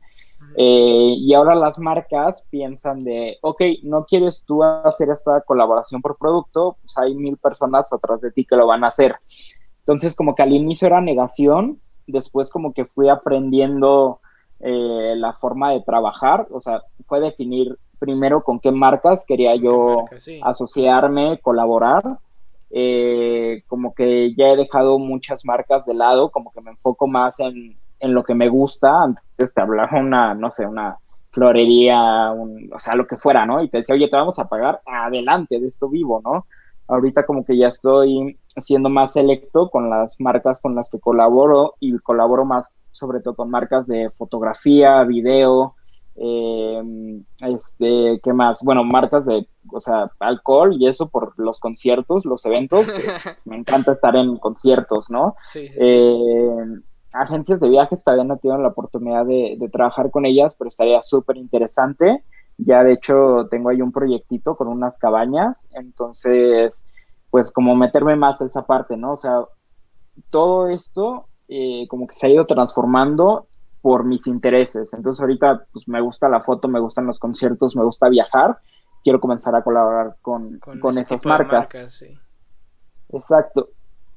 Eh, 0.55 1.15
y 1.17 1.33
ahora 1.33 1.55
las 1.55 1.77
marcas 1.77 2.45
piensan 2.49 2.99
de, 2.99 3.37
ok, 3.41 3.61
no 3.83 4.05
quieres 4.05 4.43
tú 4.45 4.63
hacer 4.63 5.09
esta 5.09 5.41
colaboración 5.41 6.01
por 6.01 6.17
producto, 6.17 6.77
pues 6.81 6.97
hay 6.97 7.13
mil 7.13 7.37
personas 7.37 7.91
atrás 7.93 8.21
de 8.21 8.31
ti 8.31 8.45
que 8.45 8.55
lo 8.55 8.65
van 8.65 8.83
a 8.83 8.87
hacer. 8.87 9.15
Entonces, 9.79 10.15
como 10.15 10.35
que 10.35 10.43
al 10.43 10.53
inicio 10.53 10.87
era 10.87 11.01
negación, 11.01 11.79
después 12.07 12.49
como 12.49 12.73
que 12.73 12.85
fui 12.85 13.09
aprendiendo 13.09 14.21
eh, 14.63 15.13
la 15.17 15.33
forma 15.33 15.71
de 15.71 15.81
trabajar, 15.81 16.47
o 16.51 16.61
sea, 16.61 16.83
fue 17.07 17.19
definir 17.19 17.77
primero 18.01 18.43
con 18.43 18.59
qué 18.59 18.71
marcas 18.71 19.25
quería 19.25 19.55
yo 19.55 20.05
asociarme, 20.41 21.39
colaborar. 21.41 22.17
Eh, 22.71 23.63
como 23.67 23.93
que 23.93 24.33
ya 24.33 24.49
he 24.49 24.55
dejado 24.55 24.97
muchas 24.97 25.45
marcas 25.45 25.85
de 25.85 25.93
lado, 25.93 26.31
como 26.31 26.51
que 26.51 26.61
me 26.61 26.71
enfoco 26.71 27.07
más 27.07 27.39
en, 27.39 27.75
lo 28.01 28.23
que 28.23 28.33
me 28.33 28.49
gusta. 28.49 29.03
Antes 29.03 29.53
te 29.53 29.61
hablaba 29.61 29.99
una, 29.99 30.33
no 30.33 30.49
sé, 30.49 30.65
una 30.65 30.97
florería, 31.31 32.31
o 32.31 32.79
sea, 32.79 32.95
lo 32.95 33.05
que 33.05 33.17
fuera, 33.17 33.45
¿no? 33.45 33.61
Y 33.61 33.69
te 33.69 33.77
decía, 33.77 33.95
oye, 33.95 34.09
te 34.09 34.15
vamos 34.15 34.39
a 34.39 34.47
pagar 34.47 34.81
adelante 34.85 35.59
de 35.59 35.67
esto 35.67 35.87
vivo, 35.87 36.21
¿no? 36.23 36.45
Ahorita 36.87 37.25
como 37.25 37.45
que 37.45 37.55
ya 37.55 37.67
estoy 37.67 38.37
siendo 38.57 38.89
más 38.89 39.13
selecto 39.13 39.69
con 39.69 39.89
las 39.89 40.19
marcas 40.19 40.61
con 40.61 40.75
las 40.75 40.89
que 40.89 40.99
colaboro 40.99 41.75
y 41.79 41.97
colaboro 41.99 42.45
más 42.45 42.71
sobre 42.91 43.21
todo 43.21 43.35
con 43.35 43.49
marcas 43.49 43.87
de 43.87 44.09
fotografía, 44.11 45.03
video, 45.03 45.75
eh, 46.15 47.21
este, 47.39 48.19
¿qué 48.21 48.33
más? 48.33 48.61
Bueno, 48.63 48.83
marcas 48.83 49.25
de, 49.25 49.47
o 49.71 49.79
sea, 49.79 50.11
alcohol 50.19 50.75
y 50.77 50.87
eso 50.87 51.09
por 51.09 51.33
los 51.37 51.59
conciertos, 51.59 52.25
los 52.25 52.45
eventos. 52.45 52.85
me 53.45 53.57
encanta 53.57 53.93
estar 53.93 54.15
en 54.15 54.37
conciertos, 54.37 55.09
¿no? 55.09 55.35
Sí, 55.47 55.67
sí, 55.67 55.79
eh, 55.81 56.65
agencias 57.13 57.59
de 57.61 57.69
viajes 57.69 58.03
todavía 58.03 58.23
no 58.23 58.37
tengo 58.37 58.57
la 58.57 58.69
oportunidad 58.69 59.25
de, 59.25 59.57
trabajar 59.71 60.11
con 60.11 60.25
ellas, 60.25 60.55
pero 60.55 60.67
estaría 60.67 61.01
súper 61.01 61.37
interesante. 61.37 62.23
Ya 62.57 62.83
de 62.83 62.93
hecho 62.93 63.47
tengo 63.49 63.69
ahí 63.69 63.81
un 63.81 63.91
proyectito 63.91 64.55
con 64.55 64.67
unas 64.67 64.97
cabañas, 64.97 65.67
entonces, 65.71 66.85
pues 67.31 67.51
como 67.51 67.75
meterme 67.75 68.15
más 68.15 68.41
a 68.41 68.45
esa 68.45 68.65
parte, 68.67 68.97
¿no? 68.97 69.13
O 69.13 69.17
sea, 69.17 69.45
todo 70.29 70.67
esto 70.67 71.25
eh, 71.47 71.87
como 71.89 72.05
que 72.05 72.13
se 72.13 72.27
ha 72.27 72.29
ido 72.29 72.45
transformando 72.45 73.47
por 73.81 74.03
mis 74.03 74.27
intereses. 74.27 74.93
Entonces 74.93 75.21
ahorita 75.21 75.65
pues 75.71 75.87
me 75.87 76.01
gusta 76.01 76.29
la 76.29 76.41
foto, 76.41 76.67
me 76.67 76.79
gustan 76.79 77.07
los 77.07 77.17
conciertos, 77.17 77.75
me 77.75 77.83
gusta 77.83 78.09
viajar. 78.09 78.59
Quiero 79.03 79.19
comenzar 79.19 79.55
a 79.55 79.63
colaborar 79.63 80.17
con, 80.21 80.59
con, 80.59 80.97
esas 80.97 81.25
marcas. 81.25 81.69
Exacto. 83.09 83.69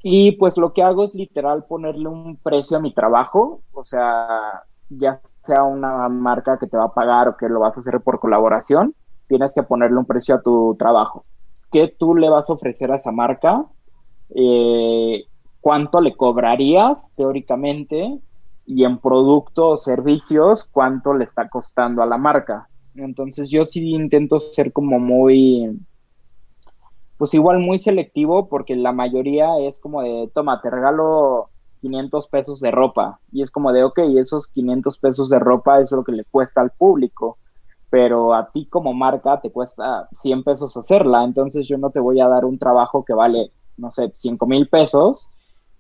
Y 0.03 0.33
pues 0.33 0.59
lo 0.59 0.75
que 0.75 0.83
hago 0.83 1.05
es 1.05 1.15
literal 1.15 1.65
ponerle 1.65 2.09
un 2.09 2.37
precio 2.37 2.77
a 2.77 2.81
mi 2.81 2.93
trabajo, 2.93 3.63
o 3.73 3.85
sea, 3.87 4.65
ya 4.91 5.19
sea 5.43 5.63
una 5.63 6.11
marca 6.11 6.59
que 6.59 6.67
te 6.67 6.77
va 6.77 6.85
a 6.85 6.93
pagar 6.93 7.29
o 7.29 7.37
que 7.39 7.49
lo 7.49 7.61
vas 7.61 7.79
a 7.79 7.81
hacer 7.81 8.03
por 8.03 8.21
colaboración, 8.21 8.95
tienes 9.29 9.55
que 9.55 9.63
ponerle 9.63 9.97
un 9.97 10.05
precio 10.05 10.35
a 10.35 10.43
tu 10.43 10.77
trabajo. 10.79 11.25
¿Qué 11.75 11.89
tú 11.89 12.15
le 12.15 12.31
vas 12.31 12.49
a 12.49 12.53
ofrecer 12.53 12.93
a 12.93 12.95
esa 12.95 13.11
marca? 13.11 13.67
Eh, 14.33 15.25
¿Cuánto 15.61 16.01
le 16.01 16.17
cobrarías 16.17 17.13
teóricamente? 17.17 18.21
Y 18.65 18.85
en 18.85 18.99
producto 18.99 19.71
o 19.71 19.77
servicios, 19.77 20.69
¿cuánto 20.71 21.15
le 21.15 21.25
está 21.25 21.49
costando 21.49 22.01
a 22.01 22.07
la 22.07 22.17
marca? 22.17 22.69
Entonces 22.95 23.51
yo 23.51 23.65
sí 23.65 23.91
intento 23.91 24.39
ser 24.39 24.73
como 24.73 25.01
muy, 25.01 25.77
pues 27.17 27.35
igual 27.35 27.59
muy 27.59 27.81
selectivo 27.81 28.49
porque 28.49 28.77
la 28.77 28.93
mayoría 28.93 29.59
es 29.59 29.81
como 29.81 30.03
de, 30.03 30.31
toma, 30.33 30.63
te 30.63 30.71
regalo 30.71 31.51
500 31.81 32.29
pesos 32.29 32.61
de 32.61 32.71
ropa. 32.71 33.19
Y 33.33 33.43
es 33.43 33.51
como 33.51 33.73
de, 33.73 33.83
ok, 33.83 33.99
esos 34.17 34.47
500 34.53 34.97
pesos 35.01 35.29
de 35.29 35.41
ropa 35.41 35.81
es 35.81 35.91
lo 35.91 36.05
que 36.05 36.13
le 36.13 36.25
cuesta 36.25 36.61
al 36.61 36.71
público, 36.71 37.39
pero 37.95 38.35
a 38.35 38.51
ti 38.51 38.67
como 38.67 38.93
marca 38.93 39.41
te 39.41 39.53
cuesta 39.53 40.09
100 40.11 40.43
pesos 40.43 40.77
hacerla, 40.77 41.23
entonces 41.23 41.65
yo 41.69 41.79
no 41.79 41.91
te 41.91 42.01
voy 42.01 42.19
a 42.19 42.27
dar 42.27 42.45
un 42.45 42.59
trabajo 42.59 43.05
que 43.05 43.15
vale, 43.15 43.53
no 43.77 43.93
sé, 43.93 44.11
5 44.13 44.45
mil 44.49 44.69
pesos 44.69 45.29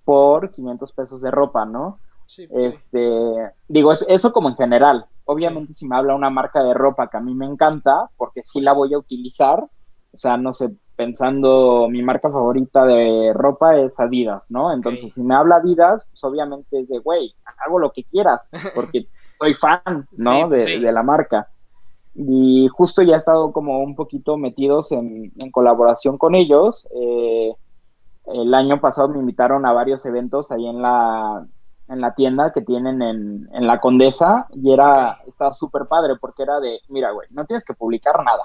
por 0.04 0.52
500 0.52 0.92
pesos 0.92 1.22
de 1.22 1.32
ropa, 1.32 1.64
¿no? 1.64 1.98
Sí, 2.26 2.46
pues 2.46 2.66
este, 2.66 3.50
digo, 3.66 3.92
eso 3.92 4.32
como 4.32 4.48
en 4.48 4.54
general. 4.54 5.06
Obviamente 5.24 5.72
si 5.72 5.88
me 5.88 5.96
habla 5.96 6.14
una 6.14 6.30
marca 6.30 6.62
de 6.62 6.72
ropa 6.72 7.08
que 7.08 7.16
a 7.16 7.20
mí 7.20 7.34
me 7.34 7.46
encanta, 7.46 8.08
porque 8.16 8.42
sí 8.44 8.60
la 8.60 8.74
voy 8.74 8.94
a 8.94 8.98
utilizar, 8.98 9.58
o 9.58 10.16
sea, 10.16 10.36
no 10.36 10.52
sé, 10.52 10.70
pensando, 10.94 11.88
mi 11.90 12.00
marca 12.00 12.30
favorita 12.30 12.86
de 12.86 13.32
ropa 13.34 13.76
es 13.76 13.98
Adidas, 13.98 14.52
¿no? 14.52 14.72
Entonces, 14.72 15.14
si 15.14 15.22
me 15.24 15.34
habla 15.34 15.56
Adidas, 15.56 16.06
pues 16.08 16.22
obviamente 16.22 16.78
es 16.78 16.88
de, 16.88 17.00
güey, 17.00 17.34
hago 17.66 17.80
lo 17.80 17.90
que 17.90 18.04
quieras, 18.04 18.48
porque 18.72 19.08
soy 19.40 19.54
fan, 19.54 20.06
¿no? 20.12 20.48
de, 20.48 20.78
la 20.92 21.02
marca. 21.02 21.48
Y 22.14 22.68
justo 22.68 23.02
ya 23.02 23.14
he 23.14 23.18
estado 23.18 23.52
como 23.52 23.80
un 23.80 23.96
poquito 23.96 24.36
metidos 24.36 24.92
en, 24.92 25.32
colaboración 25.50 26.16
con 26.16 26.34
ellos. 26.34 26.86
Eh, 26.94 27.52
el 28.26 28.54
año 28.54 28.80
pasado 28.80 29.08
me 29.08 29.18
invitaron 29.18 29.66
a 29.66 29.72
varios 29.72 30.06
eventos 30.06 30.50
ahí 30.50 30.66
en 30.66 30.80
la, 30.80 31.46
en 31.88 32.00
la 32.00 32.14
tienda 32.14 32.52
que 32.52 32.62
tienen 32.62 33.02
en, 33.02 33.48
en 33.52 33.66
la 33.66 33.80
Condesa 33.80 34.46
y 34.54 34.72
era, 34.72 35.18
estaba 35.26 35.52
súper 35.52 35.86
padre 35.86 36.14
porque 36.20 36.42
era 36.44 36.60
de, 36.60 36.80
mira, 36.88 37.10
güey, 37.10 37.28
no 37.30 37.44
tienes 37.44 37.64
que 37.64 37.74
publicar 37.74 38.22
nada. 38.24 38.42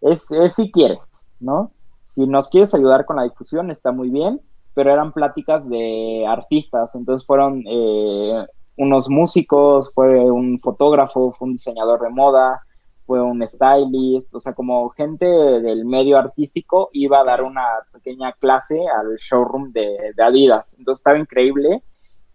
Es, 0.00 0.30
es 0.30 0.54
si 0.54 0.70
quieres, 0.70 1.26
¿no? 1.40 1.70
Si 2.04 2.26
nos 2.26 2.48
quieres 2.48 2.74
ayudar 2.74 3.06
con 3.06 3.16
la 3.16 3.22
difusión, 3.22 3.70
está 3.70 3.90
muy 3.90 4.10
bien, 4.10 4.40
pero 4.74 4.92
eran 4.92 5.12
pláticas 5.12 5.68
de 5.68 6.26
artistas, 6.28 6.94
entonces 6.94 7.26
fueron 7.26 7.62
eh, 7.66 8.46
unos 8.76 9.08
músicos, 9.08 9.90
fue 9.94 10.30
un 10.30 10.58
fotógrafo, 10.60 11.32
fue 11.32 11.46
un 11.46 11.54
diseñador 11.54 12.00
de 12.00 12.10
moda, 12.10 12.60
fue 13.06 13.22
un 13.22 13.46
stylist, 13.46 14.34
o 14.34 14.40
sea, 14.40 14.54
como 14.54 14.88
gente 14.90 15.26
del 15.26 15.84
medio 15.84 16.18
artístico 16.18 16.90
iba 16.92 17.20
a 17.20 17.24
dar 17.24 17.42
una 17.42 17.64
pequeña 17.92 18.32
clase 18.32 18.78
al 18.88 19.16
showroom 19.16 19.72
de, 19.72 20.12
de 20.16 20.22
Adidas. 20.22 20.74
Entonces 20.78 21.00
estaba 21.00 21.18
increíble 21.18 21.82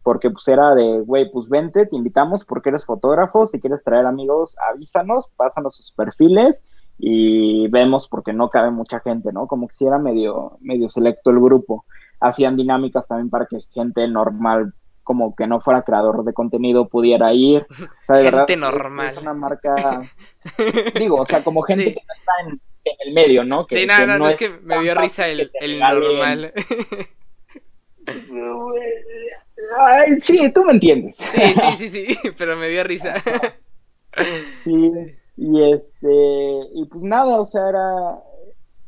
porque 0.03 0.29
pues 0.29 0.47
era 0.47 0.73
de, 0.75 1.01
güey, 1.01 1.29
pues 1.31 1.49
vente, 1.49 1.85
te 1.85 1.95
invitamos 1.95 2.45
porque 2.45 2.69
eres 2.69 2.85
fotógrafo, 2.85 3.45
si 3.45 3.59
quieres 3.59 3.83
traer 3.83 4.05
amigos, 4.05 4.55
avísanos, 4.71 5.31
pásanos 5.35 5.75
sus 5.75 5.91
perfiles 5.91 6.65
y 6.97 7.67
vemos 7.69 8.07
porque 8.07 8.33
no 8.33 8.49
cabe 8.49 8.71
mucha 8.71 8.99
gente, 8.99 9.31
¿no? 9.31 9.47
Como 9.47 9.67
que 9.67 9.75
si 9.75 9.85
era 9.85 9.97
medio, 9.97 10.57
medio 10.61 10.89
selecto 10.89 11.29
el 11.31 11.39
grupo. 11.39 11.85
Hacían 12.19 12.57
dinámicas 12.57 13.07
también 13.07 13.29
para 13.29 13.45
que 13.45 13.59
gente 13.71 14.07
normal, 14.07 14.73
como 15.09 15.35
que 15.35 15.47
no 15.47 15.59
fuera 15.59 15.81
creador 15.81 16.23
de 16.23 16.33
contenido, 16.33 16.87
pudiera 16.87 17.33
ir. 17.33 17.65
O 17.71 18.05
sea, 18.05 18.17
gente 18.17 18.55
normal. 18.55 19.07
Es, 19.07 19.17
una 19.17 19.33
marca, 19.33 20.03
digo, 20.99 21.15
o 21.15 21.25
sea, 21.25 21.43
como 21.43 21.63
gente 21.63 21.95
que 21.95 22.01
no 22.07 22.13
está 22.13 22.31
en, 22.45 22.61
el 23.07 23.13
medio, 23.15 23.43
¿no? 23.43 23.65
sí, 23.67 23.87
nada, 23.87 24.19
no, 24.19 24.27
es 24.27 24.35
que 24.35 24.49
me 24.49 24.79
dio 24.81 24.93
risa 24.93 25.27
el, 25.27 25.49
el 25.61 25.79
normal. 25.79 26.53
Ay, 29.79 30.21
sí, 30.21 30.47
tú 30.53 30.63
me 30.63 30.73
entiendes. 30.73 31.15
Sí, 31.15 31.41
sí, 31.55 31.87
sí, 31.87 31.87
sí, 31.89 32.31
pero 32.37 32.55
me 32.55 32.69
dio 32.69 32.83
risa. 32.83 33.15
Sí, 34.63 34.91
y 35.37 35.71
este, 35.71 36.13
y 36.75 36.85
pues 36.85 37.03
nada, 37.03 37.41
o 37.41 37.47
sea, 37.47 37.67
era, 37.67 38.21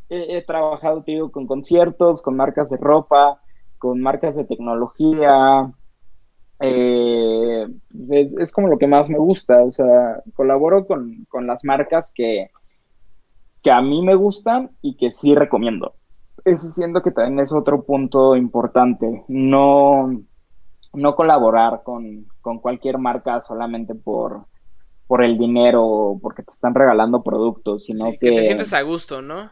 he, 0.09 0.43
trabajado, 0.43 1.01
te 1.01 1.13
digo, 1.13 1.31
con 1.31 1.47
conciertos, 1.47 2.21
con 2.21 2.35
marcas 2.35 2.69
de 2.69 2.77
ropa, 2.77 3.41
con 3.79 4.01
marcas 4.01 4.35
de 4.35 4.43
tecnología, 4.43 5.73
eh, 6.61 7.67
es, 8.39 8.51
como 8.51 8.67
lo 8.67 8.77
que 8.77 8.87
más 8.87 9.09
me 9.09 9.17
gusta, 9.17 9.63
o 9.63 9.71
sea, 9.71 10.21
colaboro 10.35 10.85
con, 10.85 11.25
con, 11.29 11.47
las 11.47 11.63
marcas 11.63 12.13
que, 12.13 12.49
que 13.63 13.71
a 13.71 13.81
mí 13.81 14.01
me 14.01 14.15
gustan 14.15 14.71
y 14.81 14.95
que 14.95 15.11
sí 15.11 15.33
recomiendo. 15.35 15.95
Eso 16.45 16.69
siento 16.71 17.01
que 17.01 17.11
también 17.11 17.39
es 17.39 17.51
otro 17.51 17.83
punto 17.83 18.35
importante, 18.35 19.23
no, 19.27 20.21
no 20.93 21.15
colaborar 21.15 21.81
con, 21.83 22.27
con 22.41 22.59
cualquier 22.59 22.97
marca 22.97 23.41
solamente 23.41 23.95
por, 23.95 24.45
por 25.07 25.23
el 25.23 25.37
dinero 25.37 25.85
o 25.85 26.19
porque 26.19 26.43
te 26.43 26.51
están 26.51 26.73
regalando 26.75 27.23
productos, 27.23 27.85
sino 27.85 28.11
que... 28.11 28.17
Que 28.19 28.31
te 28.31 28.43
sientes 28.43 28.73
a 28.73 28.81
gusto, 28.81 29.21
¿no? 29.21 29.49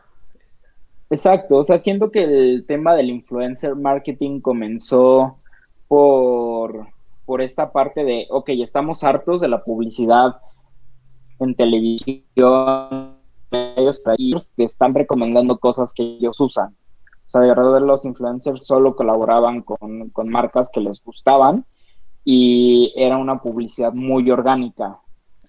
Exacto, 1.09 1.57
o 1.57 1.63
sea, 1.63 1.79
siento 1.79 2.11
que 2.11 2.23
el 2.23 2.65
tema 2.67 2.93
del 2.93 3.09
influencer 3.09 3.75
marketing 3.75 4.41
comenzó 4.41 5.39
por, 5.87 6.87
por 7.29 7.43
esta 7.43 7.71
parte 7.71 8.03
de, 8.03 8.25
ok, 8.31 8.49
estamos 8.55 9.03
hartos 9.03 9.39
de 9.39 9.47
la 9.47 9.63
publicidad 9.63 10.37
en 11.37 11.53
televisión, 11.53 13.17
ellos 13.51 14.51
que 14.57 14.63
están 14.63 14.95
recomendando 14.95 15.59
cosas 15.59 15.93
que 15.93 16.01
ellos 16.01 16.39
usan. 16.39 16.75
O 17.27 17.29
sea, 17.29 17.41
de 17.41 17.49
verdad 17.49 17.81
los 17.81 18.03
influencers 18.03 18.65
solo 18.65 18.95
colaboraban 18.95 19.61
con, 19.61 20.09
con 20.09 20.27
marcas 20.27 20.71
que 20.73 20.81
les 20.81 21.03
gustaban 21.03 21.65
y 22.25 22.91
era 22.95 23.17
una 23.17 23.39
publicidad 23.39 23.93
muy 23.93 24.31
orgánica. 24.31 24.97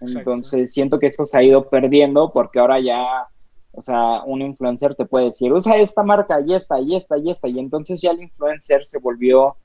Entonces 0.02 0.74
siento 0.74 0.98
que 0.98 1.06
eso 1.06 1.24
se 1.24 1.38
ha 1.38 1.42
ido 1.42 1.70
perdiendo 1.70 2.30
porque 2.30 2.58
ahora 2.58 2.78
ya, 2.78 3.26
o 3.72 3.80
sea, 3.80 4.22
un 4.26 4.42
influencer 4.42 4.94
te 4.96 5.06
puede 5.06 5.24
decir, 5.26 5.50
usa 5.50 5.78
esta 5.78 6.02
marca 6.02 6.42
y 6.42 6.52
esta 6.52 6.78
y 6.78 6.96
esta 6.96 7.16
y 7.16 7.30
esta. 7.30 7.48
Y 7.48 7.58
entonces 7.58 8.02
ya 8.02 8.10
el 8.10 8.24
influencer 8.24 8.84
se 8.84 8.98
volvió 8.98 9.56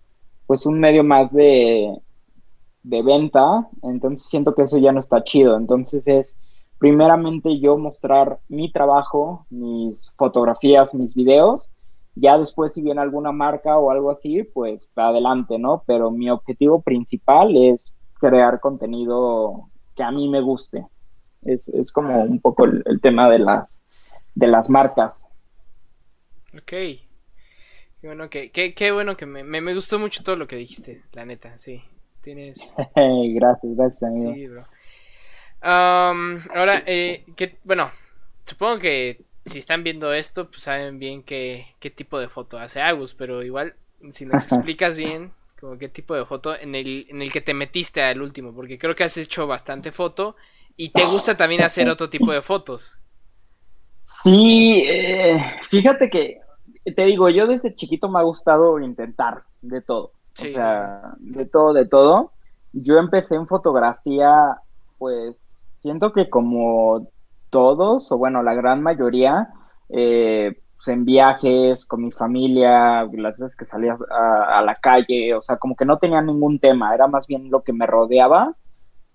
pues 0.47 0.65
un 0.65 0.79
medio 0.79 1.03
más 1.03 1.33
de, 1.33 1.99
de 2.85 3.01
venta. 3.01 3.67
Entonces 3.83 4.27
siento 4.27 4.55
que 4.55 4.63
eso 4.63 4.77
ya 4.77 4.91
no 4.91 4.99
está 4.99 5.23
chido. 5.23 5.57
Entonces 5.57 6.07
es 6.07 6.37
primeramente 6.77 7.59
yo 7.59 7.77
mostrar 7.77 8.39
mi 8.47 8.71
trabajo, 8.71 9.45
mis 9.49 10.11
fotografías, 10.17 10.93
mis 10.93 11.15
videos. 11.15 11.71
Ya 12.15 12.37
después 12.37 12.73
si 12.73 12.81
viene 12.81 13.01
alguna 13.01 13.31
marca 13.31 13.77
o 13.77 13.91
algo 13.91 14.11
así, 14.11 14.43
pues 14.43 14.89
adelante, 14.95 15.57
¿no? 15.57 15.83
Pero 15.85 16.11
mi 16.11 16.29
objetivo 16.29 16.81
principal 16.81 17.57
es 17.57 17.93
crear 18.19 18.59
contenido 18.59 19.69
que 19.95 20.03
a 20.03 20.11
mí 20.11 20.29
me 20.29 20.41
guste. 20.41 20.85
Es, 21.41 21.67
es 21.69 21.91
como 21.91 22.23
un 22.23 22.39
poco 22.39 22.65
el, 22.65 23.01
tema 23.01 23.29
de 23.29 23.39
las, 23.39 23.83
de 24.33 24.47
las 24.47 24.69
marcas. 24.69 25.27
Ok. 26.53 26.71
Qué 26.71 27.07
bueno 28.03 28.29
que, 28.29 28.51
qué, 28.51 28.73
qué 28.73 28.91
bueno 28.91 29.17
que 29.17 29.25
me, 29.25 29.43
me, 29.43 29.73
gustó 29.73 29.97
mucho 29.99 30.23
todo 30.23 30.35
lo 30.35 30.47
que 30.47 30.55
dijiste, 30.55 31.03
la 31.11 31.25
neta, 31.25 31.57
sí. 31.57 31.81
Tienes. 32.25 32.73
gracias, 32.95 33.75
gracias, 33.75 34.03
amigo. 34.03 34.33
Sí, 34.33 34.47
bro. 34.47 34.65
ahora, 35.61 36.81
eh, 36.87 37.23
que, 37.35 37.59
bueno, 37.63 37.91
supongo 38.45 38.79
que 38.79 39.21
si 39.45 39.59
están 39.59 39.83
viendo 39.83 40.11
esto, 40.11 40.49
pues 40.49 40.63
saben 40.63 40.97
bien 40.97 41.21
qué, 41.21 41.67
qué 41.79 41.91
tipo 41.91 42.19
de 42.19 42.27
foto 42.27 42.57
hace 42.57 42.81
Agus, 42.81 43.13
pero 43.13 43.43
igual, 43.43 43.75
si 44.09 44.25
nos 44.25 44.43
explicas 44.51 44.97
bien 44.97 45.33
como 45.59 45.77
qué 45.77 45.87
tipo 45.87 46.15
de 46.15 46.25
foto 46.25 46.59
en 46.59 46.73
el, 46.73 47.05
en 47.09 47.21
el 47.21 47.31
que 47.31 47.41
te 47.41 47.53
metiste 47.53 48.01
al 48.01 48.21
último, 48.23 48.53
porque 48.55 48.79
creo 48.79 48.95
que 48.95 49.03
has 49.03 49.17
hecho 49.17 49.45
bastante 49.45 49.91
foto 49.91 50.35
y 50.75 50.89
te 50.89 51.05
gusta 51.05 51.37
también 51.37 51.61
hacer 51.61 51.87
otro 51.89 52.09
tipo 52.09 52.31
de 52.31 52.41
fotos. 52.41 52.99
Sí, 54.05 54.83
eh, 54.87 55.39
fíjate 55.69 56.09
que 56.09 56.39
te 56.91 57.05
digo, 57.05 57.29
yo 57.29 57.45
desde 57.45 57.75
chiquito 57.75 58.09
me 58.09 58.17
ha 58.17 58.23
gustado 58.23 58.79
intentar 58.79 59.43
de 59.61 59.81
todo. 59.81 60.14
O 60.37 60.51
sea, 60.51 61.13
de 61.19 61.45
todo, 61.45 61.73
de 61.73 61.87
todo. 61.87 62.31
Yo 62.73 62.97
empecé 62.97 63.35
en 63.35 63.47
fotografía, 63.47 64.57
pues 64.97 65.37
siento 65.79 66.11
que 66.13 66.29
como 66.29 67.07
todos, 67.49 68.11
o 68.11 68.17
bueno, 68.17 68.43
la 68.43 68.53
gran 68.53 68.81
mayoría, 68.81 69.49
eh, 69.89 70.59
pues, 70.75 70.87
en 70.89 71.05
viajes, 71.05 71.85
con 71.85 72.01
mi 72.01 72.11
familia, 72.11 73.03
las 73.13 73.39
veces 73.39 73.55
que 73.55 73.65
salía 73.65 73.95
a, 74.09 74.61
la 74.61 74.75
calle, 74.75 75.33
o 75.33 75.41
sea, 75.41 75.57
como 75.57 75.75
que 75.75 75.85
no 75.85 75.97
tenía 75.97 76.21
ningún 76.21 76.59
tema, 76.59 76.93
era 76.93 77.07
más 77.07 77.27
bien 77.27 77.49
lo 77.49 77.63
que 77.63 77.73
me 77.73 77.87
rodeaba. 77.87 78.55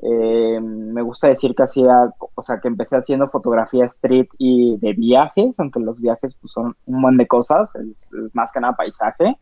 Eh, 0.02 0.58
me 0.60 1.02
gusta 1.02 1.28
decir 1.28 1.54
que 1.54 1.64
hacía, 1.64 2.10
o 2.34 2.42
sea, 2.42 2.58
que 2.60 2.68
empecé 2.68 2.96
haciendo 2.96 3.28
fotografía 3.28 3.84
street 3.84 4.28
y 4.38 4.78
de 4.78 4.94
viajes, 4.94 5.60
aunque 5.60 5.80
los 5.80 6.00
viajes 6.00 6.36
pues, 6.40 6.52
son 6.52 6.74
un 6.86 7.00
montón 7.00 7.18
de 7.18 7.26
cosas, 7.26 7.74
es, 7.76 8.08
más 8.32 8.50
que 8.52 8.60
nada 8.60 8.76
paisaje. 8.76 9.36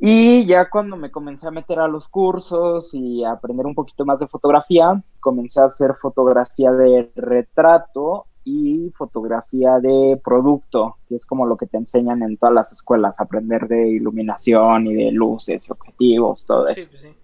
Y 0.00 0.46
ya 0.46 0.70
cuando 0.70 0.96
me 0.96 1.10
comencé 1.10 1.48
a 1.48 1.50
meter 1.50 1.80
a 1.80 1.88
los 1.88 2.08
cursos 2.08 2.90
y 2.92 3.24
a 3.24 3.32
aprender 3.32 3.66
un 3.66 3.74
poquito 3.74 4.04
más 4.04 4.20
de 4.20 4.28
fotografía, 4.28 5.02
comencé 5.20 5.60
a 5.60 5.64
hacer 5.64 5.94
fotografía 6.00 6.70
de 6.72 7.10
retrato 7.16 8.26
y 8.44 8.90
fotografía 8.96 9.78
de 9.80 10.20
producto, 10.24 10.96
que 11.08 11.16
es 11.16 11.26
como 11.26 11.46
lo 11.46 11.56
que 11.56 11.66
te 11.66 11.76
enseñan 11.76 12.22
en 12.22 12.36
todas 12.36 12.54
las 12.54 12.72
escuelas, 12.72 13.20
aprender 13.20 13.66
de 13.66 13.88
iluminación 13.88 14.86
y 14.86 14.94
de 14.94 15.10
luces 15.10 15.68
y 15.68 15.72
objetivos, 15.72 16.46
todo 16.46 16.66
eso. 16.68 16.88
Pues 16.88 17.18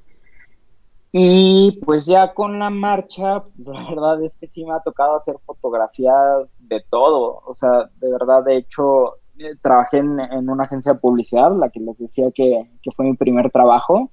y 1.16 1.78
pues 1.84 2.06
ya 2.06 2.34
con 2.34 2.58
la 2.58 2.70
marcha, 2.70 3.44
pues 3.44 3.68
la 3.68 3.88
verdad 3.88 4.20
es 4.24 4.36
que 4.36 4.48
sí 4.48 4.64
me 4.64 4.72
ha 4.72 4.80
tocado 4.80 5.14
hacer 5.14 5.36
fotografías 5.46 6.56
de 6.58 6.84
todo, 6.90 7.40
o 7.46 7.54
sea, 7.54 7.88
de 8.00 8.10
verdad, 8.10 8.42
de 8.42 8.56
hecho, 8.56 9.18
eh, 9.38 9.56
trabajé 9.60 9.98
en, 9.98 10.48
una 10.48 10.64
agencia 10.64 10.94
de 10.94 10.98
publicidad, 10.98 11.56
la 11.56 11.70
que 11.70 11.80
les 11.80 11.98
decía 11.98 12.30
que, 12.32 12.70
que 12.82 12.90
fue 12.92 13.06
mi 13.06 13.16
primer 13.16 13.50
trabajo. 13.50 14.10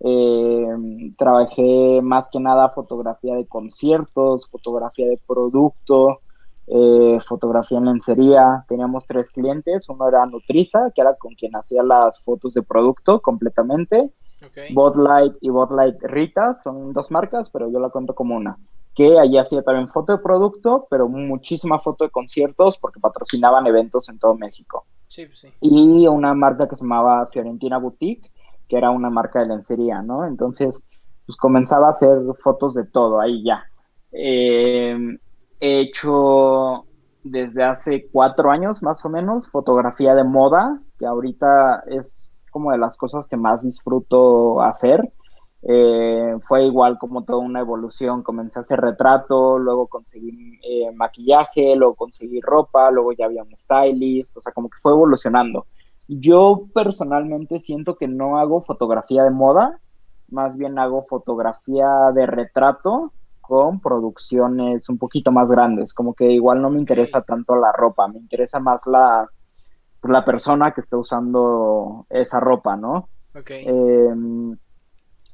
Eh, 0.00 0.66
trabajé 1.16 2.00
más 2.02 2.30
que 2.30 2.38
nada 2.38 2.70
fotografía 2.70 3.34
de 3.34 3.46
conciertos, 3.46 4.48
fotografía 4.48 5.08
de 5.08 5.20
producto, 5.26 6.20
eh, 6.66 7.18
fotografía 7.26 7.78
en 7.78 7.86
lencería. 7.86 8.64
Teníamos 8.68 9.06
tres 9.06 9.30
clientes, 9.30 9.88
uno 9.88 10.08
era 10.08 10.26
Nutriza, 10.26 10.90
que 10.94 11.00
era 11.00 11.14
con 11.14 11.34
quien 11.34 11.56
hacía 11.56 11.82
las 11.82 12.20
fotos 12.20 12.54
de 12.54 12.62
producto 12.62 13.20
completamente. 13.20 14.10
Okay. 14.46 14.72
Botlight 14.72 15.34
y 15.40 15.50
Botlight 15.50 15.96
Rita 16.02 16.54
son 16.54 16.92
dos 16.92 17.10
marcas, 17.10 17.50
pero 17.50 17.70
yo 17.72 17.80
la 17.80 17.90
cuento 17.90 18.14
como 18.14 18.36
una. 18.36 18.56
Que 18.98 19.16
allí 19.16 19.38
hacía 19.38 19.62
también 19.62 19.86
foto 19.86 20.10
de 20.10 20.18
producto, 20.18 20.88
pero 20.90 21.08
muchísima 21.08 21.78
foto 21.78 22.02
de 22.02 22.10
conciertos 22.10 22.78
porque 22.78 22.98
patrocinaban 22.98 23.64
eventos 23.68 24.08
en 24.08 24.18
todo 24.18 24.34
México. 24.34 24.86
Sí, 25.06 25.26
pues 25.26 25.38
sí. 25.38 25.52
Y 25.60 26.08
una 26.08 26.34
marca 26.34 26.68
que 26.68 26.74
se 26.74 26.82
llamaba 26.82 27.28
Fiorentina 27.28 27.78
Boutique, 27.78 28.28
que 28.68 28.76
era 28.76 28.90
una 28.90 29.08
marca 29.08 29.38
de 29.38 29.46
lencería, 29.46 30.02
¿no? 30.02 30.24
Entonces, 30.26 30.84
pues 31.24 31.36
comenzaba 31.36 31.86
a 31.86 31.90
hacer 31.90 32.18
fotos 32.42 32.74
de 32.74 32.86
todo 32.86 33.20
ahí 33.20 33.44
ya. 33.44 33.62
Eh, 34.10 34.98
he 35.60 35.80
hecho 35.80 36.84
desde 37.22 37.62
hace 37.62 38.08
cuatro 38.10 38.50
años 38.50 38.82
más 38.82 39.04
o 39.04 39.08
menos 39.08 39.48
fotografía 39.48 40.16
de 40.16 40.24
moda, 40.24 40.80
que 40.98 41.06
ahorita 41.06 41.84
es 41.86 42.32
como 42.50 42.72
de 42.72 42.78
las 42.78 42.96
cosas 42.96 43.28
que 43.28 43.36
más 43.36 43.62
disfruto 43.62 44.60
hacer. 44.60 45.12
Eh, 45.70 46.38
fue 46.48 46.64
igual 46.64 46.96
como 46.96 47.24
toda 47.24 47.40
una 47.40 47.60
evolución. 47.60 48.22
Comencé 48.22 48.58
a 48.58 48.62
hacer 48.62 48.80
retrato, 48.80 49.58
luego 49.58 49.86
conseguí 49.86 50.58
eh, 50.62 50.90
maquillaje, 50.94 51.76
luego 51.76 51.94
conseguí 51.94 52.40
ropa, 52.40 52.90
luego 52.90 53.12
ya 53.12 53.26
había 53.26 53.42
un 53.42 53.54
stylist, 53.54 54.38
o 54.38 54.40
sea, 54.40 54.54
como 54.54 54.70
que 54.70 54.78
fue 54.80 54.92
evolucionando. 54.92 55.66
Yo 56.08 56.68
personalmente 56.72 57.58
siento 57.58 57.96
que 57.96 58.08
no 58.08 58.38
hago 58.38 58.62
fotografía 58.62 59.24
de 59.24 59.30
moda, 59.30 59.78
más 60.30 60.56
bien 60.56 60.78
hago 60.78 61.02
fotografía 61.02 62.12
de 62.14 62.24
retrato 62.24 63.12
con 63.42 63.80
producciones 63.80 64.88
un 64.88 64.96
poquito 64.96 65.32
más 65.32 65.50
grandes, 65.50 65.92
como 65.92 66.14
que 66.14 66.30
igual 66.30 66.62
no 66.62 66.70
me 66.70 66.78
interesa 66.78 67.20
tanto 67.20 67.56
la 67.56 67.72
ropa, 67.72 68.08
me 68.08 68.18
interesa 68.18 68.58
más 68.58 68.86
la, 68.86 69.28
la 70.02 70.24
persona 70.24 70.72
que 70.72 70.80
está 70.80 70.96
usando 70.96 72.06
esa 72.08 72.40
ropa, 72.40 72.74
¿no? 72.74 73.10
Em, 73.34 74.56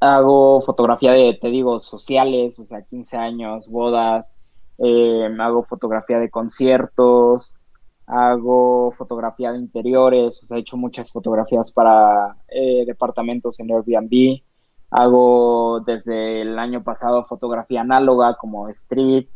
hago 0.00 0.62
fotografía 0.62 1.12
de, 1.12 1.38
te 1.40 1.48
digo, 1.48 1.80
sociales, 1.80 2.58
o 2.58 2.64
sea, 2.66 2.82
15 2.82 3.16
años, 3.16 3.68
bodas, 3.68 4.36
em, 4.78 5.40
hago 5.40 5.62
fotografía 5.64 6.18
de 6.18 6.30
conciertos, 6.30 7.54
hago 8.06 8.92
fotografía 8.92 9.52
de 9.52 9.58
interiores, 9.58 10.42
o 10.42 10.46
sea, 10.46 10.58
he 10.58 10.60
hecho 10.60 10.76
muchas 10.76 11.10
fotografías 11.10 11.72
para 11.72 12.36
eh, 12.48 12.84
departamentos 12.86 13.60
en 13.60 13.72
Airbnb, 13.72 14.42
Hago 14.96 15.80
desde 15.80 16.42
el 16.42 16.56
año 16.56 16.84
pasado 16.84 17.24
fotografía 17.24 17.80
análoga 17.80 18.36
como 18.36 18.68
street. 18.68 19.26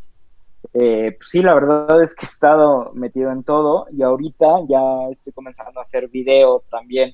Eh, 0.73 1.15
pues 1.17 1.29
sí, 1.29 1.41
la 1.41 1.53
verdad 1.53 2.01
es 2.01 2.15
que 2.15 2.25
he 2.25 2.29
estado 2.29 2.91
metido 2.93 3.29
en 3.31 3.43
todo 3.43 3.87
y 3.91 4.01
ahorita 4.01 4.47
ya 4.69 5.09
estoy 5.11 5.33
comenzando 5.33 5.77
a 5.79 5.81
hacer 5.81 6.07
video 6.07 6.63
también. 6.71 7.13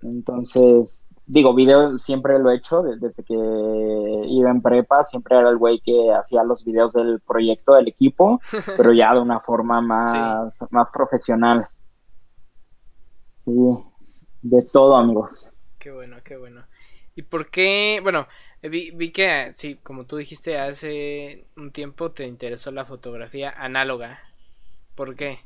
Entonces, 0.00 1.04
digo, 1.26 1.54
video 1.54 1.98
siempre 1.98 2.38
lo 2.38 2.50
he 2.50 2.56
hecho 2.56 2.82
desde 2.82 3.22
que 3.24 3.34
iba 3.34 4.50
en 4.50 4.62
prepa, 4.62 5.04
siempre 5.04 5.38
era 5.38 5.50
el 5.50 5.56
güey 5.56 5.80
que 5.80 6.12
hacía 6.12 6.42
los 6.44 6.64
videos 6.64 6.92
del 6.92 7.20
proyecto 7.20 7.74
del 7.74 7.88
equipo, 7.88 8.40
pero 8.76 8.92
ya 8.92 9.14
de 9.14 9.20
una 9.20 9.40
forma 9.40 9.80
más, 9.80 10.58
más 10.70 10.88
profesional. 10.92 11.68
Sí, 13.44 13.52
de 14.42 14.62
todo, 14.62 14.96
amigos. 14.96 15.48
Qué 15.78 15.90
bueno, 15.90 16.16
qué 16.24 16.36
bueno. 16.36 16.64
¿Y 17.16 17.22
por 17.22 17.48
qué? 17.50 18.00
Bueno, 18.02 18.26
vi, 18.62 18.90
vi 18.90 19.12
que, 19.12 19.52
sí, 19.54 19.76
como 19.76 20.04
tú 20.04 20.16
dijiste, 20.16 20.58
hace 20.58 21.46
un 21.56 21.70
tiempo 21.70 22.10
te 22.10 22.26
interesó 22.26 22.72
la 22.72 22.84
fotografía 22.84 23.50
análoga. 23.50 24.18
¿Por 24.94 25.14
qué? 25.14 25.40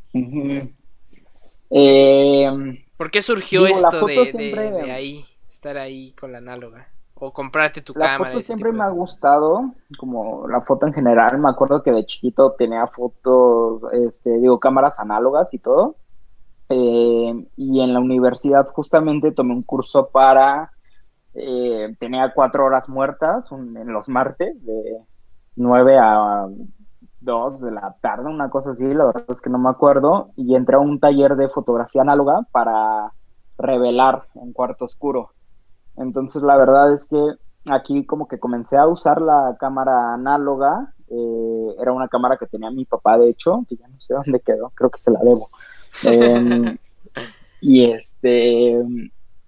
Em, 1.70 2.84
¿Por 2.96 3.10
qué 3.10 3.20
surgió 3.20 3.66
esto 3.66 4.06
de, 4.06 4.90
ahí, 4.90 5.24
estar 5.58 5.76
ahí 5.76 6.12
con 6.12 6.30
la 6.32 6.38
análoga? 6.38 6.88
O 7.14 7.32
comprarte 7.32 7.82
tu 7.82 7.92
cámara. 7.92 8.18
La 8.18 8.30
foto 8.30 8.42
siempre 8.42 8.70
me 8.70 8.84
ha 8.84 8.90
gustado, 8.90 9.74
como 9.98 10.46
la 10.46 10.60
foto 10.60 10.86
en 10.86 10.92
general. 10.92 11.36
Me 11.38 11.48
acuerdo 11.48 11.82
que 11.82 11.90
de 11.90 12.06
chiquito 12.06 12.52
tenía 12.52 12.86
fotos, 12.86 13.82
este, 13.92 14.38
digo, 14.38 14.60
cámaras 14.60 15.00
análogas 15.00 15.52
y 15.52 15.58
todo. 15.58 15.96
Eh, 16.68 17.46
y 17.56 17.80
en 17.80 17.92
la 17.92 17.98
universidad 17.98 18.68
justamente 18.68 19.32
tomé 19.32 19.54
un 19.54 19.62
curso 19.62 20.10
para 20.10 20.70
eh, 21.34 21.94
tenía 21.98 22.32
cuatro 22.34 22.64
horas 22.64 22.88
muertas 22.88 23.50
en 23.52 23.92
los 23.92 24.08
martes, 24.08 24.64
de 24.64 24.98
9 25.56 25.98
a 25.98 26.46
2 27.20 27.60
de 27.60 27.70
la 27.70 27.96
tarde, 28.00 28.28
una 28.28 28.50
cosa 28.50 28.72
así, 28.72 28.84
la 28.92 29.06
verdad 29.06 29.24
es 29.28 29.40
que 29.40 29.50
no 29.50 29.58
me 29.58 29.70
acuerdo, 29.70 30.30
y 30.36 30.54
entré 30.54 30.76
a 30.76 30.80
un 30.80 30.98
taller 31.00 31.36
de 31.36 31.48
fotografía 31.48 32.02
análoga 32.02 32.40
para 32.50 33.12
revelar 33.56 34.22
en 34.34 34.52
cuarto 34.52 34.86
oscuro. 34.86 35.30
Entonces 35.98 36.42
la 36.42 36.56
verdad 36.56 36.94
es 36.94 37.06
que 37.08 37.20
aquí 37.70 38.04
como 38.06 38.28
que 38.28 38.38
comencé 38.38 38.76
a 38.76 38.86
usar 38.86 39.20
la 39.20 39.56
cámara 39.58 40.14
análoga, 40.14 40.94
eh, 41.08 41.74
era 41.80 41.92
una 41.92 42.08
cámara 42.08 42.36
que 42.36 42.46
tenía 42.46 42.70
mi 42.70 42.84
papá 42.84 43.18
de 43.18 43.30
hecho, 43.30 43.64
que 43.68 43.76
ya 43.76 43.88
no 43.88 44.00
sé 44.00 44.14
dónde 44.14 44.40
quedó, 44.40 44.70
creo 44.74 44.90
que 44.90 45.00
se 45.00 45.10
la 45.10 45.20
debo. 45.20 45.48
Em, 46.04 46.76
y 47.60 47.90
este 47.90 48.82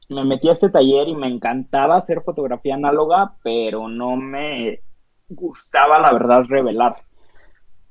me 0.08 0.24
metí 0.24 0.48
a 0.48 0.52
este 0.52 0.70
taller 0.70 1.08
y 1.08 1.14
me 1.14 1.28
encantaba 1.28 1.96
hacer 1.96 2.22
fotografía 2.22 2.74
análoga, 2.74 3.34
pero 3.44 3.88
no 3.88 4.16
me 4.16 4.80
gustaba, 5.28 6.00
la 6.00 6.12
verdad, 6.12 6.44
revelar. 6.48 6.96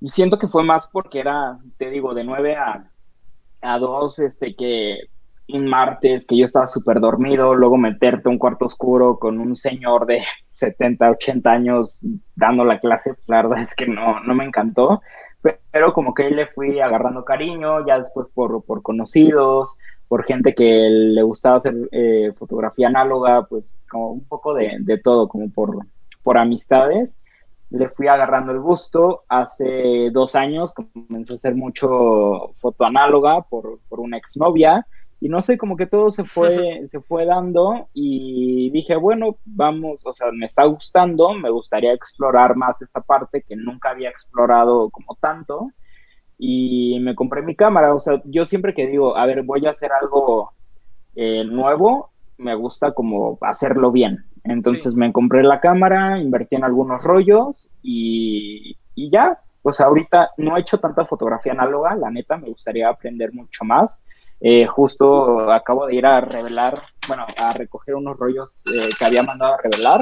Y 0.01 0.09
siento 0.09 0.37
que 0.37 0.47
fue 0.49 0.63
más 0.63 0.87
porque 0.91 1.19
era, 1.19 1.59
te 1.77 1.89
digo, 1.89 2.13
de 2.13 2.25
9 2.25 2.55
a, 2.55 2.91
a 3.61 3.79
2, 3.79 4.19
este, 4.19 4.55
que 4.55 4.97
un 5.53 5.67
martes 5.67 6.25
que 6.27 6.37
yo 6.37 6.45
estaba 6.45 6.67
súper 6.67 6.99
dormido, 6.99 7.55
luego 7.55 7.77
meterte 7.77 8.29
a 8.29 8.31
un 8.31 8.37
cuarto 8.37 8.65
oscuro 8.65 9.17
con 9.19 9.39
un 9.39 9.55
señor 9.55 10.05
de 10.05 10.23
70, 10.55 11.11
80 11.11 11.49
años 11.49 12.05
dando 12.35 12.65
la 12.65 12.79
clase, 12.79 13.15
la 13.27 13.43
verdad 13.43 13.61
es 13.61 13.73
que 13.75 13.87
no, 13.87 14.19
no 14.21 14.35
me 14.35 14.45
encantó, 14.45 15.01
pero 15.71 15.93
como 15.93 16.13
que 16.13 16.29
le 16.29 16.47
fui 16.47 16.79
agarrando 16.79 17.23
cariño, 17.23 17.85
ya 17.85 17.97
después 17.97 18.27
por, 18.33 18.63
por 18.63 18.81
conocidos, 18.81 19.77
por 20.09 20.25
gente 20.25 20.53
que 20.55 20.89
le 20.89 21.21
gustaba 21.21 21.57
hacer 21.57 21.75
eh, 21.91 22.33
fotografía 22.35 22.87
análoga, 22.87 23.45
pues 23.45 23.77
como 23.89 24.11
un 24.11 24.25
poco 24.25 24.53
de, 24.53 24.99
todo, 25.03 25.29
como 25.29 25.49
por, 25.51 25.85
por 26.23 26.37
amistades. 26.37 27.19
Le 27.69 27.89
fui 27.89 28.07
agarrando 28.07 28.51
el 28.51 28.59
gusto. 28.59 29.23
Hace 29.29 30.09
dos 30.11 30.35
años 30.35 30.73
comenzó 30.73 31.33
a 31.33 31.35
hacer 31.35 31.53
mucho 31.53 32.53
foto 32.57 32.85
análoga 32.85 33.43
por, 33.43 33.79
por 33.87 33.99
una 33.99 34.17
exnovia. 34.17 34.87
Y 35.21 35.27
no 35.27 35.41
sé, 35.41 35.57
como 35.57 35.75
que 35.75 35.85
todo 35.85 36.11
se 36.11 36.23
fue, 36.25 36.85
se 36.87 37.01
fue 37.01 37.25
dando 37.25 37.87
y 37.93 38.69
dije, 38.71 38.95
bueno, 38.95 39.37
vamos, 39.45 40.05
o 40.05 40.13
sea, 40.13 40.31
me 40.31 40.45
está 40.45 40.65
gustando, 40.65 41.33
me 41.33 41.49
gustaría 41.49 41.93
explorar 41.93 42.55
más 42.55 42.81
esta 42.81 43.01
parte 43.01 43.41
que 43.41 43.55
nunca 43.55 43.89
había 43.89 44.09
explorado 44.09 44.89
como 44.89 45.17
tanto 45.19 45.71
y 46.37 46.99
me 47.01 47.15
compré 47.15 47.41
mi 47.41 47.55
cámara. 47.55 47.93
O 47.93 47.99
sea, 47.99 48.21
yo 48.25 48.45
siempre 48.45 48.73
que 48.73 48.87
digo, 48.87 49.17
a 49.17 49.25
ver, 49.25 49.43
voy 49.43 49.67
a 49.67 49.71
hacer 49.71 49.91
algo 49.91 50.53
eh, 51.15 51.43
nuevo, 51.43 52.11
me 52.37 52.55
gusta 52.55 52.93
como 52.93 53.37
hacerlo 53.41 53.91
bien. 53.91 54.25
Entonces 54.45 54.95
me 54.95 55.11
compré 55.11 55.43
la 55.43 55.59
cámara, 55.59 56.17
invertí 56.17 56.55
en 56.55 56.63
algunos 56.63 57.03
rollos 57.03 57.69
y, 57.83 58.77
y, 58.95 59.11
ya. 59.11 59.37
pues 59.61 59.81
ahorita 59.81 60.29
no 60.37 60.55
he 60.55 60.61
hecho 60.61 60.79
tanta 60.79 61.05
fotografía 61.05 61.51
análoga, 61.51 61.93
la 61.95 62.09
neta, 62.09 62.37
me 62.37 62.47
gustaría 62.47 62.87
aprender 62.87 63.33
mucho 63.33 63.65
más. 63.65 63.99
Eh, 64.41 64.65
justo 64.67 65.51
acabo 65.51 65.87
de 65.87 65.95
ir 65.95 66.05
a 66.05 66.21
revelar, 66.21 66.83
bueno, 67.07 67.25
a 67.37 67.53
recoger 67.53 67.95
unos 67.95 68.17
rollos 68.17 68.55
eh, 68.73 68.89
que 68.97 69.05
había 69.05 69.23
mandado 69.23 69.55
a 69.55 69.61
revelar 69.61 70.01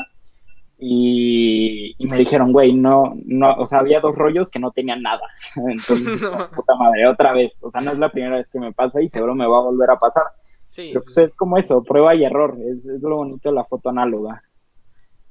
y, 0.79 1.95
me 1.99 2.17
dijeron, 2.17 2.51
güey, 2.51 2.73
no, 2.73 3.15
no, 3.25 3.55
o 3.55 3.65
sea, 3.65 3.79
había 3.79 3.99
dos 3.99 4.15
rollos 4.15 4.51
que 4.51 4.59
no 4.59 4.71
tenían 4.71 5.01
nada. 5.01 5.23
Entonces, 5.55 6.21
puta 6.55 6.75
madre, 6.75 7.07
otra 7.07 7.33
vez. 7.33 7.59
O 7.63 7.71
sea, 7.71 7.81
no 7.81 7.91
es 7.91 7.97
la 7.97 8.11
primera 8.11 8.38
vez 8.38 8.49
que 8.49 8.59
me 8.59 8.73
pasa 8.73 9.01
y 9.01 9.09
seguro 9.09 9.33
me 9.33 9.47
va 9.47 9.57
a 9.57 9.63
volver 9.63 9.89
a 9.89 9.97
pasar. 9.97 10.23
Sí. 10.61 10.89
Pero 10.89 11.03
pues, 11.03 11.15
pues 11.15 11.27
es 11.27 11.35
como 11.35 11.57
eso, 11.57 11.83
prueba 11.83 12.13
y 12.13 12.25
error. 12.25 12.57
Es, 12.59 12.85
es 12.85 13.01
lo 13.01 13.17
bonito 13.17 13.49
de 13.49 13.55
la 13.55 13.65
foto 13.65 13.89
análoga. 13.89 14.43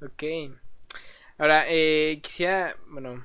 Ok. 0.02 0.24
Ahora, 1.38 1.64
eh, 1.68 2.18
quisiera, 2.22 2.74
bueno, 2.88 3.22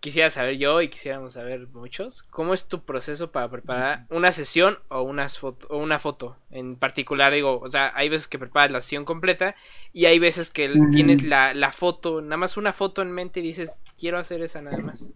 quisiera 0.00 0.30
saber 0.30 0.58
yo 0.58 0.80
y 0.82 0.88
quisiéramos 0.88 1.34
saber 1.34 1.68
muchos, 1.68 2.22
¿cómo 2.22 2.54
es 2.54 2.68
tu 2.68 2.80
proceso 2.80 3.32
para 3.32 3.48
preparar 3.50 4.06
una 4.10 4.32
sesión 4.32 4.78
o, 4.88 5.02
unas 5.02 5.38
foto, 5.38 5.66
o 5.68 5.78
una 5.78 5.98
foto? 5.98 6.36
En 6.50 6.76
particular, 6.76 7.32
digo, 7.32 7.60
o 7.60 7.68
sea, 7.68 7.92
hay 7.94 8.08
veces 8.08 8.28
que 8.28 8.38
preparas 8.38 8.70
la 8.70 8.80
sesión 8.80 9.04
completa 9.04 9.54
y 9.92 10.06
hay 10.06 10.18
veces 10.18 10.50
que 10.50 10.72
tienes 10.92 11.24
la, 11.24 11.54
la, 11.54 11.72
foto, 11.72 12.20
nada 12.20 12.36
más 12.36 12.56
una 12.56 12.72
foto 12.72 13.02
en 13.02 13.10
mente 13.10 13.40
y 13.40 13.44
dices, 13.44 13.82
quiero 13.98 14.18
hacer 14.18 14.42
esa 14.42 14.62
nada 14.62 14.78
más. 14.78 15.10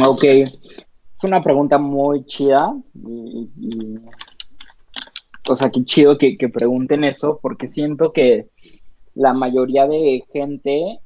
Ok, 0.00 0.24
es 0.24 1.24
una 1.24 1.42
pregunta 1.42 1.78
muy 1.78 2.24
chida 2.26 2.72
y, 2.94 3.98
o 5.48 5.56
sea, 5.56 5.70
qué 5.70 5.84
chido 5.84 6.18
que, 6.18 6.36
que 6.36 6.48
pregunten 6.48 7.04
eso 7.04 7.38
porque 7.42 7.68
siento 7.68 8.12
que 8.12 8.48
la 9.14 9.32
mayoría 9.32 9.86
de 9.86 10.24
gente 10.32 11.00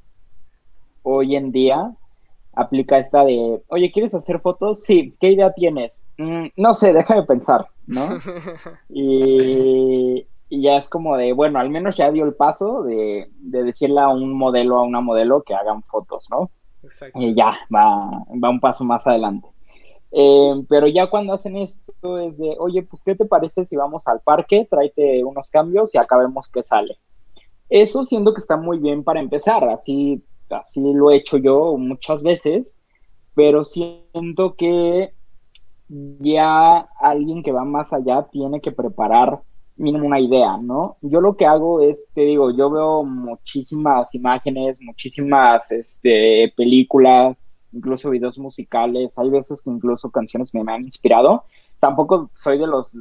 hoy 1.03 1.37
en 1.37 1.53
día 1.53 1.97
aplica 2.55 2.99
esta 2.99 3.25
de, 3.25 3.63
oye, 3.69 3.93
¿quieres 3.93 4.15
hacer 4.15 4.41
fotos? 4.41 4.81
Sí, 4.83 5.17
¿qué 5.21 5.33
idea 5.33 5.53
tienes? 5.53 6.03
Mm, 6.19 6.47
no 6.57 6.75
sé, 6.75 6.93
deja 6.93 7.15
de 7.15 7.23
pensar, 7.23 7.67
¿no? 7.87 8.03
y, 8.89 10.27
ya 10.51 10.77
es 10.77 10.89
como 10.89 11.17
de, 11.17 11.33
bueno, 11.33 11.59
al 11.59 11.71
menos 11.71 11.97
ya 11.97 12.11
dio 12.11 12.25
el 12.25 12.35
paso 12.35 12.83
de, 12.83 13.31
decirle 13.41 14.01
a 14.01 14.09
un 14.09 14.35
modelo, 14.35 14.77
a 14.77 14.83
una 14.83 15.01
modelo 15.01 15.43
que 15.43 15.55
hagan 15.55 15.83
fotos, 15.85 16.29
¿no? 16.31 16.51
Exacto. 16.83 17.19
Y 17.19 17.35
ya, 17.35 17.57
va, 17.75 18.25
va 18.43 18.51
un 18.51 18.61
paso 18.61 18.85
más 18.85 19.07
adelante. 19.07 19.49
Eh, 20.15 20.63
pero 20.69 20.87
ya 20.89 21.09
cuando 21.09 21.33
hacen 21.33 21.57
esto 21.57 22.19
es 22.19 22.37
de, 22.37 22.55
oye, 22.59 22.83
pues, 22.83 23.03
¿qué 23.03 23.15
te 23.15 23.25
parece 23.25 23.65
si 23.65 23.77
vamos 23.77 24.07
al 24.07 24.21
parque? 24.21 24.67
Tráete 24.71 25.25
unos 25.25 25.49
cambios 25.51 25.95
y 25.95 25.99
acabemos 25.99 26.49
qué 26.49 26.63
sale. 26.63 26.99
Eso 27.71 28.05
siento 28.05 28.35
que 28.35 28.41
está 28.43 28.59
muy 28.59 28.79
bien 28.79 29.03
para 29.03 29.21
empezar, 29.21 29.65
así 29.71 30.23
así 30.53 30.81
lo 30.93 31.11
he 31.11 31.17
hecho 31.17 31.39
yo 31.39 31.77
muchas 31.77 32.23
veces, 32.23 32.79
pero 33.35 33.65
siento 33.65 34.55
que 34.57 35.15
ya 35.91 36.79
alguien 37.01 37.43
que 37.43 37.53
va 37.53 37.65
más 37.65 37.93
allá 37.93 38.27
tiene 38.31 38.61
que 38.61 38.73
preparar 38.73 39.43
mínimo 39.77 40.07
una 40.07 40.21
idea, 40.21 40.57
¿no? 40.57 40.97
Yo 41.01 41.21
lo 41.21 41.37
que 41.37 41.47
hago 41.47 41.81
es, 41.81 42.09
te 42.15 42.23
digo, 42.23 42.51
yo 42.51 42.71
veo 42.71 43.05
muchísimas 43.05 44.15
imágenes, 44.15 44.79
muchísimas 44.81 45.71
este, 45.73 46.53
películas, 46.57 47.47
incluso 47.73 48.11
videos 48.11 48.39
musicales, 48.39 49.19
hay 49.19 49.31
veces 49.31 49.63
que 49.63 49.71
incluso 49.71 50.11
canciones 50.11 50.55
me, 50.55 50.61
han 50.61 50.85
inspirado. 50.85 51.45
Tampoco 51.81 52.31
soy 52.35 52.59
de 52.59 52.67
los 52.67 52.97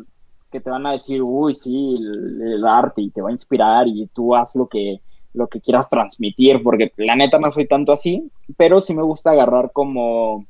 que 0.52 0.60
te 0.60 0.70
van 0.70 0.86
a 0.86 0.94
decir, 0.94 1.22
uy, 1.22 1.54
sí, 1.54 1.98
el 1.98 2.66
arte 2.66 3.02
y 3.02 3.12
te 3.12 3.22
va 3.22 3.30
a 3.30 3.34
inspirar 3.34 3.88
y 3.88 4.08
tú 4.08 4.36
haz 4.36 4.56
lo 4.56 4.68
que, 4.68 5.02
lo 5.34 5.48
que 5.48 5.62
quieras 5.62 5.90
transmitir, 5.90 6.62
porque 6.64 6.92
la 6.98 7.16
neta 7.16 7.40
no 7.40 7.52
soy 7.52 7.68
tanto 7.68 7.92
así, 7.92 8.30
pero 8.58 8.82
sí 8.82 8.94
me 8.94 9.04
gusta 9.04 9.32
agarrar 9.32 9.72
como, 9.72 10.46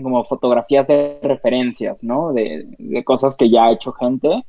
como 0.00 0.24
fotografías 0.24 0.86
de 0.86 1.18
referencias, 1.22 2.04
¿no? 2.04 2.32
De, 2.32 3.02
cosas 3.04 3.36
que 3.36 3.50
ya 3.50 3.64
ha 3.64 3.72
hecho 3.72 3.92
gente. 3.92 4.44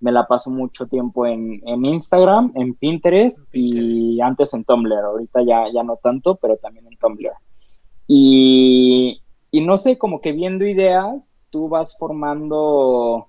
Me 0.00 0.10
la 0.10 0.26
paso 0.26 0.50
mucho 0.50 0.86
tiempo 0.88 1.26
en, 1.26 1.62
Instagram, 1.64 2.52
en 2.56 2.74
Pinterest, 2.74 3.38
y 3.52 4.20
antes 4.20 4.52
en 4.52 4.64
Tumblr. 4.64 4.92
Ahorita 4.92 5.42
ya, 5.42 5.66
ya 5.72 5.84
no 5.84 5.96
tanto, 6.02 6.34
pero 6.36 6.56
también 6.56 6.86
en 6.88 6.96
Tumblr. 6.96 7.32
Y, 8.08 9.20
y 9.52 9.60
no 9.60 9.78
sé, 9.78 9.98
como 9.98 10.20
que 10.20 10.32
viendo 10.32 10.66
ideas, 10.66 11.36
tú 11.50 11.68
vas 11.68 11.96
formando 11.96 13.28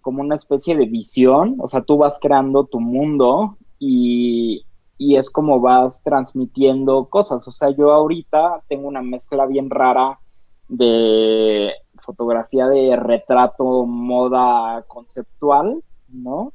como 0.00 0.22
una 0.22 0.34
especie 0.34 0.76
de 0.76 0.86
visión, 0.86 1.56
o 1.58 1.68
sea, 1.68 1.82
tú 1.82 1.98
vas 1.98 2.18
creando 2.20 2.64
tu 2.64 2.80
mundo 2.80 3.56
y, 3.78 4.64
y 5.02 5.16
es 5.16 5.30
como 5.30 5.60
vas 5.60 6.02
transmitiendo 6.04 7.06
cosas. 7.06 7.46
O 7.48 7.52
sea, 7.52 7.70
yo 7.70 7.92
ahorita 7.92 8.62
tengo 8.68 8.86
una 8.86 9.02
mezcla 9.02 9.46
bien 9.46 9.68
rara 9.68 10.20
de 10.68 11.72
fotografía 12.04 12.68
de 12.68 12.94
retrato, 12.94 13.84
moda 13.84 14.84
conceptual, 14.86 15.82
¿no? 16.08 16.52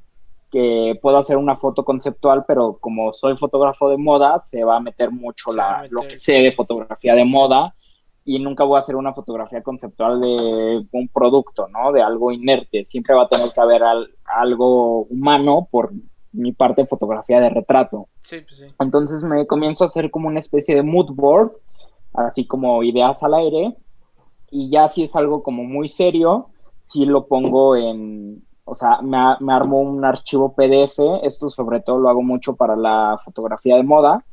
Que 0.49 0.97
puedo 1.01 1.17
hacer 1.17 1.35
una 1.35 1.57
foto 1.57 1.83
conceptual, 1.83 2.45
pero 2.47 2.77
como 2.79 3.11
soy 3.11 3.35
fotógrafo 3.35 3.89
de 3.89 3.97
moda, 3.97 4.39
se 4.39 4.63
va 4.63 4.77
a 4.77 4.81
meter 4.81 5.11
mucho 5.11 5.51
la, 5.53 5.85
lo 5.89 6.01
que 6.03 6.17
sé 6.17 6.41
de 6.41 6.53
fotografía 6.53 7.15
de 7.15 7.25
moda 7.25 7.75
y 8.23 8.39
nunca 8.39 8.63
voy 8.63 8.77
a 8.77 8.79
hacer 8.79 8.95
una 8.95 9.13
fotografía 9.13 9.61
conceptual 9.61 10.21
de 10.21 10.85
un 10.91 11.07
producto, 11.09 11.67
¿no? 11.67 11.91
De 11.91 12.01
algo 12.01 12.31
inerte. 12.31 12.85
Siempre 12.85 13.13
va 13.13 13.23
a 13.23 13.29
tener 13.29 13.51
que 13.51 13.59
haber 13.59 13.81
algo 14.23 15.01
humano 15.03 15.67
por 15.69 15.91
mi 16.37 16.53
parte 16.53 16.81
de 16.81 16.87
fotografía 16.87 17.39
de 17.39 17.49
retrato. 17.49 18.07
Sí, 18.21 18.41
pues 18.41 18.57
sí. 18.57 18.65
Entonces 18.79 19.23
me 19.23 19.45
comienzo 19.47 19.83
a 19.83 19.87
hacer 19.87 20.11
como 20.11 20.27
una 20.27 20.39
especie 20.39 20.75
de 20.75 20.83
mood 20.83 21.11
board, 21.13 21.51
así 22.13 22.45
como 22.45 22.83
ideas 22.83 23.21
al 23.23 23.33
aire, 23.33 23.75
y 24.49 24.69
ya 24.69 24.87
si 24.87 25.03
es 25.03 25.15
algo 25.15 25.43
como 25.43 25.63
muy 25.63 25.89
serio, 25.89 26.49
si 26.87 27.05
lo 27.05 27.27
pongo 27.27 27.75
en, 27.75 28.43
o 28.63 28.75
sea, 28.75 29.01
me, 29.01 29.17
me 29.39 29.53
armo 29.53 29.81
un 29.81 30.05
archivo 30.05 30.53
PDF, 30.53 30.99
esto 31.23 31.49
sobre 31.49 31.81
todo 31.81 31.99
lo 31.99 32.09
hago 32.09 32.21
mucho 32.21 32.55
para 32.55 32.75
la 32.75 33.19
fotografía 33.23 33.75
de 33.75 33.83
moda, 33.83 34.23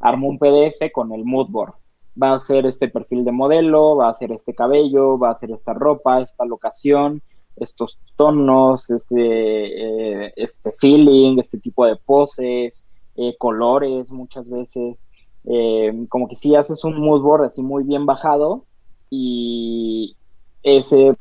armo 0.00 0.28
un 0.28 0.38
PDF 0.38 0.92
con 0.92 1.12
el 1.12 1.24
mood 1.24 1.48
board. 1.48 1.74
Va 2.20 2.34
a 2.34 2.38
ser 2.38 2.64
este 2.64 2.88
perfil 2.88 3.24
de 3.24 3.32
modelo, 3.32 3.96
va 3.96 4.08
a 4.08 4.14
ser 4.14 4.32
este 4.32 4.54
cabello, 4.54 5.18
va 5.18 5.30
a 5.30 5.34
ser 5.34 5.50
esta 5.50 5.74
ropa, 5.74 6.20
esta 6.20 6.44
locación, 6.44 7.22
estos 7.56 7.98
tonos, 8.16 8.90
este, 8.90 10.26
eh, 10.26 10.32
este 10.36 10.72
feeling, 10.78 11.38
este 11.38 11.58
tipo 11.58 11.86
de 11.86 11.96
poses, 11.96 12.84
eh, 13.16 13.36
colores 13.38 14.10
muchas 14.12 14.50
veces. 14.50 15.06
Eh, 15.44 16.06
como 16.08 16.28
que 16.28 16.36
si 16.36 16.54
haces 16.54 16.84
un 16.84 17.00
mood 17.00 17.22
board 17.22 17.44
así 17.44 17.62
muy 17.62 17.84
bien 17.84 18.04
bajado 18.04 18.64
y 19.10 20.16
ese 20.62 21.16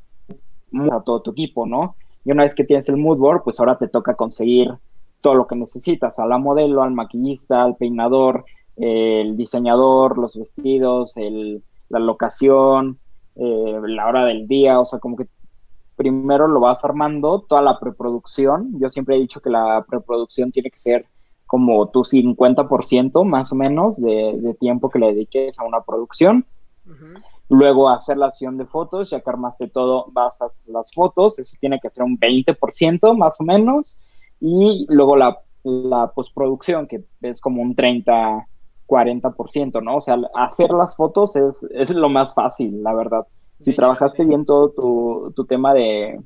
a 0.91 1.01
todo 1.01 1.21
tu 1.21 1.31
equipo, 1.31 1.65
¿no? 1.65 1.95
Y 2.25 2.31
una 2.31 2.43
vez 2.43 2.55
que 2.55 2.63
tienes 2.63 2.89
el 2.89 2.97
mood 2.97 3.17
board, 3.17 3.43
pues 3.43 3.59
ahora 3.59 3.77
te 3.77 3.87
toca 3.87 4.15
conseguir 4.15 4.73
todo 5.21 5.35
lo 5.35 5.47
que 5.47 5.55
necesitas, 5.55 6.19
a 6.19 6.25
la 6.25 6.37
modelo, 6.37 6.83
al 6.83 6.91
maquillista, 6.91 7.63
al 7.63 7.77
peinador, 7.77 8.45
el 8.75 9.37
diseñador, 9.37 10.17
los 10.17 10.37
vestidos, 10.37 11.15
el, 11.17 11.63
la 11.89 11.99
locación, 11.99 12.99
la 13.35 14.07
hora 14.07 14.25
del 14.25 14.47
día, 14.47 14.79
o 14.79 14.85
sea, 14.85 14.99
como 14.99 15.15
que 15.15 15.27
primero 15.95 16.47
lo 16.47 16.59
vas 16.59 16.83
armando, 16.83 17.41
toda 17.41 17.61
la 17.61 17.79
preproducción. 17.79 18.79
Yo 18.79 18.89
siempre 18.89 19.15
he 19.15 19.19
dicho 19.19 19.41
que 19.41 19.49
la 19.49 19.85
preproducción 19.87 20.51
tiene 20.51 20.69
que 20.69 20.79
ser 20.79 21.05
como 21.45 21.89
tu 21.89 22.01
50% 22.01 23.23
más 23.23 23.51
o 23.51 23.55
menos 23.55 23.97
de, 24.01 24.55
tiempo 24.59 24.89
que 24.89 24.99
le 24.99 25.07
dediques 25.07 25.59
a 25.59 25.63
una 25.63 25.81
producción. 25.81 26.45
Luego 27.49 27.89
hacer 27.89 28.17
la 28.17 28.31
sesión 28.31 28.57
de 28.57 28.65
fotos, 28.65 29.11
ya 29.11 29.21
que 29.21 29.29
armaste 29.29 29.67
todo, 29.67 30.07
vas 30.11 30.41
a 30.41 30.47
las 30.71 30.93
fotos, 30.93 31.37
eso 31.39 31.55
tiene 31.59 31.79
que 31.79 31.89
ser 31.89 32.03
un 32.03 32.19
20% 32.19 33.15
más 33.15 33.39
o 33.39 33.43
menos. 33.43 33.99
Y 34.39 34.85
luego 34.89 35.15
la, 35.15 35.37
la 35.63 36.11
postproducción, 36.13 36.87
que 36.87 37.05
es 37.21 37.39
como 37.39 37.61
un 37.61 37.75
30, 37.75 38.47
40%, 38.87 39.83
¿no? 39.83 39.97
O 39.97 40.01
sea, 40.01 40.17
hacer 40.35 40.71
las 40.71 40.95
fotos 40.95 41.35
es, 41.35 41.67
es 41.71 41.89
lo 41.91 42.09
más 42.09 42.33
fácil, 42.33 42.83
la 42.83 42.93
verdad. 42.93 43.27
Si 43.59 43.73
trabajaste 43.75 44.25
bien 44.25 44.45
todo 44.45 45.31
tu, 45.33 45.45
tema 45.45 45.73
de, 45.73 46.21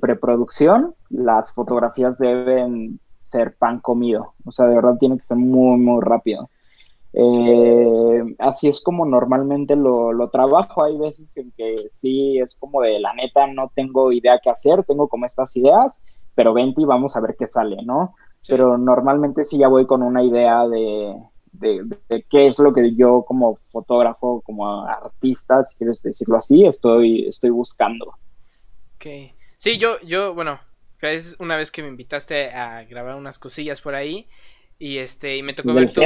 preproducción, 0.00 0.94
las 1.10 1.52
fotografías 1.52 2.18
deben 2.18 2.98
ser 3.22 3.56
pan 3.56 3.80
comido. 3.80 4.34
O 4.44 4.52
sea, 4.52 4.66
de 4.66 4.74
verdad 4.74 4.96
tiene 4.98 5.18
que 5.18 5.24
ser 5.24 5.36
muy, 5.36 5.78
muy 5.78 6.00
rápido. 6.00 6.48
Eh, 7.14 8.22
así 8.38 8.68
es 8.68 8.80
como 8.80 9.04
normalmente 9.04 9.76
lo, 9.76 10.28
trabajo. 10.30 10.84
Hay 10.84 10.96
veces 10.96 11.36
en 11.36 11.52
que 11.52 11.86
sí 11.88 12.38
es 12.38 12.58
como 12.58 12.80
de 12.80 12.98
la 13.00 13.12
neta, 13.14 13.46
no 13.46 13.70
tengo 13.74 14.12
idea 14.12 14.40
qué 14.42 14.50
hacer, 14.50 14.84
tengo 14.84 15.08
como 15.08 15.26
estas 15.26 15.56
ideas, 15.56 16.02
pero 16.34 16.54
vente 16.54 16.80
y 16.80 16.86
vamos 16.86 17.16
a 17.16 17.20
ver 17.20 17.36
qué 17.38 17.46
sale, 17.46 17.76
¿no? 17.84 18.14
Pero 18.48 18.76
normalmente 18.76 19.44
sí 19.44 19.58
ya 19.58 19.68
voy 19.68 19.86
con 19.86 20.02
una 20.02 20.24
idea 20.24 20.66
de, 20.66 21.14
de, 21.62 22.24
qué 22.28 22.48
es 22.48 22.58
lo 22.58 22.74
que 22.74 22.94
yo 22.94 23.24
como 23.26 23.58
fotógrafo, 23.70 24.42
como 24.42 24.84
artista, 24.84 25.64
si 25.64 25.76
quieres 25.76 26.02
decirlo 26.02 26.36
así, 26.36 26.66
estoy, 26.66 27.28
estoy 27.28 27.50
buscando. 27.50 28.18
Ok. 28.96 29.06
Sí, 29.56 29.78
yo, 29.78 30.00
yo, 30.00 30.34
bueno, 30.34 30.60
es 31.00 31.36
una 31.38 31.56
vez 31.56 31.70
que 31.70 31.82
me 31.82 31.88
invitaste 31.88 32.50
a 32.50 32.84
grabar 32.84 33.16
unas 33.16 33.38
cosillas 33.38 33.80
por 33.80 33.94
ahí 33.94 34.28
Y 34.78 34.98
este, 34.98 35.36
y 35.36 35.42
me 35.42 35.52
tocó 35.52 35.74
ver 35.74 35.92
tu, 35.92 36.02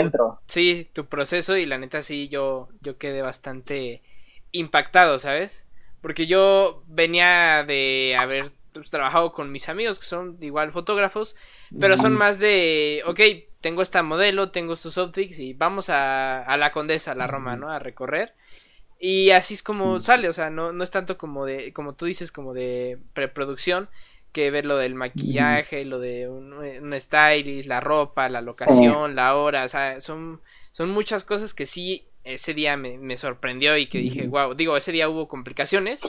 sí, 0.47 0.89
tu 0.93 1.07
proceso 1.07 1.57
y 1.57 1.67
la 1.67 1.79
neta 1.79 2.03
sí, 2.03 2.29
yo, 2.29 2.69
yo 2.83 2.99
quedé 2.99 3.23
bastante 3.23 4.03
impactado, 4.53 5.19
¿sabes? 5.19 5.67
Porque 6.03 6.27
yo 6.27 6.83
venía 6.87 7.65
de 7.65 8.15
haber 8.19 8.53
pues, 8.73 8.91
trabajado 8.91 9.33
con 9.33 9.51
mis 9.51 9.69
amigos 9.69 9.99
que 9.99 10.05
son 10.05 10.37
igual 10.43 10.73
fotógrafos, 10.73 11.37
pero 11.81 11.97
son 11.97 12.13
más 12.13 12.39
de, 12.39 13.03
ok, 13.07 13.21
tengo 13.61 13.83
esta 13.83 14.03
modelo, 14.03 14.51
tengo 14.51 14.75
estos 14.75 14.99
optics 14.99 15.39
y 15.39 15.55
vamos 15.55 15.91
a, 15.91 16.43
a 16.43 16.57
la 16.57 16.73
Condesa, 16.73 17.13
a 17.13 17.15
la 17.17 17.27
Roma, 17.27 17.57
¿no? 17.57 17.71
A 17.71 17.79
recorrer. 17.79 18.35
Y 18.99 19.31
así 19.31 19.55
es 19.55 19.63
como 19.63 20.01
sale, 20.01 20.29
o 20.29 20.33
sea, 20.33 20.49
no, 20.51 20.73
no 20.73 20.83
es 20.83 20.91
tanto 20.91 21.19
como 21.19 21.45
de, 21.45 21.73
como 21.73 21.95
tú 21.95 22.07
dices, 22.07 22.33
como 22.33 22.55
de 22.55 22.99
preproducción, 23.13 23.89
que 24.33 24.51
ver 24.51 24.65
lo 24.65 24.77
del 24.77 24.95
maquillaje, 24.95 25.85
lo 25.85 25.99
de 25.99 26.29
un, 26.29 26.53
un, 26.53 27.01
stylist, 27.01 27.69
la 27.69 27.81
ropa, 27.81 28.29
la 28.29 28.41
locación, 28.41 29.15
la 29.15 29.37
hora, 29.37 29.65
o 29.65 29.69
sea, 29.69 30.01
son, 30.01 30.41
son 30.73 30.91
muchas 30.91 31.25
cosas 31.25 31.55
que 31.55 31.67
sí 31.67 32.07
ese 32.25 32.55
día 32.55 32.77
me, 32.77 33.17
sorprendió 33.17 33.77
y 33.77 33.87
que 33.87 33.99
dije, 33.99 34.27
wow, 34.27 34.55
digo, 34.55 34.77
ese 34.77 34.93
día 34.93 35.09
hubo 35.09 35.29
complicaciones, 35.29 36.03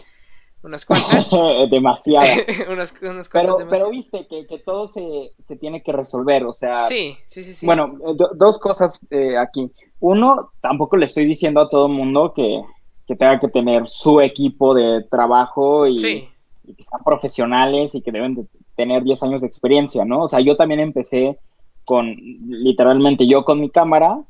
unas 0.68 0.86
cuantas. 0.86 1.30
demasiadas. 1.72 2.30
unas, 2.70 2.94
cuantas 2.94 3.30
pero, 3.30 3.58
pero 3.70 3.90
viste 3.90 4.28
que, 4.28 4.60
todo 4.60 4.88
se, 4.88 5.32
tiene 5.60 5.82
que 5.82 5.92
resolver, 5.92 6.46
o 6.46 6.54
sea. 6.54 6.84
Sí, 6.84 7.18
sí, 7.26 7.44
sí. 7.44 7.54
sí. 7.54 7.66
Bueno, 7.66 7.98
eh, 8.06 8.16
dos 8.36 8.60
cosas 8.60 9.00
eh, 9.10 9.38
aquí. 9.38 9.72
Uno, 10.00 10.52
tampoco 10.62 10.96
le 10.98 11.06
estoy 11.06 11.26
diciendo 11.26 11.62
a 11.62 11.70
todo 11.70 11.88
mundo 11.88 12.34
que, 12.36 12.62
que 13.08 13.16
tenga 13.16 13.40
que 13.40 13.48
tener 13.48 13.88
su 13.88 14.22
equipo 14.22 14.76
de 14.76 15.04
trabajo 15.10 15.88
y, 15.88 15.98
sí 15.98 16.30
y 16.68 16.74
que 16.76 16.84
sean 16.84 17.04
profesionales 17.04 17.96
y 17.96 18.02
que 18.02 18.12
deben 18.12 18.36
de 18.36 18.46
tener 18.76 19.04
10 19.04 19.24
años 19.24 19.42
de 19.42 19.48
experiencia, 19.48 20.06
¿no? 20.06 20.24
O 20.24 20.28
sea, 20.28 20.42
yo 20.42 20.58
también 20.58 20.82
empecé 20.82 21.40
con, 21.86 22.16
literalmente 22.48 23.26
yo 23.26 23.46
con 23.46 23.62
mi 23.62 23.70
cámara, 23.70 24.22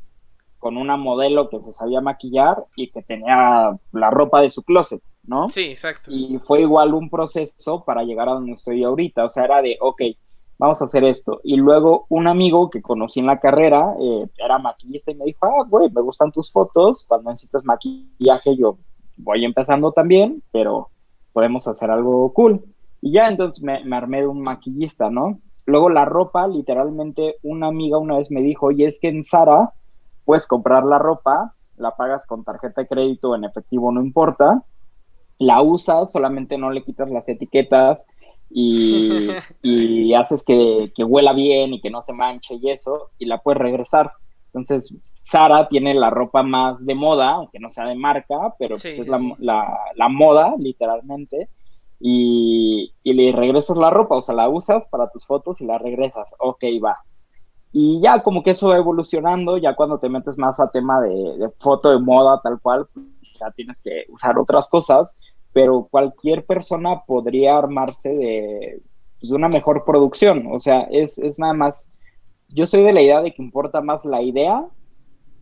con 0.60 0.78
una 0.78 0.96
modelo 0.96 1.50
que 1.50 1.60
se 1.60 1.72
sabía 1.72 2.00
maquillar 2.00 2.64
y 2.76 2.90
que 2.92 3.02
tenía 3.02 3.78
la 3.92 4.10
ropa 4.12 4.42
de 4.42 4.50
su 4.50 4.64
closet, 4.64 5.02
¿no? 5.28 5.50
Sí, 5.50 5.66
exacto. 5.66 6.12
Y 6.12 6.40
fue 6.40 6.62
igual 6.62 6.94
un 6.94 7.10
proceso 7.10 7.84
para 7.84 8.04
llegar 8.04 8.30
a 8.30 8.34
donde 8.34 8.54
estoy 8.54 8.84
ahorita, 8.84 9.26
o 9.26 9.30
sea, 9.30 9.46
era 9.46 9.62
de, 9.62 9.78
ok, 9.80 10.02
vamos 10.58 10.82
a 10.82 10.86
hacer 10.86 11.04
esto. 11.04 11.40
Y 11.44 11.58
luego 11.58 12.06
un 12.10 12.28
amigo 12.28 12.70
que 12.70 12.82
conocí 12.82 13.20
en 13.20 13.28
la 13.28 13.40
carrera 13.40 13.94
eh, 14.00 14.26
era 14.38 14.58
maquillista 14.58 15.12
y 15.12 15.16
me 15.16 15.26
dijo, 15.26 15.46
ah, 15.46 15.64
güey, 15.68 15.92
me 15.92 16.02
gustan 16.02 16.32
tus 16.32 16.52
fotos, 16.52 17.06
cuando 17.08 17.30
necesitas 17.30 17.64
maquillaje 17.64 18.56
yo 18.58 18.78
voy 19.18 19.46
empezando 19.46 19.92
también, 19.92 20.44
pero 20.52 20.90
podemos 21.34 21.68
hacer 21.68 21.92
algo 21.92 22.34
cool. 22.34 22.64
Y 23.02 23.12
ya 23.12 23.28
entonces 23.28 23.64
me, 23.64 23.96
armé 23.96 24.22
de 24.22 24.28
un 24.28 24.42
maquillista, 24.42 25.10
¿no? 25.10 25.40
Luego 25.66 25.90
la 25.90 26.06
ropa, 26.06 26.48
literalmente 26.48 27.36
una 27.44 27.68
amiga 27.68 27.98
una 27.98 28.18
vez 28.18 28.32
me 28.32 28.42
dijo, 28.42 28.72
y 28.72 28.86
es 28.86 29.00
que 29.00 29.10
en 29.10 29.24
Sara 29.24 29.74
puedes 30.26 30.48
comprar 30.48 30.86
la 30.86 30.98
ropa, 30.98 31.54
la 31.76 31.96
pagas 31.96 32.26
con 32.26 32.44
tarjeta 32.44 32.82
de 32.82 32.88
crédito 32.88 33.36
en 33.36 33.44
efectivo, 33.44 33.92
no 33.92 34.02
importa, 34.02 34.64
la 35.40 35.62
usas, 35.62 36.12
solamente 36.12 36.58
no 36.58 36.72
le 36.72 36.84
quitas 36.84 37.10
las 37.10 37.28
etiquetas 37.30 38.06
y, 38.50 39.30
y 39.62 40.14
haces 40.14 40.44
que, 40.44 40.92
que, 40.96 41.04
huela 41.04 41.34
bien 41.34 41.74
y 41.74 41.82
que 41.82 41.90
no 41.90 42.02
se 42.02 42.14
manche 42.14 42.56
y 42.56 42.70
eso, 42.70 43.12
y 43.18 43.26
la 43.26 43.40
puedes 43.40 43.60
regresar. 43.62 44.12
Entonces, 44.48 44.96
Sara 45.04 45.68
tiene 45.68 45.94
la 45.94 46.10
ropa 46.10 46.42
más 46.42 46.86
de 46.86 46.96
moda, 46.96 47.32
aunque 47.32 47.60
no 47.60 47.70
sea 47.70 47.86
de 47.86 47.96
marca, 47.96 48.56
pero 48.58 48.76
pues 48.76 48.86
es 48.86 49.08
la, 49.08 50.10
moda, 50.10 50.56
literalmente. 50.58 51.50
Y, 52.00 52.94
le 53.04 53.32
regresas 53.34 53.78
la 53.78 53.90
ropa, 53.90 54.16
o 54.16 54.22
sea, 54.22 54.36
la 54.36 54.50
usas 54.50 54.88
para 54.88 55.10
tus 55.10 55.26
fotos 55.26 55.62
y 55.62 55.66
la 55.66 55.78
regresas. 55.78 56.34
Ok, 56.40 56.64
va. 56.84 56.98
Y 57.72 58.00
ya 58.02 58.24
como 58.24 58.42
que 58.42 58.52
eso 58.52 58.70
va 58.70 58.78
evolucionando, 58.78 59.58
ya 59.58 59.76
cuando 59.76 60.00
te 60.00 60.10
metes 60.10 60.38
más 60.38 60.60
a 60.60 60.72
tema 60.72 61.02
de, 61.02 61.50
foto 61.60 61.92
de 61.92 62.00
moda, 62.00 62.40
tal 62.42 62.60
cual, 62.60 62.88
ya 63.40 63.52
tienes 63.52 63.82
que 63.82 64.06
usar 64.10 64.38
otras 64.38 64.68
cosas, 64.70 65.16
pero 65.54 65.88
cualquier 65.90 66.46
persona 66.46 67.04
podría 67.06 67.58
armarse 67.58 68.10
de, 68.10 68.82
pues, 69.20 69.30
de 69.30 69.36
una 69.36 69.50
mejor 69.50 69.84
producción. 69.86 70.48
O 70.52 70.60
sea, 70.60 70.82
es, 70.92 71.18
es 71.18 71.40
nada 71.40 71.54
más 71.54 71.88
yo 72.50 72.68
soy 72.68 72.84
de 72.84 72.94
la 72.94 73.02
idea 73.02 73.22
de 73.22 73.34
que 73.34 73.42
importa 73.42 73.82
más 73.82 74.06
la 74.06 74.22
idea 74.22 74.66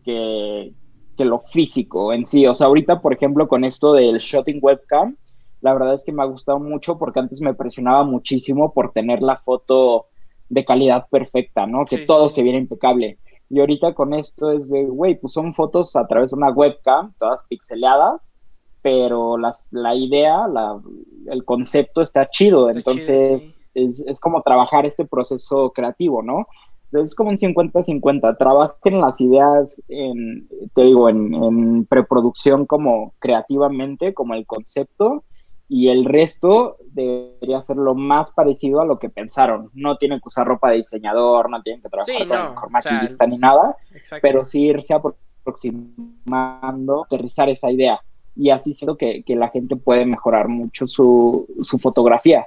que, 0.04 0.72
lo 1.18 1.40
físico 1.40 2.12
en 2.12 2.26
sí. 2.26 2.46
O 2.46 2.54
sea, 2.54 2.66
ahorita, 2.66 3.00
por 3.00 3.12
ejemplo, 3.14 3.48
con 3.48 3.64
esto 3.64 3.94
del 3.94 4.18
shooting 4.18 4.58
webcam, 4.60 5.16
la 5.62 5.72
verdad 5.72 5.94
es 5.94 6.04
que 6.04 6.12
me 6.12 6.22
ha 6.22 6.26
gustado 6.26 6.58
mucho 6.58 6.98
porque 6.98 7.20
antes 7.20 7.40
me 7.40 7.54
presionaba 7.54 8.04
muchísimo 8.04 8.74
por 8.74 8.92
tener 8.92 9.22
la 9.22 9.38
foto 9.38 10.06
de 10.48 10.64
calidad 10.64 11.06
perfecta, 11.10 11.66
¿no? 11.66 11.86
Que 11.86 11.98
todo 11.98 12.28
se 12.28 12.42
viera 12.42 12.58
impecable. 12.58 13.18
Y 13.48 13.60
ahorita 13.60 13.94
con 13.94 14.14
esto 14.14 14.50
es 14.50 14.68
de, 14.68 14.84
güey, 14.86 15.18
pues 15.20 15.32
son 15.32 15.54
fotos 15.54 15.94
a 15.96 16.06
través 16.06 16.30
de 16.30 16.36
una 16.36 16.50
webcam, 16.50 17.12
todas 17.18 17.44
pixeleadas, 17.44 18.34
pero 18.82 19.38
las, 19.38 19.68
la 19.70 19.94
idea, 19.94 20.48
la, 20.48 20.80
el 21.26 21.44
concepto 21.44 22.02
está 22.02 22.28
chido. 22.28 22.70
Entonces, 22.70 23.58
es, 23.74 24.00
es 24.00 24.20
como 24.20 24.42
trabajar 24.42 24.86
este 24.86 25.04
proceso 25.04 25.70
creativo, 25.72 26.22
¿no? 26.22 26.46
es 26.92 27.14
como 27.14 27.30
un 27.30 27.36
50-50. 27.36 28.38
Trabajen 28.38 29.00
las 29.00 29.20
ideas, 29.20 29.82
en, 29.88 30.48
te 30.74 30.84
digo, 30.84 31.08
en, 31.08 31.86
preproducción 31.86 32.66
como 32.66 33.14
creativamente, 33.18 34.14
como 34.14 34.34
el 34.34 34.46
concepto, 34.46 35.24
y 35.68 35.88
el 35.88 36.04
resto 36.04 36.76
debería 36.92 37.60
ser 37.60 37.76
lo 37.76 37.94
más 37.94 38.30
parecido 38.30 38.80
a 38.80 38.84
lo 38.84 38.98
que 38.98 39.08
pensaron. 39.08 39.70
No 39.74 39.96
tienen 39.96 40.20
que 40.20 40.28
usar 40.28 40.46
ropa 40.46 40.70
de 40.70 40.78
diseñador, 40.78 41.50
no 41.50 41.62
tienen 41.62 41.82
que 41.82 41.88
trabajar 41.88 42.54
con 42.54 42.72
maquillista 42.72 43.26
ni 43.26 43.38
nada, 43.38 43.76
pero 44.22 44.44
sí 44.44 44.66
irse 44.66 44.94
aproximando, 44.94 47.04
aterrizar 47.04 47.48
esa 47.48 47.70
idea. 47.70 48.00
Y 48.34 48.50
así 48.50 48.74
siento 48.74 48.96
que, 48.96 49.22
que 49.22 49.34
la 49.34 49.48
gente 49.48 49.76
puede 49.76 50.06
mejorar 50.06 50.48
mucho 50.48 50.86
su, 50.86 51.46
su 51.62 51.78
fotografía 51.78 52.46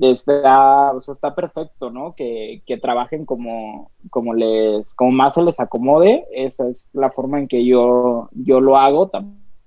está, 0.00 0.92
o 0.92 1.00
sea, 1.00 1.14
está 1.14 1.34
perfecto, 1.34 1.90
¿no? 1.90 2.14
Que, 2.14 2.62
que, 2.66 2.76
trabajen 2.76 3.24
como, 3.24 3.90
como 4.10 4.34
les, 4.34 4.94
como 4.94 5.12
más 5.12 5.34
se 5.34 5.42
les 5.42 5.58
acomode. 5.60 6.26
Esa 6.32 6.68
es 6.68 6.90
la 6.92 7.10
forma 7.10 7.38
en 7.38 7.48
que 7.48 7.64
yo, 7.64 8.28
yo 8.32 8.60
lo 8.60 8.76
hago, 8.76 9.10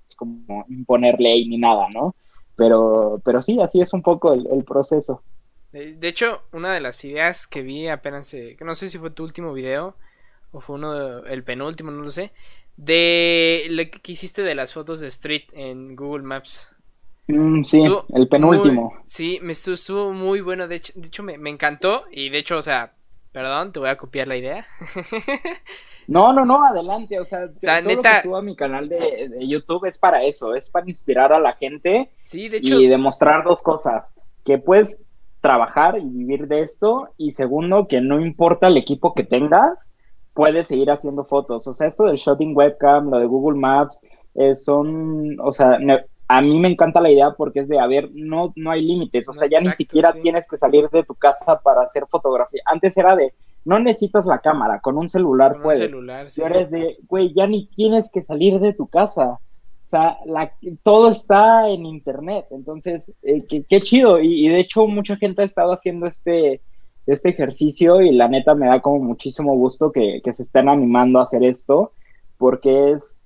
es 0.08 0.16
como 0.16 0.64
imponer 0.68 1.20
ley 1.20 1.48
ni 1.48 1.58
nada, 1.58 1.88
¿no? 1.92 2.14
Pero, 2.60 3.22
pero 3.24 3.40
sí, 3.40 3.58
así 3.58 3.80
es 3.80 3.94
un 3.94 4.02
poco 4.02 4.34
el, 4.34 4.64
proceso. 4.64 5.22
De 5.72 6.06
hecho, 6.06 6.42
una 6.52 6.74
de 6.74 6.80
las 6.80 7.02
ideas 7.06 7.46
que 7.46 7.62
vi 7.62 7.88
apenas, 7.88 8.30
que 8.32 8.58
no 8.60 8.74
sé 8.74 8.90
si 8.90 8.98
fue 8.98 9.08
tu 9.08 9.24
último 9.24 9.54
video 9.54 9.94
o 10.52 10.60
fue 10.60 10.76
uno, 10.76 11.24
el 11.24 11.42
penúltimo, 11.42 11.90
no 11.90 12.02
lo 12.02 12.10
sé, 12.10 12.32
de 12.76 13.66
lo 13.70 13.82
que 13.84 14.12
hiciste 14.12 14.42
de 14.42 14.54
las 14.54 14.74
fotos 14.74 15.00
de 15.00 15.06
Street 15.06 15.44
en 15.54 15.96
Google 15.96 16.22
Maps. 16.22 16.70
Mm, 17.28 17.64
sí, 17.64 17.82
el 18.12 18.28
penúltimo. 18.28 18.92
sí, 19.06 19.38
me 19.40 19.52
estuvo, 19.52 20.12
muy 20.12 20.42
bueno. 20.42 20.68
De 20.68 20.76
hecho, 20.76 20.92
de 20.96 21.06
hecho 21.06 21.22
me, 21.22 21.48
encantó. 21.48 22.04
Y 22.10 22.28
de 22.28 22.40
hecho, 22.40 22.58
o 22.58 22.62
sea, 22.62 22.92
perdón, 23.32 23.72
te 23.72 23.80
voy 23.80 23.88
a 23.88 23.96
copiar 23.96 24.28
la 24.28 24.36
idea. 24.36 24.66
no, 26.10 26.32
no, 26.32 26.44
no, 26.44 26.64
adelante. 26.64 27.20
O 27.20 27.24
sea, 27.24 27.46
todo 27.46 27.82
neta... 27.82 27.94
lo 27.94 28.02
que 28.02 28.22
subo 28.24 28.36
a 28.36 28.42
mi 28.42 28.56
canal 28.56 28.88
de, 28.88 29.30
YouTube 29.46 29.86
es 29.86 29.96
para 29.96 30.24
eso. 30.24 30.56
Es 30.56 30.68
para 30.68 30.88
inspirar 30.88 31.32
a 31.32 31.38
la 31.38 31.52
gente. 31.52 32.10
Sí, 32.20 32.48
de 32.48 32.56
hecho. 32.56 32.80
Y 32.80 32.88
demostrar 32.88 33.44
dos 33.44 33.62
cosas. 33.62 34.16
Que 34.44 34.58
puedes 34.58 35.04
trabajar 35.40 35.98
y 35.98 36.04
vivir 36.04 36.48
de 36.48 36.62
esto. 36.62 37.10
Y 37.16 37.30
segundo, 37.30 37.86
que 37.86 38.00
no 38.00 38.20
importa 38.20 38.66
el 38.66 38.76
equipo 38.76 39.14
que 39.14 39.22
tengas, 39.22 39.94
puedes 40.34 40.66
seguir 40.66 40.90
haciendo 40.90 41.24
fotos. 41.24 41.68
O 41.68 41.74
sea, 41.74 41.86
esto 41.86 42.04
del 42.04 42.16
shooting 42.16 42.56
webcam, 42.56 43.08
lo 43.08 43.20
de 43.20 43.26
Google 43.26 43.60
Maps, 43.60 44.02
eh, 44.34 44.56
son, 44.56 45.38
o 45.40 45.52
sea, 45.52 45.78
a 46.26 46.40
mí 46.40 46.58
me 46.58 46.68
encanta 46.68 47.00
la 47.00 47.10
idea 47.10 47.32
porque 47.36 47.60
es 47.60 47.68
de, 47.68 47.78
a 47.78 47.86
ver, 47.86 48.10
no, 48.14 48.52
no 48.56 48.70
hay 48.70 48.82
límites, 48.82 49.28
o 49.28 49.32
sea, 49.32 49.48
ya 49.48 49.60
ni 49.60 49.72
siquiera 49.72 50.12
tienes 50.12 50.48
que 50.48 50.56
salir 50.56 50.88
de 50.90 51.02
tu 51.02 51.14
casa 51.14 51.60
para 51.60 51.82
hacer 51.82 52.06
fotografía. 52.08 52.62
Antes 52.66 52.96
era 52.96 53.16
de, 53.16 53.34
no 53.64 53.78
necesitas 53.78 54.26
la 54.26 54.38
cámara, 54.38 54.80
con 54.80 54.96
un 54.96 55.08
celular 55.08 55.54
con 55.54 55.62
puedes. 55.62 55.80
Un 55.80 55.88
celular, 55.88 56.30
sí. 56.30 56.40
Y 56.40 56.44
ahora 56.44 56.60
es 56.60 56.70
de, 56.70 56.96
güey, 57.06 57.32
ya 57.34 57.46
ni 57.46 57.66
tienes 57.66 58.10
que 58.10 58.22
salir 58.22 58.60
de 58.60 58.72
tu 58.72 58.86
casa. 58.86 59.38
O 59.84 59.88
sea, 59.90 60.18
la, 60.24 60.52
todo 60.82 61.10
está 61.10 61.68
en 61.68 61.84
internet, 61.84 62.46
entonces, 62.50 63.12
eh, 63.22 63.44
qué, 63.68 63.82
chido. 63.82 64.20
Y, 64.20 64.48
de 64.48 64.60
hecho, 64.60 64.86
mucha 64.86 65.16
gente 65.16 65.42
ha 65.42 65.44
estado 65.44 65.72
haciendo 65.72 66.06
este, 66.06 66.60
este 67.06 67.30
ejercicio 67.30 68.00
y 68.00 68.12
la 68.12 68.28
neta 68.28 68.54
me 68.54 68.66
da 68.66 68.80
como 68.80 69.00
muchísimo 69.00 69.54
gusto 69.56 69.90
que, 69.90 70.20
que 70.22 70.32
se 70.32 70.44
estén 70.44 70.68
animando 70.68 71.18
a 71.18 71.24
hacer 71.24 71.42
esto, 71.42 71.92
porque 72.38 72.92
es, 72.92 73.19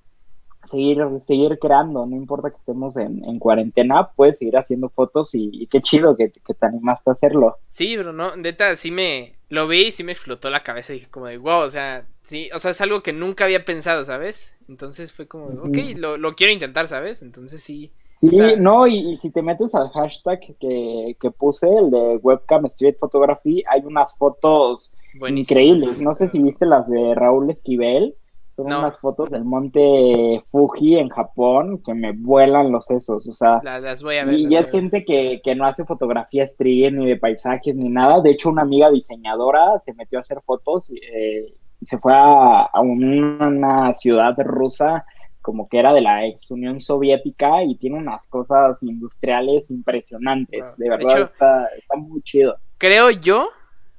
seguir, 0.65 0.99
seguir 1.19 1.57
creando, 1.59 2.05
no 2.05 2.15
importa 2.15 2.49
que 2.49 2.57
estemos 2.57 2.97
en, 2.97 3.23
en 3.25 3.39
cuarentena, 3.39 4.11
puedes 4.15 4.39
seguir 4.39 4.57
haciendo 4.57 4.89
fotos 4.89 5.31
y, 5.33 5.67
qué 5.67 5.81
chido 5.81 6.15
que, 6.17 6.29
te 6.29 6.65
animaste 6.65 7.09
a 7.09 7.13
hacerlo. 7.13 7.57
Sí, 7.69 7.95
pero 7.97 8.13
no, 8.13 8.35
neta, 8.35 8.75
sí 8.75 8.91
me, 8.91 9.35
lo 9.49 9.67
vi 9.67 9.87
y 9.87 9.91
sí 9.91 10.03
me 10.03 10.11
explotó 10.11 10.49
la 10.49 10.63
cabeza 10.63 10.93
y 10.93 10.97
dije 10.97 11.09
como 11.09 11.27
de, 11.27 11.37
wow, 11.37 11.61
o 11.61 11.69
sea, 11.69 12.05
sí, 12.23 12.49
o 12.53 12.59
sea, 12.59 12.71
es 12.71 12.81
algo 12.81 13.03
que 13.03 13.13
nunca 13.13 13.45
había 13.45 13.65
pensado, 13.65 14.03
¿sabes? 14.03 14.57
Entonces 14.67 15.13
fue 15.13 15.27
como, 15.27 15.47
ok, 15.61 15.77
lo, 15.95 16.17
lo 16.17 16.35
quiero 16.35 16.53
intentar, 16.53 16.87
¿sabes? 16.87 17.21
Entonces 17.21 17.61
sí. 17.61 17.91
Sí, 18.19 18.37
no, 18.57 18.87
y, 18.87 19.17
si 19.17 19.29
te 19.29 19.41
metes 19.41 19.75
al 19.75 19.89
hashtag 19.89 20.39
que, 20.59 21.17
que 21.19 21.31
puse, 21.31 21.67
el 21.67 21.91
de 21.91 22.17
webcam 22.17 22.65
street 22.65 22.95
photography, 22.99 23.63
hay 23.67 23.81
unas 23.81 24.15
fotos 24.15 24.95
increíbles. 25.27 25.99
No 25.99 26.13
sé 26.13 26.27
si 26.27 26.41
viste 26.41 26.65
las 26.65 26.89
de 26.89 27.13
Raúl 27.15 27.49
Esquivel. 27.49 28.15
Son 28.55 28.67
unas 28.67 28.97
fotos 28.99 29.29
del 29.31 29.43
monte 29.43 30.41
Fuji 30.49 30.97
en 30.97 31.09
Japón 31.09 31.81
que 31.85 31.93
me 31.93 32.13
vuelan 32.13 32.71
los 32.71 32.85
sesos, 32.85 33.27
o 33.27 33.33
sea, 33.33 33.59
las, 33.63 34.01
voy 34.01 34.15
a 34.15 34.23
ver. 34.23 34.35
Y 34.35 34.49
ya 34.49 34.59
es 34.59 34.71
gente 34.71 35.03
que, 35.03 35.41
que, 35.43 35.55
no 35.55 35.65
hace 35.65 35.83
fotografía 35.83 36.43
street 36.43 36.93
ni 36.93 37.05
de 37.05 37.17
paisajes 37.17 37.75
ni 37.75 37.89
nada. 37.89 38.21
De 38.21 38.31
hecho, 38.31 38.49
una 38.49 38.61
amiga 38.61 38.89
diseñadora 38.89 39.77
se 39.79 39.93
metió 39.93 40.19
a 40.19 40.21
hacer 40.21 40.39
fotos 40.45 40.89
eh, 40.91 41.53
y 41.81 41.85
se 41.85 41.97
fue 41.97 42.13
a, 42.13 42.61
a, 42.63 42.79
una 42.79 43.93
ciudad 43.93 44.33
rusa 44.37 45.05
como 45.45 45.69
que 45.69 45.77
era 45.77 45.93
de 45.93 46.01
la 46.01 46.25
ex 46.25 46.49
Unión 46.49 46.79
Soviética 46.79 47.61
y 47.63 47.75
tiene 47.75 47.97
unas 47.97 48.25
cosas 48.29 48.81
industriales 48.81 49.69
impresionantes. 49.69 50.75
De 50.75 50.89
verdad 50.89 51.21
está, 51.21 51.67
está 51.77 51.95
muy 51.97 52.23
chido. 52.23 52.55
Creo 52.79 53.11
yo, 53.11 53.49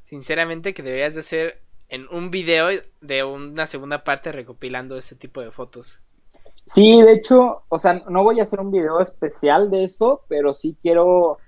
sinceramente, 0.03 0.75
que 0.75 0.83
deberías 0.83 1.15
de 1.15 1.21
hacer 1.21 1.66
en 1.89 2.07
un 2.11 2.31
video 2.31 2.69
de 3.01 3.25
una 3.25 3.67
segunda 3.67 4.05
parte 4.05 4.33
recopilando 4.33 4.97
ese 4.97 5.15
tipo 5.15 5.41
de 5.41 5.51
fotos. 5.51 6.01
Sí, 6.67 7.01
de 7.01 7.13
hecho, 7.13 7.63
o 7.69 7.79
sea, 7.79 8.03
no 8.09 8.25
voy 8.25 8.41
a 8.41 8.43
hacer 8.43 8.61
un 8.61 8.73
video 8.73 9.01
especial 9.01 9.71
de 9.71 9.85
eso, 9.85 10.23
pero 10.29 10.53
sí 10.53 10.77
quiero 10.83 11.39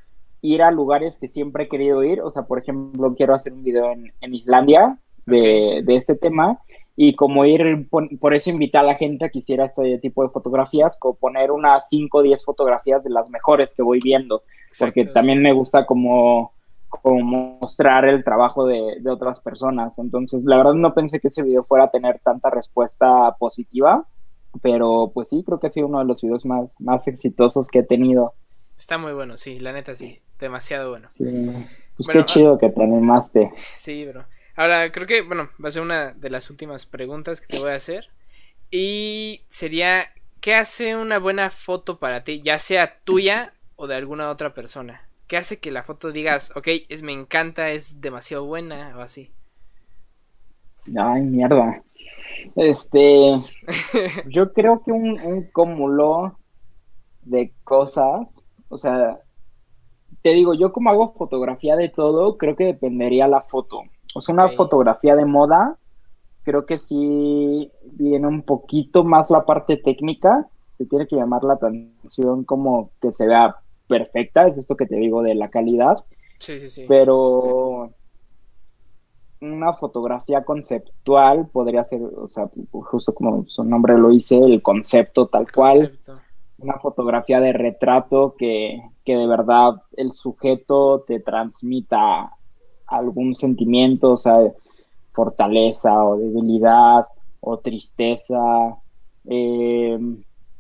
ir 0.43 0.62
a 0.62 0.70
lugares 0.70 1.18
que 1.18 1.28
siempre 1.28 1.64
he 1.64 1.68
querido 1.68 2.05
ir. 2.05 2.20
O 2.20 2.30
sea, 2.30 2.43
por 2.45 2.59
ejemplo, 2.59 3.14
quiero 3.16 3.34
hacer 3.34 3.53
un 3.53 3.64
video 3.64 3.91
en, 3.93 4.34
Islandia 4.34 4.99
de, 5.26 5.82
de, 5.84 5.97
este 5.97 6.14
tema 6.14 6.61
y 7.01 7.14
como 7.14 7.45
ir, 7.45 7.89
por, 7.89 8.34
eso 8.34 8.51
invitar 8.51 8.84
a 8.84 8.89
la 8.89 8.95
gente 8.97 9.24
a 9.24 9.28
que 9.28 9.39
hiciera 9.39 9.64
este 9.64 9.99
tipo 9.99 10.22
de 10.24 10.30
fotografías, 10.30 10.99
como 10.99 11.14
poner 11.14 11.53
unas 11.53 11.89
5 11.89 12.18
o 12.18 12.22
10 12.22 12.45
fotografías 12.45 13.05
de 13.05 13.11
las 13.11 13.30
mejores 13.30 13.74
que 13.74 13.82
voy 13.82 14.01
viendo, 14.01 14.43
porque 14.78 15.05
también 15.05 15.41
me 15.41 15.53
gusta 15.53 15.86
como, 15.86 16.53
como 16.89 17.59
mostrar 17.61 18.07
el 18.07 18.24
trabajo 18.24 18.66
de, 18.66 18.99
de, 19.01 19.11
otras 19.11 19.41
personas. 19.41 19.99
Entonces, 19.99 20.45
la 20.45 20.57
verdad 20.57 20.74
no 20.74 20.95
pensé 20.95 21.20
que 21.20 21.28
ese 21.28 21.43
video 21.43 21.64
fuera 21.64 21.84
a 21.84 21.91
tener 21.91 22.18
tanta 22.20 22.51
respuesta 22.51 23.36
positiva, 23.39 24.07
pero 24.62 25.11
pues 25.14 25.28
sí, 25.28 25.43
creo 25.45 25.61
que 25.61 25.66
ha 25.66 25.70
sido 25.70 25.86
uno 25.86 25.99
de 25.99 26.05
los 26.05 26.22
videos 26.22 26.45
más, 26.47 26.80
más 26.80 27.07
exitosos 27.09 27.68
que 27.68 27.80
he 27.80 27.82
tenido. 27.84 28.34
Está 28.76 28.97
muy 28.97 29.12
bueno, 29.12 29.36
sí, 29.36 29.59
la 29.59 29.72
neta 29.72 29.95
sí, 29.95 30.20
demasiado 30.39 30.91
bueno. 30.91 31.09
Sí. 31.16 31.24
Pues 31.97 32.09
qué 32.09 32.24
chido 32.24 32.59
que 32.59 32.70
te 32.70 32.82
animaste. 32.82 33.51
Sí, 33.74 34.07
bro. 34.07 34.24
Ahora, 34.55 34.91
creo 34.93 35.07
que, 35.07 35.22
bueno, 35.22 35.51
va 35.62 35.68
a 35.68 35.72
ser 35.72 35.82
una 35.82 36.12
de 36.12 36.30
las 36.30 36.49
últimas 36.49 36.86
preguntas 36.86 37.41
que 37.41 37.49
te 37.49 37.59
voy 37.59 37.70
a 37.70 37.74
hacer. 37.74 38.09
Y 38.70 39.43
sería, 39.49 40.12
¿qué 40.41 40.55
hace 40.55 40.97
una 40.97 41.18
buena 41.18 41.51
foto 41.51 41.99
para 41.99 42.22
ti? 42.22 42.41
Ya 42.41 42.59
sea 42.59 42.99
tuya 43.05 43.53
o 43.76 43.86
de 43.86 43.97
alguna 43.97 44.30
otra 44.30 44.55
persona. 44.55 45.07
¿Qué 45.29 45.37
hace 45.37 45.59
que 45.59 45.70
la 45.70 45.83
foto 45.83 46.11
digas, 46.11 46.53
ok, 46.57 46.68
es 46.89 47.03
me 47.03 47.12
encanta, 47.12 47.70
es 47.70 48.01
demasiado 48.01 48.47
buena 48.47 48.95
o 48.97 49.01
así? 49.01 49.31
Ay, 50.97 51.20
mierda. 51.20 51.83
Este, 52.57 53.35
yo 54.26 54.55
creo 54.55 54.83
que 54.83 54.91
un, 54.91 55.20
un 55.20 55.43
cúmulo 55.53 56.39
de 57.24 57.53
cosas, 57.62 58.43
o 58.70 58.79
sea, 58.79 59.20
te 60.22 60.31
digo, 60.31 60.55
yo 60.55 60.72
como 60.72 60.89
hago 60.89 61.12
fotografía 61.12 61.76
de 61.76 61.91
todo, 61.91 62.39
creo 62.39 62.57
que 62.57 62.64
dependería 62.64 63.29
la 63.29 63.43
foto. 63.43 63.83
O 64.14 64.22
sea, 64.22 64.33
una 64.33 64.49
fotografía 64.49 65.14
de 65.14 65.26
moda, 65.26 65.76
creo 66.43 66.64
que 66.64 66.79
sí 66.79 67.70
viene 67.83 68.26
un 68.26 68.43
poquito 68.43 69.05
más 69.05 69.31
la 69.31 69.45
parte 69.45 69.76
técnica, 69.76 70.49
se 70.79 70.87
tiene 70.87 71.07
que 71.07 71.16
llamar 71.16 71.45
la 71.45 71.55
atención 71.55 72.45
como 72.45 72.93
que 73.03 73.12
se 73.12 73.26
vea 73.26 73.57
perfecta, 73.89 74.47
es 74.47 74.59
esto 74.59 74.76
que 74.76 74.86
te 74.86 74.97
digo 74.97 75.22
de 75.22 75.34
la 75.34 75.49
calidad. 75.49 76.05
Sí, 76.39 76.59
sí, 76.61 76.68
sí. 76.68 76.84
Pero 76.86 77.91
una 79.41 79.72
fotografía 79.74 80.45
conceptual 80.45 81.49
podría 81.49 81.84
ser, 81.84 82.03
o 82.03 82.28
sea, 82.28 82.49
justo 82.70 83.14
como 83.14 83.45
su 83.47 83.64
nombre 83.64 83.97
lo 83.97 84.11
dice, 84.11 84.39
el 84.39 84.62
concepto 84.62 85.26
tal 85.28 85.51
cual. 85.51 85.99
Una 86.59 86.78
fotografía 86.80 87.41
de 87.41 87.53
retrato 87.53 88.34
que, 88.36 88.82
que 89.05 89.14
de 89.14 89.28
verdad 89.28 89.74
el 89.97 90.12
sujeto 90.12 91.05
te 91.07 91.20
transmita 91.20 92.32
algún 92.86 93.36
sentimiento, 93.36 94.12
o 94.12 94.18
sea, 94.18 94.41
fortaleza 95.12 96.05
o 96.05 96.18
debilidad 96.18 97.07
o 97.41 97.59
tristeza. 97.59 98.76
Eh, 99.26 99.99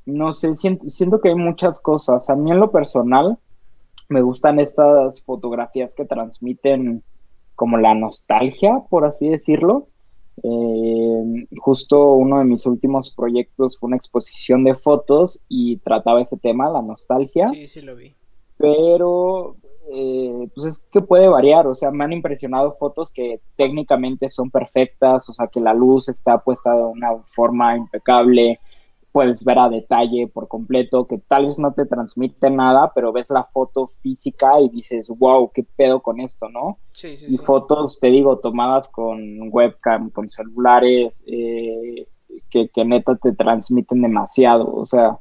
no 0.08 0.32
sé, 0.32 0.54
siento, 0.56 1.20
que 1.20 1.28
hay 1.28 1.34
muchas 1.34 1.80
cosas. 1.80 2.28
A 2.30 2.36
mí 2.36 2.50
en 2.50 2.60
lo 2.60 2.70
personal 2.70 3.38
me 4.08 4.22
gustan 4.22 4.58
estas 4.58 5.20
fotografías 5.22 5.94
que 5.94 6.06
transmiten 6.06 7.02
como 7.54 7.76
la 7.76 7.94
nostalgia, 7.94 8.82
por 8.88 9.04
así 9.04 9.28
decirlo. 9.28 9.88
Eh, 10.42 11.46
justo 11.58 12.12
uno 12.12 12.38
de 12.38 12.44
mis 12.44 12.64
últimos 12.64 13.12
proyectos 13.14 13.78
fue 13.78 13.88
una 13.88 13.96
exposición 13.96 14.64
de 14.64 14.76
fotos 14.76 15.40
y 15.48 15.78
trataba 15.78 16.22
ese 16.22 16.36
tema, 16.36 16.70
la 16.70 16.80
nostalgia. 16.80 17.48
Sí, 17.48 17.66
sí 17.68 17.82
lo 17.82 17.96
vi. 17.96 18.14
Pero 18.56 19.56
eh, 19.90 20.48
pues 20.54 20.66
es 20.66 20.84
que 20.90 21.00
puede 21.00 21.28
variar, 21.28 21.66
o 21.66 21.74
sea, 21.74 21.90
me 21.90 22.04
han 22.04 22.12
impresionado 22.12 22.76
fotos 22.78 23.12
que 23.12 23.40
técnicamente 23.56 24.28
son 24.28 24.50
perfectas, 24.50 25.28
o 25.28 25.34
sea, 25.34 25.48
que 25.48 25.60
la 25.60 25.74
luz 25.74 26.08
está 26.08 26.38
puesta 26.38 26.74
de 26.74 26.82
una 26.82 27.16
forma 27.34 27.76
impecable, 27.76 28.60
puedes 29.18 29.44
ver 29.44 29.58
a 29.58 29.68
detalle 29.68 30.28
por 30.28 30.46
completo, 30.46 31.08
que 31.08 31.18
tal 31.18 31.46
vez 31.46 31.58
no 31.58 31.74
te 31.74 31.86
transmite 31.86 32.50
nada, 32.50 32.92
pero 32.94 33.12
ves 33.12 33.30
la 33.30 33.42
foto 33.42 33.88
física 34.00 34.60
y 34.60 34.68
dices, 34.68 35.08
wow, 35.08 35.50
qué 35.52 35.66
pedo 35.76 36.00
con 36.00 36.20
esto, 36.20 36.48
¿no? 36.48 36.78
Sí, 36.92 37.16
sí, 37.16 37.34
y 37.34 37.38
fotos, 37.38 37.98
te 37.98 38.06
digo, 38.12 38.38
tomadas 38.38 38.88
con 38.88 39.20
webcam, 39.50 40.10
con 40.10 40.30
celulares, 40.30 41.24
eh, 41.26 42.06
que, 42.48 42.68
que 42.68 42.84
neta 42.84 43.16
te 43.16 43.32
transmiten 43.32 44.02
demasiado, 44.02 44.72
o 44.72 44.86
sea, 44.86 45.18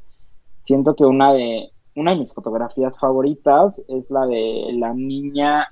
siento 0.60 0.96
que 0.96 1.04
una 1.04 1.34
de, 1.34 1.72
una 1.96 2.12
de 2.12 2.18
mis 2.18 2.36
fotografías 2.36 3.00
favoritas 3.00 3.84
es 3.88 4.12
la 4.12 4.28
de 4.28 4.74
la 4.74 4.94
niña, 4.94 5.70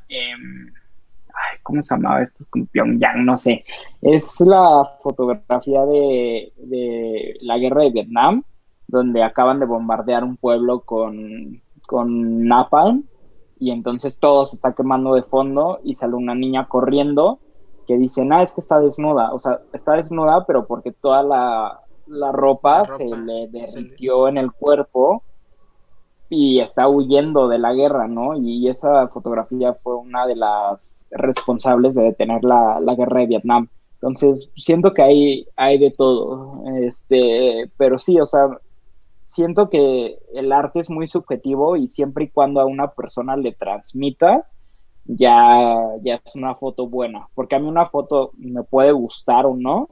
ay, 1.36 1.60
¿cómo 1.64 1.82
se 1.82 1.94
llamaba 1.96 2.22
esto? 2.22 2.44
Es 2.44 2.50
como 2.50 2.66
Pyongyang, 2.68 3.26
no 3.26 3.38
sé. 3.38 3.64
Es 4.02 4.40
la 4.42 4.98
fotografía 5.02 5.86
de, 5.86 6.54
de, 6.58 7.38
la 7.42 7.58
guerra 7.58 7.84
de 7.84 7.92
Vietnam, 7.92 8.44
donde 8.88 9.24
acaban 9.24 9.60
de 9.60 9.66
bombardear 9.66 10.24
un 10.24 10.38
pueblo 10.38 10.82
con, 10.82 11.62
con 11.88 12.48
napalm 12.48 13.04
y 13.58 13.72
entonces 13.72 14.20
todo 14.20 14.46
se 14.46 14.56
está 14.56 14.74
quemando 14.74 15.16
de 15.16 15.24
fondo 15.24 15.80
y 15.84 15.96
sale 15.96 16.16
una 16.16 16.36
niña 16.36 16.68
corriendo 16.68 17.40
que 17.88 17.98
dice, 17.98 18.28
ah, 18.32 18.42
es 18.42 18.54
que 18.54 18.62
está 18.62 18.80
desnuda, 18.80 19.34
o 19.34 19.40
sea, 19.40 19.62
está 19.74 19.94
desnuda, 19.94 20.46
pero 20.46 20.66
porque 20.66 20.92
toda 20.92 21.22
la, 21.24 21.82
ropa, 22.32 22.86
se 22.98 23.06
le 23.06 23.48
derritió 23.48 24.28
en 24.28 24.38
el 24.38 24.52
cuerpo 24.52 25.24
y 26.36 26.60
está 26.60 26.90
huyendo 26.90 27.48
de 27.48 27.58
la 27.58 27.74
guerra, 27.74 28.08
¿no? 28.08 28.38
Y 28.38 28.68
esa 28.68 29.08
fotografía 29.08 29.74
fue 29.74 29.96
una 29.96 30.28
de 30.28 30.36
las 30.36 31.06
responsables 31.12 31.96
de 31.96 32.04
detener 32.04 32.44
la, 32.44 32.80
guerra 32.98 33.22
de 33.22 33.28
Vietnam. 33.28 33.70
Entonces, 33.96 34.52
siento 34.58 34.94
que 34.94 35.02
hay, 35.02 35.48
hay 35.56 35.78
de 35.78 35.92
todo, 35.92 36.62
este, 36.82 37.72
pero 37.78 37.98
sí, 37.98 38.20
o 38.20 38.26
sea, 38.26 38.50
siento 39.22 39.70
que 39.70 40.20
el 40.34 40.52
arte 40.52 40.80
es 40.80 40.90
muy 40.90 41.08
subjetivo 41.08 41.78
y 41.78 41.88
siempre 41.88 42.26
y 42.26 42.30
cuando 42.30 42.60
a 42.60 42.66
una 42.66 42.92
persona 42.92 43.38
le 43.38 43.54
transmita, 43.54 44.46
ya, 45.06 45.78
ya 46.04 46.16
es 46.16 46.36
una 46.36 46.56
foto 46.56 46.88
buena, 46.88 47.30
porque 47.34 47.56
a 47.56 47.60
mí 47.60 47.68
una 47.68 47.88
foto 47.88 48.32
me 48.38 48.64
puede 48.64 48.92
gustar 48.92 49.46
o 49.46 49.56
no, 49.56 49.90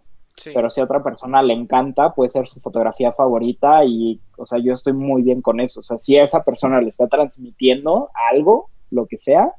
pero 0.53 0.69
si 0.69 0.81
a 0.81 0.85
otra 0.85 1.03
persona 1.03 1.43
le 1.43 1.53
encanta, 1.53 2.13
puede 2.13 2.29
ser 2.29 2.47
su 2.47 2.59
fotografía 2.59 3.11
favorita 3.13 3.85
y, 3.85 4.19
o 4.37 4.45
sea, 4.45 4.59
yo 4.59 4.73
estoy 4.73 4.93
muy 4.93 5.21
bien 5.21 5.41
con 5.41 5.59
eso. 5.59 5.81
O 5.81 5.83
sea, 5.83 5.97
si 5.97 6.17
a 6.17 6.23
esa 6.23 6.43
persona 6.43 6.81
le 6.81 6.89
está 6.89 7.07
transmitiendo 7.07 8.09
algo, 8.31 8.69
lo 8.89 9.05
que 9.05 9.17
sea, 9.17 9.53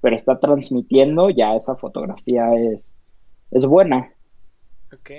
pero 0.00 0.16
está 0.16 0.38
transmitiendo, 0.38 1.30
ya 1.30 1.56
esa 1.56 1.76
fotografía 1.76 2.54
es, 2.54 2.94
es 3.50 3.66
buena. 3.66 4.12
Ok. 4.92 5.10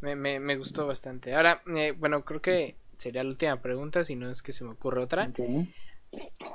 Me, 0.00 0.14
me, 0.14 0.38
me 0.38 0.56
gustó 0.56 0.86
bastante. 0.86 1.34
Ahora, 1.34 1.62
eh, 1.74 1.92
bueno, 1.92 2.24
creo 2.24 2.40
que 2.40 2.76
sería 2.98 3.24
la 3.24 3.30
última 3.30 3.60
pregunta, 3.62 4.04
si 4.04 4.16
no 4.16 4.30
es 4.30 4.42
que 4.42 4.52
se 4.52 4.64
me 4.64 4.70
ocurre 4.70 5.02
otra. 5.02 5.32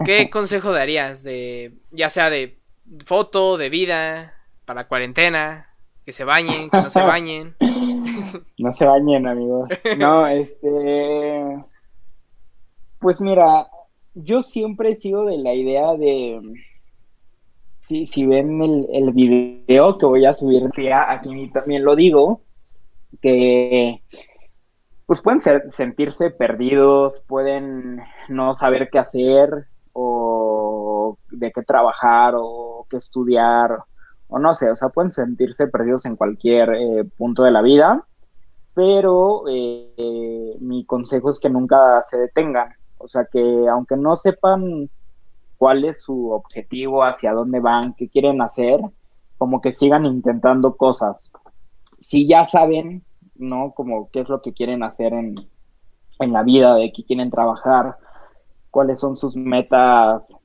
¿Qué 0.05 0.29
consejo 0.31 0.71
darías 0.71 1.23
de, 1.23 1.73
ya 1.91 2.09
sea 2.09 2.29
de 2.29 2.59
foto, 3.05 3.57
de 3.57 3.69
vida, 3.69 4.33
para 4.65 4.87
cuarentena? 4.87 5.72
Que 6.05 6.11
se 6.11 6.23
bañen, 6.23 6.69
que 6.69 6.81
no 6.81 6.89
se 6.89 7.01
bañen. 7.01 7.55
no 8.57 8.73
se 8.73 8.85
bañen, 8.85 9.27
amigos. 9.27 9.69
No, 9.97 10.27
este. 10.27 11.63
Pues 12.99 13.21
mira, 13.21 13.67
yo 14.13 14.41
siempre 14.41 14.91
he 14.91 14.95
sido 14.95 15.25
de 15.25 15.37
la 15.37 15.53
idea 15.53 15.93
de. 15.93 16.41
Si, 17.81 18.07
si 18.07 18.25
ven 18.25 18.61
el, 18.61 18.87
el 18.93 19.11
video 19.11 19.97
que 19.97 20.05
voy 20.05 20.25
a 20.25 20.33
subir, 20.33 20.69
aquí 21.07 21.51
también 21.51 21.83
lo 21.83 21.95
digo, 21.95 22.41
que 23.21 24.01
pues 25.05 25.21
pueden 25.21 25.41
ser, 25.41 25.63
sentirse 25.71 26.31
perdidos, 26.31 27.23
pueden 27.27 28.01
no 28.29 28.53
saber 28.53 28.89
qué 28.89 28.99
hacer 28.99 29.67
o 29.91 31.17
de 31.29 31.51
qué 31.51 31.61
trabajar 31.63 32.35
o 32.37 32.87
qué 32.89 32.97
estudiar 32.97 33.79
o 34.27 34.39
no 34.39 34.55
sé, 34.55 34.69
o 34.71 34.75
sea, 34.75 34.89
pueden 34.89 35.11
sentirse 35.11 35.67
perdidos 35.67 36.05
en 36.05 36.15
cualquier 36.15 36.73
eh, 36.73 37.03
punto 37.17 37.43
de 37.43 37.51
la 37.51 37.61
vida, 37.61 38.05
pero 38.73 39.43
eh, 39.49 40.57
mi 40.59 40.85
consejo 40.85 41.29
es 41.29 41.39
que 41.39 41.49
nunca 41.49 42.01
se 42.03 42.17
detengan, 42.17 42.73
o 42.97 43.07
sea, 43.07 43.25
que 43.25 43.67
aunque 43.69 43.95
no 43.95 44.15
sepan 44.15 44.89
cuál 45.57 45.85
es 45.85 46.01
su 46.01 46.31
objetivo, 46.31 47.03
hacia 47.03 47.33
dónde 47.33 47.59
van, 47.59 47.93
qué 47.93 48.09
quieren 48.09 48.41
hacer, 48.41 48.81
como 49.37 49.61
que 49.61 49.73
sigan 49.73 50.05
intentando 50.05 50.75
cosas. 50.75 51.31
Si 51.99 52.27
ya 52.27 52.45
saben, 52.45 53.03
¿no? 53.35 53.71
Como 53.71 54.09
qué 54.11 54.19
es 54.19 54.29
lo 54.29 54.41
que 54.41 54.53
quieren 54.53 54.83
hacer 54.83 55.13
en, 55.13 55.35
en 56.19 56.33
la 56.33 56.43
vida, 56.43 56.75
de 56.75 56.91
qué 56.91 57.03
quieren 57.03 57.31
trabajar, 57.31 57.97
cuáles 58.71 58.99
son 58.99 59.15
sus 59.15 59.35
metas, 59.35 60.35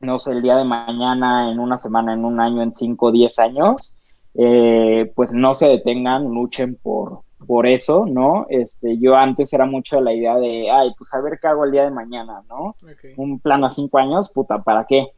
no 0.00 0.18
sé, 0.18 0.32
el 0.32 0.42
día 0.42 0.56
de 0.56 0.64
mañana, 0.64 1.50
en 1.50 1.58
una 1.58 1.78
semana, 1.78 2.12
en 2.12 2.24
un 2.24 2.40
año, 2.40 2.62
en 2.62 2.74
cinco, 2.74 3.12
diez 3.12 3.38
años, 3.38 3.96
eh, 4.34 5.12
pues 5.14 5.32
no 5.32 5.54
se 5.54 5.66
detengan, 5.66 6.24
luchen 6.24 6.76
por, 6.76 7.22
por 7.46 7.66
eso, 7.66 8.06
¿no? 8.06 8.46
Este, 8.48 8.98
yo 8.98 9.16
antes 9.16 9.52
era 9.52 9.66
mucho 9.66 10.00
la 10.00 10.12
idea 10.12 10.36
de, 10.36 10.70
ay, 10.70 10.94
pues 10.98 11.12
a 11.14 11.20
ver 11.20 11.38
qué 11.40 11.48
hago 11.48 11.64
el 11.64 11.72
día 11.72 11.84
de 11.84 11.90
mañana, 11.90 12.42
¿no? 12.48 12.76
Un 13.16 13.40
plan 13.40 13.64
a 13.64 13.70
cinco 13.70 13.98
años, 13.98 14.28
puta, 14.30 14.62
¿para 14.62 14.84
qué? 14.84 15.08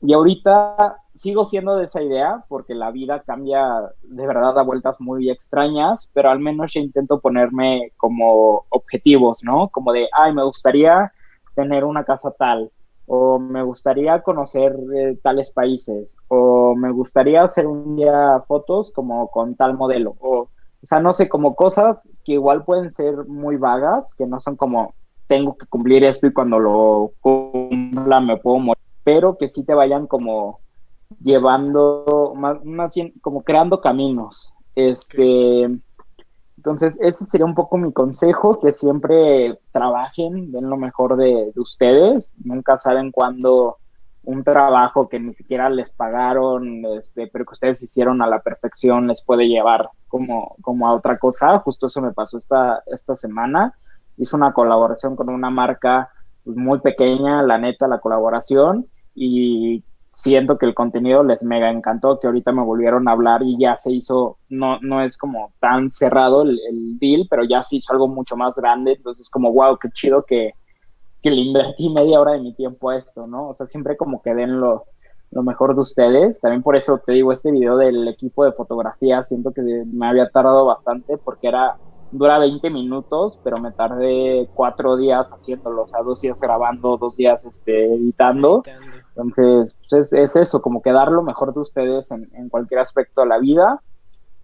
Y 0.00 0.12
ahorita 0.14 0.96
sigo 1.14 1.44
siendo 1.44 1.76
de 1.76 1.84
esa 1.84 2.02
idea 2.02 2.44
porque 2.48 2.74
la 2.74 2.90
vida 2.90 3.22
cambia 3.22 3.92
de 4.02 4.26
verdad 4.26 4.58
a 4.58 4.62
vueltas 4.62 5.00
muy 5.00 5.30
extrañas, 5.30 6.10
pero 6.12 6.30
al 6.30 6.40
menos 6.40 6.72
ya 6.72 6.80
intento 6.80 7.20
ponerme 7.20 7.92
como 7.96 8.64
objetivos, 8.70 9.44
¿no? 9.44 9.68
Como 9.68 9.92
de, 9.92 10.08
ay, 10.12 10.34
me 10.34 10.42
gustaría 10.42 11.12
tener 11.54 11.84
una 11.84 12.04
casa 12.04 12.32
tal, 12.32 12.70
o 13.06 13.38
me 13.38 13.62
gustaría 13.62 14.22
conocer 14.22 14.76
eh, 14.94 15.18
tales 15.22 15.50
países, 15.50 16.16
o 16.28 16.74
me 16.74 16.90
gustaría 16.90 17.42
hacer 17.42 17.66
un 17.66 17.96
día 17.96 18.42
fotos 18.46 18.92
como 18.92 19.28
con 19.28 19.54
tal 19.56 19.76
modelo, 19.76 20.16
o, 20.20 20.48
o 20.82 20.86
sea, 20.86 21.00
no 21.00 21.12
sé, 21.12 21.28
como 21.28 21.54
cosas 21.54 22.10
que 22.24 22.32
igual 22.32 22.64
pueden 22.64 22.90
ser 22.90 23.26
muy 23.26 23.56
vagas, 23.56 24.14
que 24.14 24.26
no 24.26 24.40
son 24.40 24.56
como, 24.56 24.94
tengo 25.28 25.56
que 25.56 25.66
cumplir 25.66 26.04
esto 26.04 26.26
y 26.26 26.32
cuando 26.32 26.58
lo 26.58 27.12
cumpla 27.20 28.20
me 28.20 28.36
puedo 28.36 28.58
morir, 28.58 28.82
pero 29.04 29.38
que 29.38 29.48
sí 29.48 29.64
te 29.64 29.74
vayan 29.74 30.06
como 30.06 30.60
llevando, 31.20 32.32
más, 32.34 32.94
bien 32.94 33.12
como 33.20 33.42
creando 33.42 33.80
caminos. 33.80 34.52
Este, 34.74 35.68
entonces, 36.62 36.96
ese 37.00 37.24
sería 37.24 37.44
un 37.44 37.56
poco 37.56 37.76
mi 37.76 37.92
consejo, 37.92 38.60
que 38.60 38.72
siempre 38.72 39.58
trabajen, 39.72 40.52
den 40.52 40.70
lo 40.70 40.76
mejor 40.76 41.16
de, 41.16 41.50
ustedes, 41.56 42.36
nunca 42.44 42.76
saben 42.76 43.10
cuándo 43.10 43.78
un 44.22 44.44
trabajo 44.44 45.08
que 45.08 45.18
ni 45.18 45.34
siquiera 45.34 45.68
les 45.70 45.90
pagaron, 45.90 46.84
este, 46.96 47.26
pero 47.26 47.46
que 47.46 47.54
ustedes 47.54 47.82
hicieron 47.82 48.22
a 48.22 48.28
la 48.28 48.42
perfección 48.42 49.08
les 49.08 49.22
puede 49.22 49.48
llevar 49.48 49.90
como, 50.06 50.54
como 50.60 50.86
a 50.86 50.94
otra 50.94 51.18
cosa. 51.18 51.58
Justo 51.58 51.86
eso 51.86 52.00
me 52.00 52.12
pasó 52.12 52.38
esta, 52.38 52.84
esta 52.86 53.16
semana. 53.16 53.74
Hice 54.16 54.36
una 54.36 54.52
colaboración 54.52 55.16
con 55.16 55.30
una 55.30 55.50
marca 55.50 56.10
pues, 56.44 56.56
muy 56.56 56.78
pequeña, 56.78 57.42
la 57.42 57.58
neta, 57.58 57.88
la 57.88 57.98
colaboración, 57.98 58.86
y 59.16 59.82
siento 60.12 60.58
que 60.58 60.66
el 60.66 60.74
contenido 60.74 61.24
les 61.24 61.42
mega 61.42 61.70
encantó, 61.70 62.20
que 62.20 62.26
ahorita 62.26 62.52
me 62.52 62.62
volvieron 62.62 63.08
a 63.08 63.12
hablar 63.12 63.42
y 63.42 63.58
ya 63.58 63.76
se 63.78 63.90
hizo, 63.90 64.36
no, 64.50 64.78
no 64.80 65.02
es 65.02 65.16
como 65.16 65.52
tan 65.58 65.90
cerrado 65.90 66.42
el, 66.42 66.98
deal, 66.98 67.26
pero 67.30 67.44
ya 67.44 67.62
se 67.62 67.76
hizo 67.76 67.92
algo 67.92 68.08
mucho 68.08 68.36
más 68.36 68.54
grande, 68.56 68.92
entonces 68.92 69.28
como, 69.30 69.52
wow, 69.52 69.78
qué 69.78 69.88
chido 69.90 70.24
que, 70.24 70.52
que 71.22 71.30
le 71.30 71.40
invertí 71.40 71.88
media 71.88 72.20
hora 72.20 72.32
de 72.32 72.40
mi 72.40 72.54
tiempo 72.54 72.90
a 72.90 72.98
esto, 72.98 73.26
¿no? 73.26 73.48
O 73.48 73.54
sea, 73.54 73.66
siempre 73.66 73.96
como 73.96 74.20
que 74.20 74.34
den 74.34 74.60
lo, 74.60 74.84
lo 75.30 75.42
mejor 75.42 75.74
de 75.74 75.80
ustedes, 75.80 76.40
también 76.40 76.62
por 76.62 76.76
eso 76.76 77.00
te 77.04 77.12
digo, 77.12 77.32
este 77.32 77.50
video 77.50 77.78
del 77.78 78.06
equipo 78.06 78.44
de 78.44 78.52
fotografía, 78.52 79.22
siento 79.22 79.52
que 79.52 79.62
me 79.62 80.06
había 80.06 80.28
tardado 80.28 80.66
bastante 80.66 81.16
porque 81.16 81.48
era 81.48 81.78
dura 82.12 82.38
20 82.38 82.68
minutos, 82.68 83.40
pero 83.42 83.58
me 83.58 83.72
tardé 83.72 84.48
cuatro 84.54 84.98
días 84.98 85.32
haciéndolo, 85.32 85.84
o 85.84 85.86
sea, 85.86 86.02
dos 86.02 86.20
días 86.20 86.38
grabando, 86.40 86.98
dos 86.98 87.16
días 87.16 87.44
este, 87.46 87.94
editando. 87.94 88.62
Entonces, 89.14 89.76
pues 89.90 90.12
es, 90.12 90.36
eso, 90.36 90.62
como 90.62 90.82
que 90.82 90.92
dar 90.92 91.10
lo 91.10 91.22
mejor 91.22 91.52
de 91.52 91.60
ustedes 91.60 92.10
en, 92.10 92.48
cualquier 92.48 92.80
aspecto 92.80 93.22
de 93.22 93.26
la 93.28 93.38
vida 93.38 93.82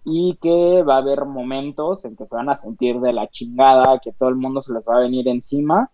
y 0.05 0.37
que 0.41 0.83
va 0.83 0.95
a 0.95 0.99
haber 0.99 1.25
momentos 1.25 2.05
en 2.05 2.15
que 2.15 2.25
se 2.25 2.35
van 2.35 2.49
a 2.49 2.55
sentir 2.55 2.99
de 2.99 3.13
la 3.13 3.27
chingada, 3.27 3.99
que 3.99 4.11
todo 4.13 4.29
el 4.29 4.35
mundo 4.35 4.61
se 4.61 4.73
les 4.73 4.83
va 4.83 4.97
a 4.97 5.01
venir 5.01 5.27
encima. 5.27 5.89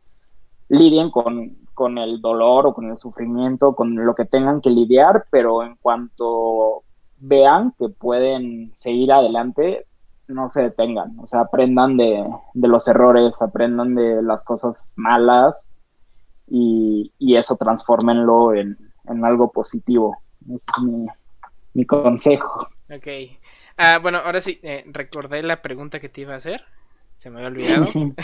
Lidien 0.67 1.09
con, 1.09 1.55
con 1.73 1.97
el 1.97 2.21
dolor 2.21 2.67
o 2.67 2.73
con 2.73 2.89
el 2.89 2.97
sufrimiento, 2.97 3.76
con 3.76 3.95
lo 3.95 4.13
que 4.13 4.26
tengan 4.26 4.61
que 4.61 4.69
lidiar, 4.69 5.26
pero 5.32 5.63
en 5.63 5.76
cuanto 5.78 6.84
vean 7.17 7.73
que 7.78 7.89
pueden 7.89 8.71
seguir 8.76 9.11
adelante, 9.11 9.86
no 10.28 10.49
se 10.49 10.63
detengan, 10.63 11.19
o 11.19 11.28
sea, 11.28 11.41
aprendan 11.41 11.97
de, 11.97 12.26
los 12.55 12.88
errores, 12.88 13.41
aprendan 13.41 13.95
de 13.95 14.21
las 14.23 14.43
cosas 14.43 14.93
malas 14.95 15.69
y, 16.47 17.11
eso 17.35 17.55
transfórmenlo 17.55 18.53
en, 18.53 18.77
algo 19.23 19.51
positivo. 19.51 20.17
Ese 20.47 20.65
es 20.77 20.83
mi, 21.73 21.85
consejo. 21.85 22.69
Ok. 22.89 23.07
Ah, 23.77 23.99
bueno, 23.99 24.19
ahora 24.19 24.39
sí, 24.41 24.59
eh, 24.63 24.83
recordé 24.87 25.43
la 25.43 25.61
pregunta 25.61 25.99
que 25.99 26.09
te 26.09 26.21
iba 26.21 26.33
a 26.33 26.37
hacer, 26.37 26.63
se 27.17 27.29
me 27.29 27.37
había 27.37 27.49
olvidado. 27.49 27.87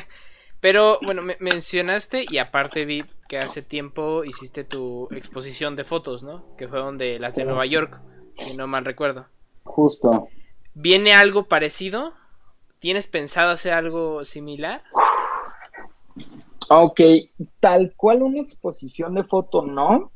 Pero 0.60 0.98
bueno, 1.02 1.22
me 1.22 1.36
mencionaste 1.40 2.26
y 2.28 2.38
aparte 2.38 2.84
vi 2.84 3.04
que 3.28 3.38
hace 3.38 3.62
tiempo 3.62 4.24
hiciste 4.24 4.62
tu 4.62 5.08
exposición 5.10 5.74
de 5.74 5.84
fotos, 5.84 6.22
¿no? 6.22 6.44
Que 6.56 6.68
fue 6.68 6.80
donde 6.80 7.18
las 7.18 7.34
de 7.34 7.44
Nueva 7.44 7.64
York, 7.64 8.00
si 8.34 8.54
no 8.54 8.66
mal 8.66 8.84
recuerdo. 8.84 9.26
Justo. 9.64 10.28
¿Viene 10.74 11.14
algo 11.14 11.44
parecido? 11.44 12.12
¿Tienes 12.78 13.06
pensado 13.06 13.50
hacer 13.50 13.72
algo 13.72 14.24
similar? 14.24 14.82
Ok, 16.72 17.00
tal 17.58 17.92
cual 17.96 18.22
una 18.22 18.40
exposición 18.40 19.16
de 19.16 19.24
foto 19.24 19.62
no, 19.62 20.12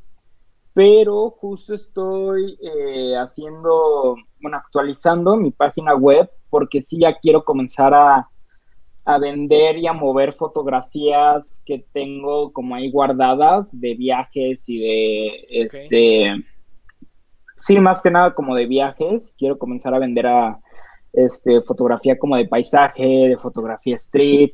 pero 0.72 1.30
justo 1.30 1.74
estoy 1.74 2.56
eh, 2.62 3.16
haciendo, 3.16 4.14
bueno, 4.40 4.58
actualizando 4.58 5.34
mi 5.36 5.50
página 5.50 5.96
web 5.96 6.30
porque 6.50 6.80
sí 6.80 7.00
ya 7.00 7.18
quiero 7.18 7.44
comenzar 7.44 7.92
a, 7.92 8.28
a 9.04 9.18
vender 9.18 9.78
y 9.78 9.88
a 9.88 9.92
mover 9.92 10.32
fotografías 10.32 11.60
que 11.66 11.84
tengo 11.92 12.52
como 12.52 12.76
ahí 12.76 12.88
guardadas 12.88 13.80
de 13.80 13.94
viajes 13.94 14.68
y 14.68 14.78
de 14.78 15.46
este 15.50 16.34
sí, 17.64 17.80
más 17.80 18.00
que 18.00 18.12
nada 18.12 18.32
como 18.32 18.54
de 18.54 18.66
viajes. 18.66 19.34
Quiero 19.38 19.58
comenzar 19.58 19.92
a 19.92 19.98
vender 19.98 20.28
a 20.28 20.60
este, 21.12 21.62
fotografía 21.62 22.18
como 22.18 22.36
de 22.36 22.46
paisaje, 22.46 23.04
de 23.04 23.38
fotografía 23.38 23.96
street, 23.96 24.52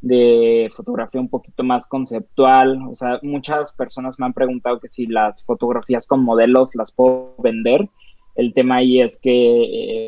de 0.00 0.70
fotografía 0.74 1.20
un 1.20 1.28
poquito 1.28 1.62
más 1.62 1.86
conceptual. 1.86 2.80
O 2.88 2.94
sea, 2.94 3.18
muchas 3.22 3.72
personas 3.72 4.18
me 4.18 4.26
han 4.26 4.32
preguntado 4.32 4.80
que 4.80 4.88
si 4.88 5.06
las 5.06 5.44
fotografías 5.44 6.06
con 6.06 6.24
modelos 6.24 6.74
las 6.74 6.92
puedo 6.92 7.34
vender. 7.38 7.88
El 8.36 8.54
tema 8.54 8.76
ahí 8.76 9.00
es 9.00 9.20
que 9.20 9.32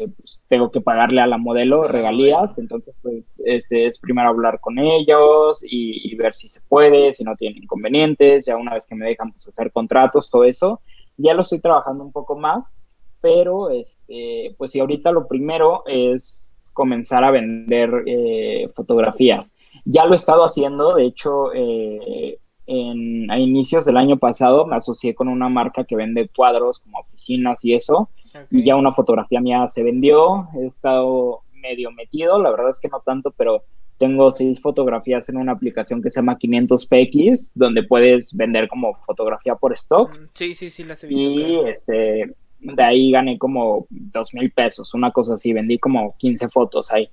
eh, 0.04 0.08
pues, 0.16 0.40
tengo 0.48 0.70
que 0.70 0.80
pagarle 0.80 1.20
a 1.20 1.26
la 1.26 1.38
modelo 1.38 1.88
regalías, 1.88 2.56
entonces 2.56 2.94
pues 3.02 3.42
este 3.44 3.86
es 3.86 3.98
primero 3.98 4.28
hablar 4.28 4.60
con 4.60 4.78
ellos 4.78 5.62
y, 5.64 6.08
y, 6.08 6.14
ver 6.14 6.34
si 6.34 6.48
se 6.48 6.60
puede, 6.62 7.12
si 7.12 7.24
no 7.24 7.34
tienen 7.34 7.64
inconvenientes, 7.64 8.46
ya 8.46 8.56
una 8.56 8.74
vez 8.74 8.86
que 8.86 8.94
me 8.94 9.06
dejan 9.06 9.32
pues 9.32 9.48
hacer 9.48 9.72
contratos, 9.72 10.30
todo 10.30 10.44
eso 10.44 10.80
ya 11.16 11.34
lo 11.34 11.42
estoy 11.42 11.60
trabajando 11.60 12.04
un 12.04 12.12
poco 12.12 12.36
más, 12.36 12.74
pero 13.20 13.70
este, 13.70 14.54
pues 14.58 14.72
sí, 14.72 14.80
ahorita 14.80 15.12
lo 15.12 15.28
primero 15.28 15.84
es 15.86 16.50
comenzar 16.72 17.22
a 17.24 17.30
vender 17.30 18.02
eh, 18.06 18.70
fotografías. 18.74 19.54
Ya 19.84 20.04
lo 20.04 20.12
he 20.12 20.16
estado 20.16 20.44
haciendo, 20.44 20.94
de 20.94 21.06
hecho, 21.06 21.52
eh, 21.54 22.38
en, 22.66 23.30
a 23.30 23.38
inicios 23.38 23.84
del 23.84 23.96
año 23.96 24.18
pasado 24.18 24.66
me 24.66 24.76
asocié 24.76 25.14
con 25.14 25.28
una 25.28 25.48
marca 25.48 25.84
que 25.84 25.96
vende 25.96 26.28
cuadros 26.28 26.78
como 26.78 27.00
oficinas 27.00 27.64
y 27.64 27.74
eso, 27.74 28.08
y 28.50 28.64
ya 28.64 28.76
una 28.76 28.92
fotografía 28.92 29.40
mía 29.40 29.66
se 29.66 29.82
vendió, 29.82 30.48
he 30.54 30.66
estado 30.66 31.42
medio 31.52 31.90
metido, 31.90 32.40
la 32.40 32.50
verdad 32.50 32.70
es 32.70 32.80
que 32.80 32.88
no 32.88 33.00
tanto, 33.00 33.32
pero 33.36 33.64
tengo 33.98 34.32
seis 34.32 34.60
fotografías 34.60 35.28
en 35.28 35.36
una 35.36 35.52
aplicación 35.52 36.02
que 36.02 36.10
se 36.10 36.20
llama 36.20 36.36
500px, 36.36 37.52
donde 37.54 37.84
puedes 37.84 38.36
vender 38.36 38.68
como 38.68 38.94
fotografía 39.06 39.54
por 39.54 39.72
stock. 39.74 40.10
Mm, 40.10 40.28
sí, 40.34 40.54
sí, 40.54 40.70
sí, 40.70 40.82
las 40.82 41.04
he 41.04 41.06
visto. 41.06 41.30
Y 41.30 41.68
este, 41.68 42.34
de 42.58 42.82
ahí 42.82 43.12
gané 43.12 43.38
como 43.38 43.86
dos 43.90 44.34
mil 44.34 44.50
pesos, 44.50 44.92
una 44.94 45.12
cosa 45.12 45.34
así, 45.34 45.52
vendí 45.52 45.78
como 45.78 46.16
15 46.18 46.48
fotos 46.48 46.92
ahí. 46.92 47.08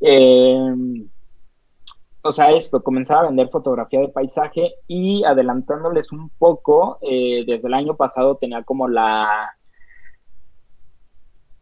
Em, 0.00 1.08
o 2.24 2.32
sea, 2.32 2.50
esto, 2.52 2.82
comenzaba 2.82 3.22
a 3.22 3.26
vender 3.26 3.48
fotografía 3.50 4.00
de 4.00 4.08
paisaje 4.08 4.74
y 4.88 5.24
adelantándoles 5.24 6.10
un 6.12 6.30
poco, 6.30 6.98
eh, 7.02 7.44
desde 7.46 7.68
el 7.68 7.74
año 7.74 7.96
pasado 7.96 8.36
tenía 8.36 8.62
como 8.62 8.88
la, 8.88 9.54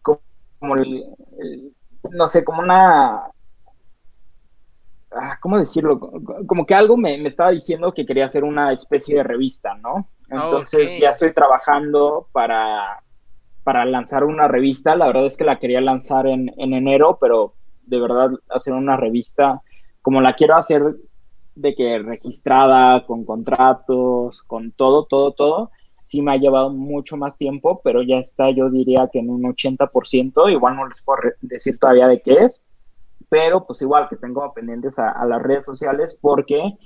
como, 0.01 0.77
no 2.11 2.29
sé, 2.29 2.45
como 2.45 2.63
una 2.63 3.33
Ah, 5.15 5.39
¿cómo 5.41 5.59
decirlo? 5.59 6.01
Como 6.47 6.65
que 6.65 6.75
algo 6.75 6.97
me, 6.97 7.27
estaba 7.27 7.51
diciendo 7.51 7.93
que 7.93 8.07
quería 8.07 8.25
hacer 8.25 8.45
una 8.45 8.73
especie 8.73 9.17
de 9.17 9.23
revista, 9.23 9.75
¿no? 9.75 10.09
Entonces 10.31 11.01
ya 11.01 11.11
estoy 11.11 11.35
trabajando 11.35 12.29
para, 12.33 13.03
para 13.63 13.85
lanzar 13.85 14.25
una 14.25 14.49
revista. 14.49 14.97
La 14.97 15.07
verdad 15.07 15.27
es 15.27 15.37
que 15.37 15.45
la 15.45 15.59
quería 15.59 15.81
lanzar 15.83 16.27
en, 16.27 16.51
en 16.57 16.73
enero, 16.73 17.19
pero 17.21 17.55
de 17.83 18.01
verdad 18.01 18.31
hacer 18.49 18.73
una 18.73 18.97
revista 18.97 19.61
como 20.03 20.21
la 20.21 20.35
quiero 20.35 20.57
hacer 20.57 20.83
de 21.55 21.75
que 21.75 21.99
registrada, 21.99 23.07
con 23.07 23.25
contratos, 23.25 24.43
con 24.43 24.73
todo, 24.73 25.05
todo, 25.05 25.33
todo, 25.33 25.71
sí 26.03 26.21
me 26.21 26.33
ha 26.33 26.37
llevado 26.37 26.71
mucho 26.71 27.17
más 27.17 27.37
tiempo, 27.37 27.81
pero 27.83 28.03
ya 28.03 28.19
está, 28.19 28.51
yo 28.51 28.69
diría 28.71 29.09
que 29.13 29.21
en 29.21 29.31
un 29.31 29.43
80%, 29.43 30.53
igual 30.53 30.77
no 30.77 30.87
les 30.87 31.01
puedo 31.03 31.21
decir 31.41 31.79
todavía 31.79 32.09
de 32.09 32.21
qué 32.21 32.35
es, 32.45 32.65
pero 33.29 33.65
pues 33.67 33.81
igual 33.81 34.09
que 34.09 34.17
estén 34.17 34.35
como 34.35 34.53
pendientes 34.53 34.99
a, 34.99 35.25
las 35.25 35.43
redes 35.43 35.65
sociales 35.65 36.19
porque 36.21 36.77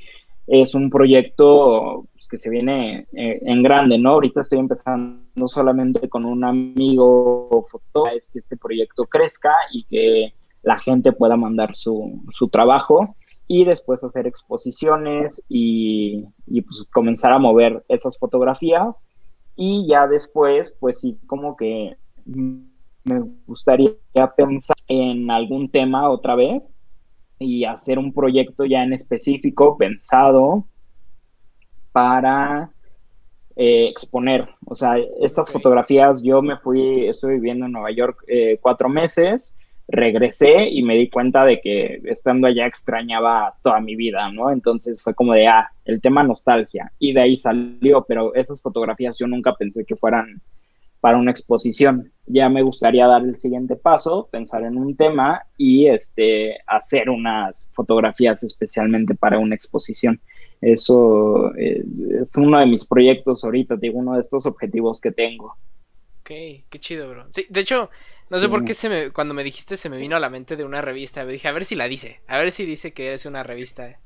es 0.47 0.77
un 0.77 0.91
proyecto 0.91 2.07
pues, 2.13 2.29
que 2.29 2.39
se 2.39 2.51
viene 2.51 3.09
eh, 3.13 3.41
en 3.43 3.65
grande, 3.65 3.99
¿no? 3.99 4.11
Ahorita 4.11 4.43
estoy 4.43 4.61
empezando 4.61 5.49
solamente 5.49 6.09
con 6.09 6.25
un 6.25 6.45
amigo 6.45 7.67
fotógrafo, 7.69 8.17
es 8.17 8.31
que 8.31 8.39
este 8.39 8.57
proyecto 8.57 9.07
crezca 9.07 9.53
y 9.73 9.85
que 9.87 10.35
la 10.67 10.77
gente 10.81 11.13
pueda 11.13 11.37
mandar 11.37 11.77
su, 11.77 12.21
su 12.33 12.49
trabajo 12.49 13.15
y 13.47 13.65
después 13.65 14.03
hacer 14.03 14.27
exposiciones 14.27 15.41
y, 15.49 16.25
pues 16.45 16.85
comenzar 16.93 17.33
a 17.33 17.39
mover 17.39 17.85
esas 17.89 18.19
fotografías. 18.19 19.07
Y 19.55 19.87
ya 19.89 20.09
después 20.09 20.77
pues 20.81 20.99
sí 20.99 21.21
como 21.29 21.57
que 21.57 21.97
me 22.25 23.21
gustaría 23.47 23.93
pensar 24.37 24.77
en 24.89 25.31
algún 25.31 25.71
tema 25.71 26.11
otra 26.11 26.35
vez 26.35 26.77
y 27.39 27.65
hacer 27.65 28.01
un 28.01 28.13
proyecto 28.13 28.65
ya 28.65 28.83
en 28.83 28.93
específico 28.93 29.79
pensado 29.79 30.67
para 31.93 32.73
eh, 33.55 33.87
exponer. 33.87 34.49
O 34.67 34.75
sea, 34.75 34.97
estas 35.21 35.49
fotografías, 35.49 36.25
yo 36.25 36.43
me 36.43 36.57
fui, 36.57 37.07
estoy 37.07 37.35
viviendo 37.35 37.67
en 37.67 37.73
Nueva 37.73 37.93
York 37.93 38.25
eh, 38.27 38.59
cuatro 38.61 38.89
meses 38.89 39.57
regresé 39.89 40.69
y 40.69 40.83
me 40.83 40.97
di 40.97 41.09
cuenta 41.09 41.45
de 41.45 41.61
que 41.61 42.01
estando 42.05 42.47
allá 42.47 42.67
extrañaba 42.67 43.55
toda 43.63 43.81
mi 43.81 43.95
vida, 43.95 44.31
¿no? 44.33 44.51
Entonces 44.51 45.03
fue 45.03 45.15
como 45.15 45.33
de, 45.33 45.47
ah, 45.47 45.71
el 45.85 46.01
tema 46.01 46.23
nostalgia. 46.23 46.93
Y 46.99 47.13
de 47.13 47.21
ahí 47.21 47.37
salió, 47.37 48.05
pero 48.07 48.35
esas 48.35 48.61
fotografías 48.61 49.17
yo 49.19 49.27
nunca 49.27 49.55
pensé 49.55 49.85
que 49.85 49.97
fueran 49.97 50.41
para 51.01 51.19
una 51.19 51.31
exposición. 51.31 52.11
Ya 52.27 52.49
me 52.49 52.63
gustaría 52.63 53.07
dar 53.07 53.23
el 53.23 53.37
siguiente 53.37 53.77
paso, 53.77 54.29
pensar 54.31 54.65
en 54.65 54.77
un 54.77 54.97
tema 54.97 55.43
y 55.57 55.87
este, 55.87 56.59
hacer 56.67 57.09
unas 57.09 57.71
fotografías 57.75 58.43
especialmente 58.43 59.15
para 59.15 59.39
una 59.39 59.55
exposición. 59.55 60.21
Eso 60.61 61.55
eh, 61.57 61.85
es 62.23 62.37
uno 62.37 62.59
de 62.59 62.67
mis 62.67 62.85
proyectos 62.85 63.45
ahorita, 63.45 63.77
digo, 63.77 63.99
uno 63.99 64.15
de 64.15 64.23
estos 64.23 64.47
objetivos 64.47 65.01
que 65.01 65.13
tengo. 65.13 65.55
Ok, 66.23 66.31
qué 66.69 66.79
chido, 66.81 67.09
bro. 67.11 67.27
Sí, 67.31 67.47
de 67.49 67.61
hecho, 67.61 67.89
no 68.29 68.39
sé 68.39 68.49
por 68.49 68.65
qué 68.65 68.75
se 68.75 68.89
me, 68.89 69.13
cuando 69.13 69.35
me 69.35 69.45
dijiste 69.45 69.77
se 69.77 69.89
me 69.89 69.97
vino 69.99 70.17
a 70.17 70.21
la 70.21 70.31
mente 70.31 70.57
de 70.57 70.65
una 70.65 70.81
revista. 70.81 71.25
Me 71.25 71.33
dije, 71.33 71.49
a 71.49 71.53
ver 71.53 71.65
si 71.65 71.77
la 71.77 71.87
dice. 71.87 72.21
A 72.27 72.39
ver 72.39 72.51
si 72.51 72.65
dice 72.65 72.93
que 72.93 73.09
eres 73.09 73.27
una 73.27 73.43
revista. 73.43 74.01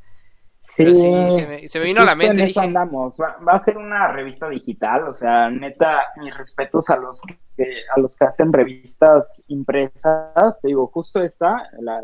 Sí, 0.63 0.95
se, 0.95 1.81
me, 1.81 1.85
vino 1.85 2.03
a 2.03 2.05
la 2.05 2.15
mente. 2.15 2.45
En 2.45 2.59
andamos. 2.59 3.17
Va, 3.19 3.53
a 3.53 3.59
ser 3.59 3.77
una 3.79 4.09
revista 4.09 4.49
digital. 4.49 5.09
O 5.09 5.15
sea, 5.15 5.51
neta, 5.51 6.03
mis 6.19 6.37
respetos 6.37 6.91
a 6.91 6.97
los 6.97 7.23
que, 7.23 7.67
a 7.95 7.99
los 7.99 8.17
que 8.17 8.27
hacen 8.27 8.53
revistas 8.53 9.43
impresas. 9.49 10.61
Te 10.61 10.69
digo, 10.69 10.87
justo 10.89 11.23
esta, 11.23 11.69
la 11.81 12.01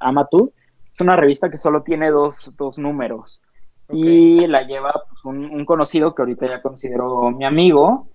Amatu, 0.00 0.52
es 0.90 1.00
una 1.00 1.16
revista 1.16 1.48
que 1.48 1.58
solo 1.58 1.82
tiene 1.82 2.10
dos, 2.10 2.52
dos 2.56 2.76
números. 2.76 3.40
Y 3.88 4.46
la 4.46 4.62
lleva 4.62 4.92
pues, 5.08 5.24
un, 5.24 5.44
un 5.44 5.64
conocido 5.64 6.14
que 6.14 6.22
ahorita 6.22 6.46
ya 6.46 6.62
considero 6.62 7.30
mi 7.30 7.44
amigo 7.44 8.08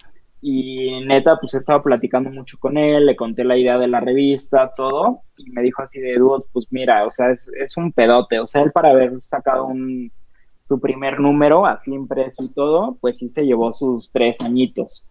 y 0.49 1.05
neta, 1.05 1.37
pues 1.41 1.53
he 1.53 1.57
estado 1.57 1.83
platicando 1.83 2.29
mucho 2.29 2.57
con 2.57 2.77
él, 2.77 3.05
le 3.05 3.17
conté 3.17 3.43
la 3.43 3.57
idea 3.57 3.77
de 3.77 3.87
la 3.87 3.99
revista, 3.99 4.71
todo, 4.77 5.23
y 5.35 5.49
me 5.51 5.61
dijo 5.61 5.81
así 5.81 5.99
de 5.99 6.15
dude, 6.15 6.45
pues 6.53 6.67
mira, 6.71 7.03
o 7.03 7.11
sea, 7.11 7.31
es, 7.31 7.51
es 7.59 7.75
un 7.75 7.91
pedote, 7.91 8.39
o 8.39 8.47
sea, 8.47 8.61
él 8.61 8.71
para 8.71 8.91
haber 8.91 9.21
sacado 9.21 9.65
un, 9.65 10.09
su 10.63 10.79
primer 10.79 11.19
número, 11.19 11.65
así 11.65 11.93
impreso 11.93 12.43
y 12.43 12.49
todo, 12.49 12.97
pues 13.01 13.17
sí 13.17 13.27
se 13.27 13.45
llevó 13.45 13.73
sus 13.73 14.09
tres 14.11 14.39
añitos. 14.39 15.05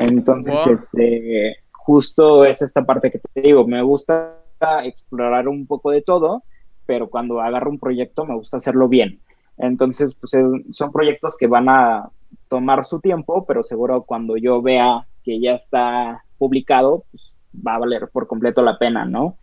Entonces, 0.00 0.66
este, 0.66 1.56
justo 1.72 2.46
es 2.46 2.62
esta 2.62 2.86
parte 2.86 3.10
que 3.10 3.18
te 3.18 3.42
digo, 3.42 3.66
me 3.66 3.82
gusta 3.82 4.38
explorar 4.84 5.48
un 5.48 5.66
poco 5.66 5.90
de 5.90 6.00
todo, 6.00 6.44
pero 6.86 7.10
cuando 7.10 7.42
agarro 7.42 7.70
un 7.70 7.78
proyecto 7.78 8.24
me 8.24 8.34
gusta 8.34 8.56
hacerlo 8.56 8.88
bien. 8.88 9.20
Entonces, 9.58 10.14
pues 10.14 10.32
son 10.70 10.92
proyectos 10.92 11.36
que 11.36 11.46
van 11.46 11.68
a 11.68 12.10
tomar 12.48 12.84
su 12.84 13.00
tiempo, 13.00 13.44
pero 13.46 13.62
seguro 13.62 14.02
cuando 14.02 14.36
yo 14.36 14.62
vea 14.62 15.06
que 15.24 15.40
ya 15.40 15.52
está 15.54 16.24
publicado, 16.38 17.04
pues 17.10 17.32
va 17.54 17.74
a 17.74 17.78
valer 17.78 18.08
por 18.08 18.26
completo 18.26 18.62
la 18.62 18.78
pena, 18.78 19.04
¿no? 19.04 19.36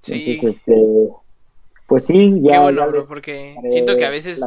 Sí. 0.00 0.14
Entonces, 0.14 0.58
este, 0.58 1.08
pues 1.86 2.06
sí, 2.06 2.40
ya. 2.42 2.52
Qué 2.52 2.58
bueno, 2.58 2.88
bro, 2.88 3.06
porque 3.06 3.56
siento 3.70 3.96
que 3.96 4.04
a 4.04 4.10
veces 4.10 4.40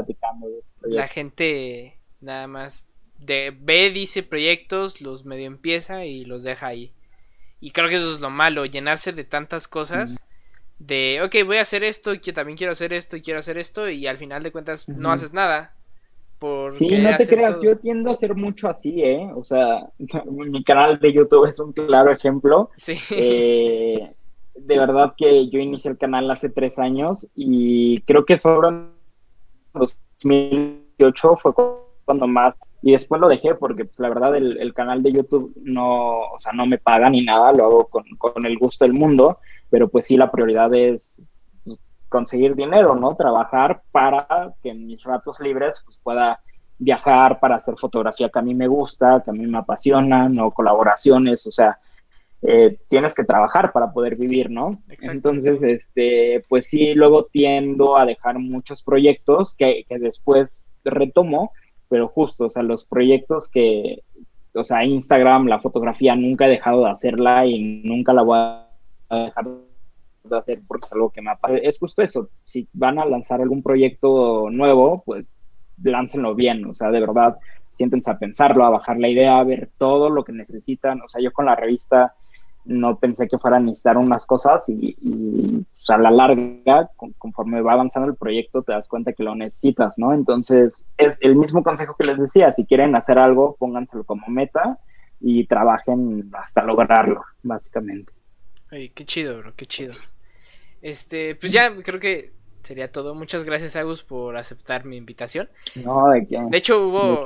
la 0.81 1.07
gente 1.07 1.97
nada 2.21 2.47
más 2.47 2.89
de, 3.19 3.55
ve, 3.57 3.89
dice 3.89 4.23
proyectos, 4.23 5.01
los 5.01 5.25
medio 5.25 5.47
empieza 5.47 6.05
y 6.05 6.25
los 6.25 6.43
deja 6.43 6.67
ahí. 6.67 6.91
Y 7.59 7.71
creo 7.71 7.89
que 7.89 7.95
eso 7.95 8.11
es 8.13 8.19
lo 8.19 8.29
malo, 8.29 8.65
llenarse 8.65 9.13
de 9.13 9.23
tantas 9.23 9.67
cosas. 9.67 10.21
De, 10.77 11.21
ok, 11.23 11.45
voy 11.45 11.57
a 11.57 11.61
hacer 11.61 11.83
esto, 11.85 12.13
y 12.13 12.19
que 12.19 12.33
también 12.33 12.57
quiero 12.57 12.73
hacer 12.73 12.91
esto, 12.91 13.15
y 13.15 13.21
quiero 13.21 13.39
hacer 13.39 13.57
esto, 13.57 13.89
y 13.89 14.07
al 14.07 14.17
final 14.17 14.43
de 14.43 14.51
cuentas 14.51 14.89
no 14.89 15.11
haces 15.11 15.31
nada 15.31 15.74
sí, 16.77 16.87
no 16.97 17.17
te 17.17 17.27
creas, 17.27 17.59
yo 17.61 17.77
tiendo 17.77 18.11
a 18.11 18.15
ser 18.15 18.35
mucho 18.35 18.67
así, 18.67 19.01
¿eh? 19.01 19.29
O 19.35 19.43
sea, 19.43 19.89
mi 20.25 20.63
canal 20.63 20.99
de 20.99 21.13
YouTube 21.13 21.47
es 21.47 21.59
un 21.59 21.73
claro 21.73 22.11
ejemplo. 22.11 22.69
Sí. 22.75 22.97
Eh, 23.11 24.11
de 24.55 24.79
verdad 24.79 25.13
que 25.17 25.49
yo 25.49 25.59
inicié 25.59 25.91
el 25.91 25.97
canal 25.97 26.29
hace 26.31 26.49
tres 26.49 26.79
años 26.79 27.27
y 27.35 28.01
creo 28.01 28.25
que 28.25 28.37
sobre 28.37 28.69
2018 29.73 31.37
fue 31.37 31.53
cuando 32.05 32.27
más 32.27 32.55
y 32.81 32.91
después 32.93 33.19
lo 33.19 33.27
dejé 33.27 33.55
porque 33.55 33.85
pues, 33.85 33.99
la 33.99 34.09
verdad 34.09 34.35
el, 34.35 34.73
canal 34.73 35.03
de 35.03 35.11
YouTube 35.11 35.53
no, 35.57 36.19
o 36.19 36.39
sea, 36.39 36.53
no 36.53 36.65
me 36.65 36.77
paga 36.77 37.09
ni 37.09 37.25
nada, 37.25 37.51
lo 37.51 37.65
hago 37.65 37.87
con, 37.87 38.05
con 38.17 38.45
el 38.45 38.57
gusto 38.57 38.85
del 38.85 38.93
mundo, 38.93 39.39
pero 39.69 39.89
pues 39.89 40.05
sí 40.05 40.15
la 40.15 40.31
prioridad 40.31 40.73
es 40.73 41.23
conseguir 42.09 42.55
dinero, 42.55 42.95
¿no? 42.95 43.15
Trabajar 43.15 43.81
para 43.91 44.53
que 44.61 44.69
en 44.69 44.85
mis 44.85 45.03
ratos 45.03 45.39
libres 45.39 45.81
pues, 45.85 45.97
pueda 46.01 46.39
viajar 46.77 47.39
para 47.39 47.55
hacer 47.55 47.75
fotografía 47.79 48.29
que 48.29 48.39
a 48.39 48.41
mí 48.41 48.53
me 48.53 48.67
gusta, 48.67 49.21
que 49.23 49.31
a 49.31 49.33
mí 49.33 49.45
me 49.47 49.57
apasiona, 49.57 50.29
¿no? 50.29 50.51
Colaboraciones, 50.51 51.45
o 51.47 51.51
sea, 51.51 51.79
eh, 52.41 52.77
tienes 52.89 53.15
que 53.15 53.23
trabajar 53.23 53.71
para 53.71 53.91
poder 53.91 54.15
vivir, 54.15 54.51
¿no? 54.51 54.79
Entonces, 55.01 55.63
este, 55.63 56.45
pues 56.47 56.67
sí, 56.67 56.93
luego 56.93 57.25
tiendo 57.25 57.97
a 57.97 58.05
dejar 58.05 58.39
muchos 58.39 58.83
proyectos 58.83 59.55
que, 59.55 59.85
que 59.87 59.97
después 59.99 60.69
retomo, 60.83 61.51
pero 61.89 62.07
justo, 62.07 62.45
o 62.45 62.49
sea, 62.49 62.63
los 62.63 62.85
proyectos 62.85 63.49
que, 63.49 64.03
o 64.53 64.63
sea, 64.63 64.83
Instagram, 64.83 65.47
la 65.47 65.59
fotografía, 65.59 66.15
nunca 66.15 66.45
he 66.45 66.49
dejado 66.49 66.83
de 66.83 66.91
hacerla 66.91 67.45
y 67.45 67.81
nunca 67.83 68.13
la 68.13 68.21
voy 68.21 68.37
a 68.37 68.67
dejar 69.09 69.45
de 70.29 70.37
hacer 70.37 70.61
porque 70.67 70.85
es 70.85 70.93
algo 70.93 71.09
que 71.09 71.21
me 71.21 71.31
apasiona. 71.31 71.67
Es 71.67 71.79
justo 71.79 72.01
eso, 72.01 72.29
si 72.43 72.67
van 72.73 72.99
a 72.99 73.05
lanzar 73.05 73.41
algún 73.41 73.63
proyecto 73.63 74.49
nuevo, 74.51 75.03
pues 75.05 75.35
láncenlo 75.81 76.35
bien, 76.35 76.65
o 76.65 76.73
sea, 76.73 76.91
de 76.91 76.99
verdad, 76.99 77.37
siéntense 77.77 78.09
a 78.09 78.17
pensarlo, 78.17 78.65
a 78.65 78.69
bajar 78.69 78.97
la 78.97 79.09
idea, 79.09 79.37
a 79.37 79.43
ver 79.43 79.69
todo 79.77 80.09
lo 80.09 80.23
que 80.23 80.31
necesitan. 80.31 81.01
O 81.01 81.09
sea, 81.09 81.21
yo 81.21 81.31
con 81.31 81.45
la 81.45 81.55
revista 81.55 82.13
no 82.65 82.97
pensé 82.97 83.27
que 83.27 83.37
fuera 83.37 83.57
a 83.57 83.59
necesitar 83.59 83.97
unas 83.97 84.25
cosas 84.25 84.67
y, 84.69 84.95
pues, 85.75 85.89
a 85.89 85.97
la 85.97 86.09
larga, 86.09 86.89
conforme 87.17 87.61
va 87.61 87.73
avanzando 87.73 88.09
el 88.09 88.15
proyecto, 88.15 88.63
te 88.63 88.71
das 88.71 88.87
cuenta 88.87 89.13
que 89.13 89.23
lo 89.23 89.35
necesitas, 89.35 89.99
¿no? 89.99 90.13
Entonces, 90.13 90.87
es 90.97 91.17
el 91.21 91.35
mismo 91.35 91.63
consejo 91.63 91.95
que 91.97 92.07
les 92.07 92.17
decía, 92.17 92.51
si 92.51 92.65
quieren 92.65 92.95
hacer 92.95 93.19
algo, 93.19 93.55
pónganselo 93.59 94.03
como 94.03 94.27
meta 94.27 94.79
y 95.19 95.45
trabajen 95.45 96.29
hasta 96.33 96.63
lograrlo, 96.63 97.23
básicamente. 97.43 98.11
Ay, 98.71 98.89
qué 98.89 99.05
chido, 99.05 99.37
bro, 99.37 99.53
qué 99.55 99.65
chido. 99.67 99.93
Este, 100.85 101.33
pues 101.33 101.51
ya 101.51 101.75
creo 101.77 101.99
que 101.99 102.31
sería 102.61 102.91
todo. 102.91 103.15
Muchas 103.15 103.43
gracias, 103.43 103.75
Agus, 103.75 104.03
por 104.03 104.37
aceptar 104.37 104.85
mi 104.85 104.97
invitación. 104.97 105.49
No, 105.73 106.09
de 106.09 106.27
qué. 106.27 106.39
De 106.47 106.57
hecho, 106.59 106.87
hubo. 106.87 107.25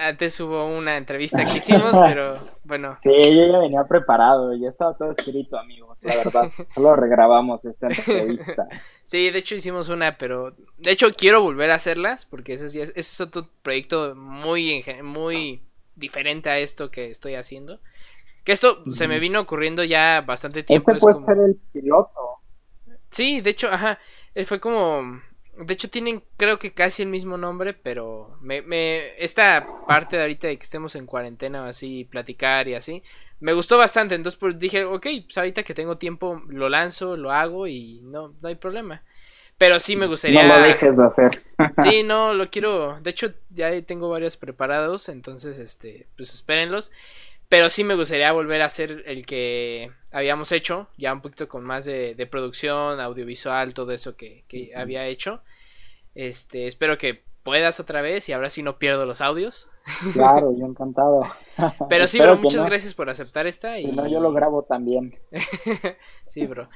Antes 0.00 0.40
hubo 0.40 0.66
una 0.66 0.96
entrevista 0.96 1.44
que 1.44 1.56
hicimos, 1.58 1.96
pero 1.96 2.40
bueno. 2.64 2.98
Sí, 3.04 3.12
yo 3.12 3.46
ya 3.46 3.60
venía 3.60 3.84
preparado. 3.84 4.52
Ya 4.56 4.70
estaba 4.70 4.96
todo 4.96 5.12
escrito, 5.12 5.56
amigos. 5.56 6.02
La 6.02 6.16
verdad. 6.16 6.50
Solo 6.74 6.96
regrabamos 6.96 7.64
esta 7.64 7.86
entrevista. 7.86 8.66
sí, 9.04 9.30
de 9.30 9.38
hecho 9.38 9.54
hicimos 9.54 9.88
una, 9.88 10.18
pero. 10.18 10.56
De 10.76 10.90
hecho, 10.90 11.12
quiero 11.16 11.42
volver 11.42 11.70
a 11.70 11.76
hacerlas, 11.76 12.24
porque 12.24 12.54
ese, 12.54 12.68
sí 12.70 12.80
es, 12.80 12.90
ese 12.90 12.98
es 12.98 13.20
otro 13.20 13.48
proyecto 13.62 14.16
muy, 14.16 14.84
muy 15.04 15.62
diferente 15.94 16.50
a 16.50 16.58
esto 16.58 16.90
que 16.90 17.08
estoy 17.08 17.36
haciendo. 17.36 17.78
Que 18.42 18.50
esto 18.50 18.82
se 18.90 19.06
me 19.06 19.20
vino 19.20 19.40
ocurriendo 19.40 19.84
ya 19.84 20.24
bastante 20.26 20.64
tiempo. 20.64 20.90
Este 20.90 21.00
puede 21.00 21.24
ser 21.24 21.38
el 21.38 21.56
piloto. 21.72 22.25
Sí, 23.16 23.40
de 23.40 23.48
hecho, 23.50 23.68
ajá, 23.72 23.98
eh, 24.34 24.44
fue 24.44 24.60
como 24.60 25.22
De 25.56 25.72
hecho, 25.72 25.88
tienen 25.88 26.22
creo 26.36 26.58
que 26.58 26.74
casi 26.74 27.02
el 27.02 27.08
mismo 27.08 27.38
nombre, 27.38 27.72
pero 27.72 28.36
me, 28.42 28.60
me, 28.60 29.16
esta 29.24 29.66
parte 29.88 30.16
de 30.16 30.22
ahorita 30.22 30.48
de 30.48 30.58
que 30.58 30.64
estemos 30.64 30.94
en 30.96 31.06
cuarentena 31.06 31.62
o 31.62 31.64
así, 31.64 32.04
platicar 32.04 32.68
y 32.68 32.74
así, 32.74 33.02
me 33.40 33.54
gustó 33.54 33.78
bastante. 33.78 34.14
Entonces 34.14 34.38
pues, 34.38 34.58
dije, 34.58 34.84
ok, 34.84 35.06
pues 35.24 35.38
ahorita 35.38 35.62
que 35.62 35.72
tengo 35.72 35.96
tiempo 35.96 36.42
lo 36.48 36.68
lanzo, 36.68 37.16
lo 37.16 37.32
hago 37.32 37.66
y 37.66 38.00
no, 38.02 38.34
no 38.42 38.48
hay 38.48 38.56
problema. 38.56 39.02
Pero 39.56 39.80
sí 39.80 39.96
me 39.96 40.06
gustaría. 40.06 40.46
No 40.46 40.54
lo 40.54 40.62
dejes 40.62 40.98
de 40.98 41.04
hacer. 41.06 41.30
sí, 41.72 42.02
no, 42.02 42.34
lo 42.34 42.50
quiero. 42.50 43.00
De 43.00 43.08
hecho, 43.08 43.32
ya 43.48 43.80
tengo 43.80 44.10
varios 44.10 44.36
preparados, 44.36 45.08
entonces, 45.08 45.58
este, 45.58 46.06
pues 46.18 46.34
espérenlos. 46.34 46.92
Pero 47.48 47.70
sí 47.70 47.84
me 47.84 47.94
gustaría 47.94 48.32
volver 48.32 48.62
a 48.62 48.66
hacer 48.66 49.04
el 49.06 49.24
que 49.24 49.92
habíamos 50.10 50.50
hecho, 50.52 50.88
ya 50.96 51.12
un 51.12 51.20
poquito 51.20 51.48
con 51.48 51.62
más 51.62 51.84
de, 51.84 52.28
producción, 52.30 53.00
audiovisual, 53.00 53.74
todo 53.74 53.92
eso 53.92 54.16
que, 54.16 54.72
había 54.74 55.06
hecho. 55.06 55.42
Este, 56.14 56.66
espero 56.66 56.98
que 56.98 57.22
puedas 57.42 57.78
otra 57.78 58.02
vez 58.02 58.28
y 58.28 58.32
ahora 58.32 58.50
sí 58.50 58.62
no 58.62 58.78
pierdo 58.78 59.06
los 59.06 59.20
audios. 59.20 59.70
Claro, 60.12 60.52
yo 60.58 60.66
encantado. 60.66 61.22
Pero 61.88 62.08
sí, 62.08 62.18
bro, 62.18 62.36
muchas 62.36 62.64
gracias 62.64 62.94
por 62.94 63.08
aceptar 63.08 63.46
esta. 63.46 63.78
Y 63.78 63.86
no, 63.92 64.08
yo 64.08 64.18
lo 64.18 64.32
grabo 64.32 64.64
también. 64.64 65.16
sí, 66.26 66.46
bro. 66.46 66.68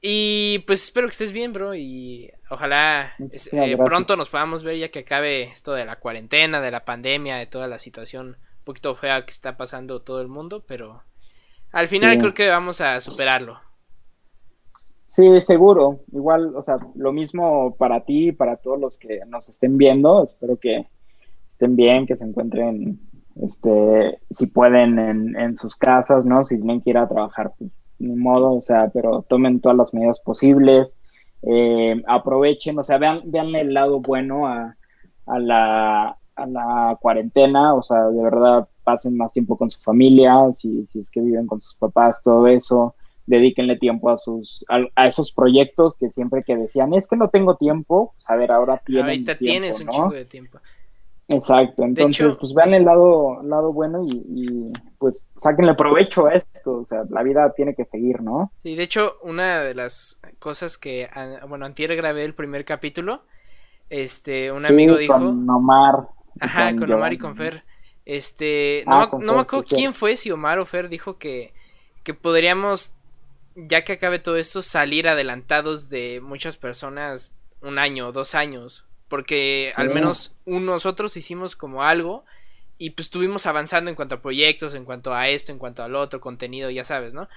Y 0.00 0.60
pues 0.66 0.84
espero 0.84 1.06
que 1.08 1.12
estés 1.12 1.32
bien, 1.32 1.52
bro. 1.52 1.74
Y 1.74 2.30
ojalá 2.50 3.14
eh, 3.18 3.76
pronto 3.76 4.16
nos 4.16 4.30
podamos 4.30 4.62
ver 4.62 4.76
ya 4.76 4.90
que 4.90 5.00
acabe 5.00 5.42
esto 5.42 5.72
de 5.72 5.84
la 5.84 5.96
cuarentena, 5.96 6.60
de 6.60 6.70
la 6.70 6.84
pandemia, 6.84 7.36
de 7.36 7.46
toda 7.46 7.66
la 7.66 7.78
situación 7.78 8.36
un 8.62 8.64
poquito 8.64 8.94
fea 8.94 9.24
que 9.24 9.32
está 9.32 9.56
pasando 9.56 10.02
todo 10.02 10.20
el 10.20 10.28
mundo, 10.28 10.62
pero 10.64 11.02
al 11.72 11.88
final 11.88 12.16
creo 12.18 12.32
que 12.32 12.48
vamos 12.48 12.80
a 12.80 13.00
superarlo. 13.00 13.58
Sí, 15.08 15.40
seguro. 15.40 16.00
Igual, 16.12 16.54
o 16.54 16.62
sea, 16.62 16.78
lo 16.94 17.12
mismo 17.12 17.74
para 17.76 18.04
ti 18.04 18.28
y 18.28 18.32
para 18.32 18.56
todos 18.56 18.78
los 18.80 18.98
que 18.98 19.20
nos 19.26 19.48
estén 19.48 19.76
viendo. 19.76 20.22
Espero 20.22 20.58
que 20.58 20.86
estén 21.48 21.74
bien, 21.74 22.06
que 22.06 22.16
se 22.16 22.24
encuentren, 22.24 23.00
este, 23.42 24.20
si 24.30 24.46
pueden, 24.46 24.98
en, 24.98 25.36
en 25.36 25.56
sus 25.56 25.74
casas, 25.74 26.24
¿no? 26.24 26.44
Si 26.44 26.56
tienen 26.56 26.80
que 26.80 26.90
ir 26.90 26.98
a 26.98 27.08
trabajar, 27.08 27.52
pues, 27.58 27.72
ni 27.98 28.14
modo, 28.14 28.54
o 28.54 28.62
sea, 28.62 28.90
pero 28.94 29.22
tomen 29.28 29.60
todas 29.60 29.76
las 29.76 29.92
medidas 29.92 30.20
posibles. 30.20 31.00
Eh, 31.42 32.00
aprovechen, 32.06 32.78
o 32.78 32.84
sea, 32.84 32.98
vean, 32.98 33.22
vean 33.24 33.54
el 33.56 33.74
lado 33.74 34.00
bueno 34.00 34.46
a, 34.46 34.76
a 35.26 35.38
la, 35.40 36.16
a 36.36 36.46
la 36.46 36.98
cuarentena, 37.00 37.74
o 37.74 37.82
sea, 37.82 38.08
de 38.08 38.22
verdad 38.22 38.68
pasen 38.84 39.16
más 39.16 39.32
tiempo 39.32 39.56
con 39.56 39.70
su 39.70 39.80
familia, 39.80 40.52
si, 40.52 40.86
si 40.86 41.00
es 41.00 41.10
que 41.10 41.20
viven 41.20 41.46
con 41.46 41.60
sus 41.60 41.74
papás, 41.76 42.22
todo 42.22 42.46
eso, 42.46 42.94
dedíquenle 43.26 43.78
tiempo 43.78 44.10
a 44.10 44.16
sus 44.16 44.64
a, 44.68 45.06
esos 45.06 45.32
proyectos 45.32 45.96
que 45.96 46.10
siempre 46.10 46.42
que 46.42 46.56
decían, 46.56 46.94
es 46.94 47.06
que 47.06 47.16
no 47.16 47.28
tengo 47.28 47.56
tiempo, 47.56 48.12
pues 48.14 48.30
a 48.30 48.36
ver, 48.36 48.52
ahora 48.52 48.82
tienen 48.84 49.06
Ahorita 49.06 49.36
tienes 49.36 49.80
un 49.80 49.88
chingo 49.88 50.10
de 50.10 50.24
tiempo. 50.24 50.58
Exacto, 51.28 51.84
entonces 51.84 52.36
pues 52.36 52.52
vean 52.52 52.74
el 52.74 52.84
lado, 52.84 53.42
lado 53.42 53.72
bueno 53.72 54.04
y, 54.04 54.72
pues 54.98 55.22
sáquenle 55.38 55.74
provecho 55.74 56.26
a 56.26 56.34
esto, 56.34 56.80
o 56.80 56.86
sea, 56.86 57.04
la 57.08 57.22
vida 57.22 57.52
tiene 57.54 57.74
que 57.74 57.84
seguir, 57.84 58.20
¿no? 58.20 58.52
Sí, 58.62 58.74
de 58.74 58.82
hecho, 58.82 59.14
una 59.22 59.60
de 59.60 59.74
las 59.74 60.20
cosas 60.38 60.76
que, 60.76 61.08
bueno, 61.48 61.64
antier 61.64 61.94
grabé 61.96 62.24
el 62.24 62.34
primer 62.34 62.64
capítulo, 62.64 63.22
este, 63.88 64.50
un 64.52 64.66
amigo 64.66 64.96
dijo... 64.96 65.14
Con 65.14 65.48
Omar. 65.48 66.08
Ajá, 66.40 66.74
con, 66.76 66.90
Omar 66.92 67.12
y 67.12 67.18
con 67.18 67.36
Fer. 67.36 67.64
Este, 68.04 68.84
no, 68.86 68.94
ah, 68.94 69.10
me 69.18 69.40
acuerdo 69.40 69.64
quién 69.68 69.94
fue, 69.94 70.16
si 70.16 70.30
Omar 70.30 70.58
o 70.58 70.66
Fer 70.66 70.88
dijo 70.88 71.18
que, 71.18 71.52
que 72.02 72.14
podríamos, 72.14 72.94
ya 73.54 73.84
que 73.84 73.92
acabe 73.92 74.18
todo 74.18 74.36
esto, 74.36 74.62
salir 74.62 75.08
adelantados 75.08 75.88
de 75.88 76.20
muchas 76.20 76.56
personas 76.56 77.36
un 77.60 77.78
año, 77.78 78.12
dos 78.12 78.34
años, 78.34 78.84
porque 79.08 79.72
al 79.76 79.90
menos 79.90 80.34
nosotros 80.46 81.16
hicimos 81.16 81.54
como 81.54 81.82
algo 81.82 82.24
y 82.78 82.90
pues 82.90 83.06
estuvimos 83.06 83.46
avanzando 83.46 83.90
en 83.90 83.94
cuanto 83.94 84.16
a 84.16 84.22
proyectos, 84.22 84.74
en 84.74 84.84
cuanto 84.84 85.14
a 85.14 85.28
esto, 85.28 85.52
en 85.52 85.58
cuanto 85.58 85.84
al 85.84 85.94
otro 85.94 86.20
contenido, 86.20 86.70
ya 86.70 86.82
sabes, 86.82 87.14
¿no? 87.14 87.28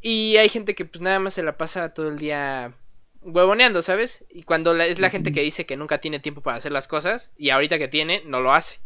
Y 0.00 0.36
hay 0.38 0.48
gente 0.48 0.74
que 0.74 0.84
pues 0.84 1.00
nada 1.00 1.20
más 1.20 1.34
se 1.34 1.44
la 1.44 1.56
pasa 1.56 1.94
todo 1.94 2.08
el 2.08 2.18
día 2.18 2.74
huevoneando, 3.24 3.82
¿sabes? 3.82 4.24
Y 4.30 4.42
cuando 4.42 4.74
es 4.76 4.98
la 4.98 5.10
gente 5.10 5.32
que 5.32 5.42
dice 5.42 5.66
que 5.66 5.76
nunca 5.76 5.98
tiene 5.98 6.20
tiempo 6.20 6.40
para 6.40 6.56
hacer 6.56 6.72
las 6.72 6.88
cosas 6.88 7.32
y 7.36 7.50
ahorita 7.50 7.78
que 7.78 7.88
tiene, 7.88 8.22
no 8.26 8.40
lo 8.40 8.52
hace. 8.52 8.80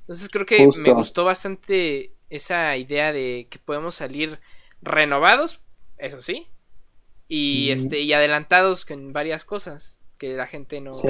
Entonces 0.00 0.28
creo 0.28 0.46
que 0.46 0.68
me 0.78 0.92
gustó 0.92 1.24
bastante 1.24 2.12
esa 2.30 2.76
idea 2.76 3.12
de 3.12 3.46
que 3.50 3.58
podemos 3.58 3.94
salir 3.94 4.40
renovados, 4.82 5.60
eso 5.98 6.20
sí, 6.20 6.48
y 7.28 7.70
este 7.70 8.00
y 8.00 8.12
adelantados 8.12 8.84
con 8.84 9.12
varias 9.12 9.44
cosas 9.44 10.00
que 10.18 10.34
la 10.34 10.46
gente 10.46 10.80
no. 10.80 10.94
Sí. 10.94 11.08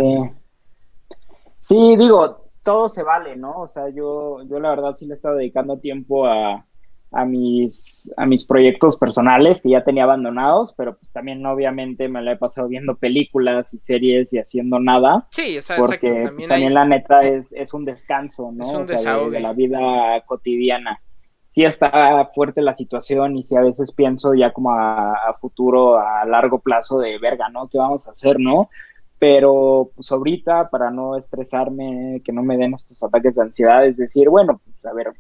sí, 1.61 1.97
digo, 1.97 2.51
todo 2.63 2.89
se 2.89 3.03
vale, 3.03 3.37
¿no? 3.37 3.61
O 3.61 3.69
sea, 3.69 3.89
yo, 3.89 4.43
yo 4.45 4.61
la 4.61 4.71
verdad 4.71 4.97
sí 4.97 5.07
le 5.07 5.15
he 5.15 5.17
estado 5.17 5.37
dedicando 5.37 5.79
tiempo 5.79 6.27
a, 6.27 6.67
a 7.13 7.25
mis, 7.25 8.13
a 8.17 8.25
mis 8.25 8.45
proyectos 8.45 8.97
personales 8.97 9.63
que 9.63 9.71
ya 9.71 9.83
tenía 9.83 10.05
abandonados, 10.05 10.75
pero 10.77 10.97
pues 10.97 11.13
también 11.13 11.45
obviamente 11.45 12.09
me 12.09 12.23
la 12.23 12.33
he 12.33 12.37
pasado 12.37 12.69
viendo 12.69 12.97
películas 12.97 13.75
y 13.75 13.81
series 13.81 14.33
y 14.33 14.39
haciendo 14.39 14.79
nada. 14.79 15.27
Sí, 15.31 15.59
porque 15.77 15.99
pues, 15.99 16.27
También, 16.27 16.49
también 16.49 16.75
la 16.75 16.85
neta 16.85 17.21
es, 17.21 17.53
es 17.53 17.75
un 17.75 17.85
descanso, 17.85 18.53
¿no? 18.53 18.63
Es 18.63 18.73
un 18.73 18.87
desahogo. 18.87 19.31
de, 19.31 19.41
la 19.41 19.53
vida 19.53 20.23
cotidiana. 20.27 21.01
Sí 21.47 21.65
está 21.65 22.31
fuerte 22.33 22.63
la 22.63 22.75
situación 22.75 23.37
y 23.37 23.43
sí 23.43 23.57
a 23.57 23.61
veces 23.61 23.91
pienso 23.93 24.35
ya 24.35 24.53
como 24.53 24.71
a, 24.71 25.15
a, 25.15 25.35
futuro, 25.35 25.99
a 25.99 26.25
largo 26.25 26.61
plazo 26.61 27.01
de 27.01 27.19
verga, 27.19 27.49
¿no? 27.49 27.69
¿Qué 27.69 27.79
vamos 27.79 28.07
a 28.07 28.13
hacer, 28.13 28.39
no? 28.39 28.71
Pero 29.19 29.91
pues 29.97 30.13
ahorita, 30.13 30.71
para 30.71 30.93
no 30.93 31.17
estresarme, 31.17 32.23
que 32.25 32.33
no 32.33 32.45
me 32.45 32.57
den 32.57 32.75
estos 32.75 33.03
ataques 33.03 33.35
de 33.35 33.43
ansiedad, 33.43 33.85
es 33.85 33.97
decir, 33.97 34.29
bueno, 34.29 34.61
pues 34.65 34.87
a 34.87 34.95
ver, 34.95 35.13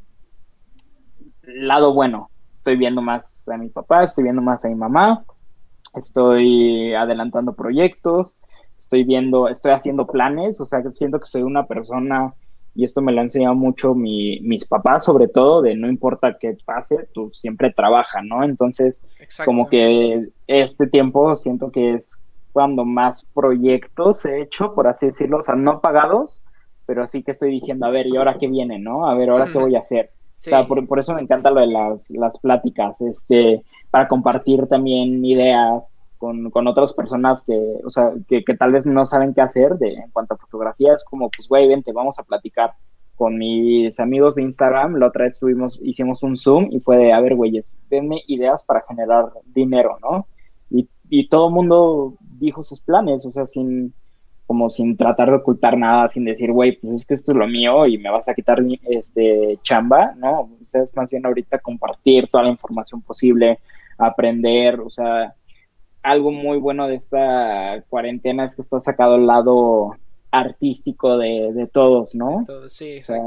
lado 1.56 1.94
bueno. 1.94 2.31
Estoy 2.59 2.77
viendo 2.77 3.01
más 3.02 3.43
a 3.47 3.56
mi 3.56 3.68
papá, 3.68 4.05
estoy 4.05 4.24
viendo 4.24 4.43
más 4.43 4.64
a 4.64 4.68
mi 4.68 4.74
mamá, 4.74 5.24
estoy 5.94 6.94
adelantando 6.94 7.55
proyectos, 7.55 8.35
estoy 8.78 9.05
viendo, 9.05 9.48
estoy 9.48 9.72
haciendo 9.72 10.06
planes, 10.06 10.60
o 10.60 10.66
sea, 10.66 10.82
siento 10.93 11.20
que 11.20 11.27
soy 11.27 11.43
una 11.43 11.66
persona, 11.66 12.35
y 12.74 12.85
esto 12.85 13.02
me 13.02 13.12
lo 13.12 13.20
ha 13.20 13.24
enseñado 13.24 13.55
mucho 13.55 13.94
mi, 13.94 14.40
mis 14.40 14.66
papás, 14.66 15.05
sobre 15.05 15.28
todo, 15.28 15.62
de 15.62 15.74
no 15.74 15.89
importa 15.89 16.36
qué 16.39 16.56
pase, 16.64 17.09
tú 17.12 17.31
siempre 17.32 17.72
trabajas, 17.72 18.22
¿no? 18.24 18.44
Entonces, 18.44 19.02
como 19.44 19.68
que 19.68 20.28
este 20.47 20.86
tiempo 20.86 21.36
siento 21.36 21.70
que 21.70 21.94
es 21.94 22.20
cuando 22.52 22.85
más 22.85 23.27
proyectos 23.35 24.24
he 24.24 24.43
hecho, 24.43 24.74
por 24.74 24.86
así 24.86 25.06
decirlo, 25.06 25.39
o 25.39 25.43
sea, 25.43 25.55
no 25.55 25.81
pagados, 25.81 26.43
pero 26.86 27.06
sí 27.06 27.22
que 27.22 27.31
estoy 27.31 27.51
diciendo, 27.51 27.86
a 27.86 27.90
ver, 27.90 28.06
¿y 28.06 28.16
ahora 28.16 28.36
qué 28.39 28.48
viene, 28.48 28.78
no? 28.78 29.09
A 29.09 29.14
ver, 29.14 29.31
¿ahora 29.31 29.51
qué 29.52 29.59
voy 29.59 29.77
a 29.77 29.81
hacer? 29.81 30.10
O 30.40 30.42
sea, 30.42 30.66
por, 30.66 30.98
eso 30.98 31.14
me 31.14 31.20
encanta 31.20 31.50
lo 31.50 31.60
de 31.60 31.66
las, 31.66 32.08
las 32.08 32.38
pláticas, 32.38 32.98
este, 33.02 33.62
para 33.90 34.08
compartir 34.08 34.66
también 34.68 35.22
ideas 35.22 35.92
con, 36.16 36.50
con 36.50 36.66
otras 36.66 36.94
personas 36.94 37.44
que, 37.44 37.58
o 37.84 37.90
sea, 37.90 38.12
que, 38.26 38.42
que, 38.42 38.56
tal 38.56 38.72
vez 38.72 38.86
no 38.86 39.04
saben 39.04 39.34
qué 39.34 39.42
hacer 39.42 39.76
de, 39.76 39.92
en 39.94 40.10
cuanto 40.10 40.34
a 40.34 40.38
fotografía. 40.38 40.94
Es 40.94 41.04
como, 41.04 41.28
pues, 41.28 41.46
güey, 41.46 41.68
vente, 41.68 41.92
vamos 41.92 42.18
a 42.18 42.22
platicar 42.22 42.72
con 43.16 43.36
mis 43.36 44.00
amigos 44.00 44.36
de 44.36 44.42
Instagram. 44.44 44.94
La 44.94 45.08
otra 45.08 45.24
vez 45.24 45.38
tuvimos, 45.38 45.78
hicimos 45.82 46.22
un 46.22 46.38
Zoom 46.38 46.68
y 46.70 46.80
fue 46.80 46.96
de, 46.96 47.12
a 47.12 47.20
ver, 47.20 47.34
güeyes, 47.34 47.78
denme 47.90 48.22
ideas 48.26 48.64
para 48.64 48.82
generar 48.88 49.30
dinero, 49.44 49.98
¿no? 50.00 50.26
Y, 50.70 50.88
y 51.10 51.28
todo 51.28 51.48
el 51.48 51.54
mundo 51.54 52.14
dijo 52.38 52.64
sus 52.64 52.80
planes, 52.80 53.26
o 53.26 53.30
sea, 53.30 53.46
sin, 53.46 53.92
como 54.51 54.68
sin 54.68 54.97
tratar 54.97 55.31
de 55.31 55.36
ocultar 55.36 55.78
nada, 55.78 56.09
sin 56.09 56.24
decir, 56.24 56.51
güey, 56.51 56.72
pues 56.72 56.93
es 56.93 57.06
que 57.06 57.14
esto 57.14 57.31
es 57.31 57.39
lo 57.39 57.47
mío 57.47 57.86
y 57.86 57.98
me 57.98 58.10
vas 58.10 58.28
a 58.28 58.35
quitar 58.35 58.60
este 58.82 59.60
chamba, 59.62 60.12
¿no? 60.16 60.40
O 60.40 60.66
sea, 60.66 60.82
es 60.82 60.93
más 60.97 61.09
bien 61.09 61.24
ahorita 61.24 61.60
compartir 61.60 62.27
toda 62.27 62.43
la 62.43 62.51
información 62.51 63.01
posible, 63.01 63.60
aprender, 63.97 64.81
o 64.81 64.90
sea, 64.90 65.36
algo 66.02 66.32
muy 66.32 66.59
bueno 66.59 66.89
de 66.89 66.97
esta 66.97 67.85
cuarentena 67.89 68.44
es 68.44 68.56
que 68.56 68.62
está 68.62 68.81
sacado 68.81 69.14
el 69.14 69.28
lado 69.28 69.93
artístico 70.32 71.16
de, 71.16 71.70
todos, 71.72 72.16
¿no? 72.16 72.44
sí, 72.66 72.98
O 72.98 73.02
sea, 73.05 73.22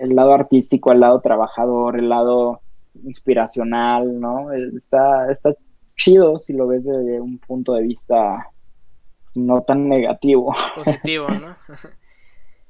el 0.00 0.16
lado 0.16 0.32
artístico, 0.32 0.90
el 0.90 1.00
lado 1.00 1.20
trabajador, 1.20 1.98
el 1.98 2.08
lado 2.08 2.62
inspiracional, 3.04 4.18
¿no? 4.18 4.50
Está, 4.52 5.30
está 5.30 5.54
chido 5.98 6.38
si 6.38 6.54
lo 6.54 6.66
ves 6.66 6.86
desde 6.86 7.20
un 7.20 7.36
punto 7.36 7.74
de 7.74 7.82
vista 7.82 8.53
no 9.34 9.62
tan 9.62 9.88
negativo. 9.88 10.54
Positivo, 10.74 11.28
¿no? 11.28 11.56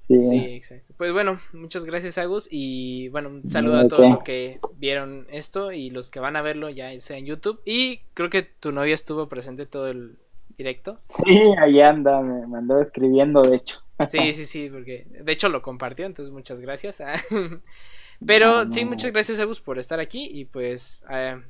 Sí. 0.07 0.37
exacto. 0.37 0.93
Pues 0.99 1.13
bueno, 1.15 1.41
muchas 1.55 1.87
gracias 1.87 2.19
Agus 2.19 2.47
y 2.51 3.09
bueno, 3.09 3.31
un 3.31 3.51
saludo 3.51 3.79
a 3.79 3.89
todos 3.89 4.11
los 4.11 4.23
que 4.23 4.61
vieron 4.77 5.27
esto 5.31 5.73
y 5.73 5.89
los 5.89 6.11
que 6.11 6.21
van 6.21 6.37
a 6.37 6.43
verlo 6.43 6.69
ya 6.69 6.99
sea 6.99 7.17
en 7.17 7.25
YouTube 7.25 7.63
y 7.65 8.01
creo 8.13 8.29
que 8.29 8.43
tu 8.43 8.71
novia 8.71 8.95
estuvo 8.95 9.29
presente 9.29 9.65
todo 9.65 9.89
el 9.89 10.19
directo. 10.59 11.01
Sí, 11.09 11.41
ahí 11.59 11.81
anda, 11.81 12.21
me, 12.21 12.47
mandó 12.47 12.81
escribiendo 12.83 13.41
de 13.43 13.57
hecho. 13.57 13.79
Sí, 14.09 14.35
sí, 14.35 14.45
sí, 14.45 14.69
porque 14.71 15.07
de 15.09 15.33
hecho 15.33 15.49
lo 15.49 15.63
compartió, 15.63 16.05
entonces 16.05 16.33
muchas 16.33 16.61
gracias. 16.61 17.03
Pero 18.27 18.71
sí, 18.71 18.85
muchas 18.85 19.11
gracias 19.11 19.41
Agus 19.41 19.61
por 19.61 19.79
estar 19.79 20.01
aquí 20.01 20.29
y 20.31 20.45
pues 20.45 21.03
eh, 21.11 21.41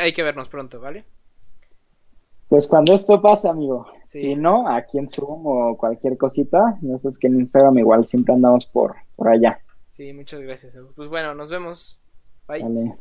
hay 0.00 0.12
que 0.12 0.22
vernos 0.22 0.48
pronto, 0.48 0.80
¿vale? 0.80 1.04
Pues 2.50 2.66
cuando 2.66 2.92
esto 2.94 3.22
pase, 3.22 3.48
amigo. 3.48 3.86
Si 4.06 4.34
no, 4.34 4.68
aquí 4.68 4.98
en 4.98 5.06
Zoom 5.06 5.46
o 5.46 5.76
cualquier 5.76 6.18
cosita, 6.18 6.76
no 6.82 6.98
sé, 6.98 7.10
es 7.10 7.16
que 7.16 7.28
en 7.28 7.38
Instagram 7.38 7.78
igual 7.78 8.04
siempre 8.04 8.34
andamos 8.34 8.66
por, 8.66 8.96
por 9.14 9.28
allá. 9.28 9.60
Sí, 9.88 10.12
muchas 10.12 10.40
gracias. 10.40 10.76
Pues 10.96 11.08
bueno, 11.08 11.32
nos 11.32 11.48
vemos. 11.48 12.02
Bye. 12.48 12.98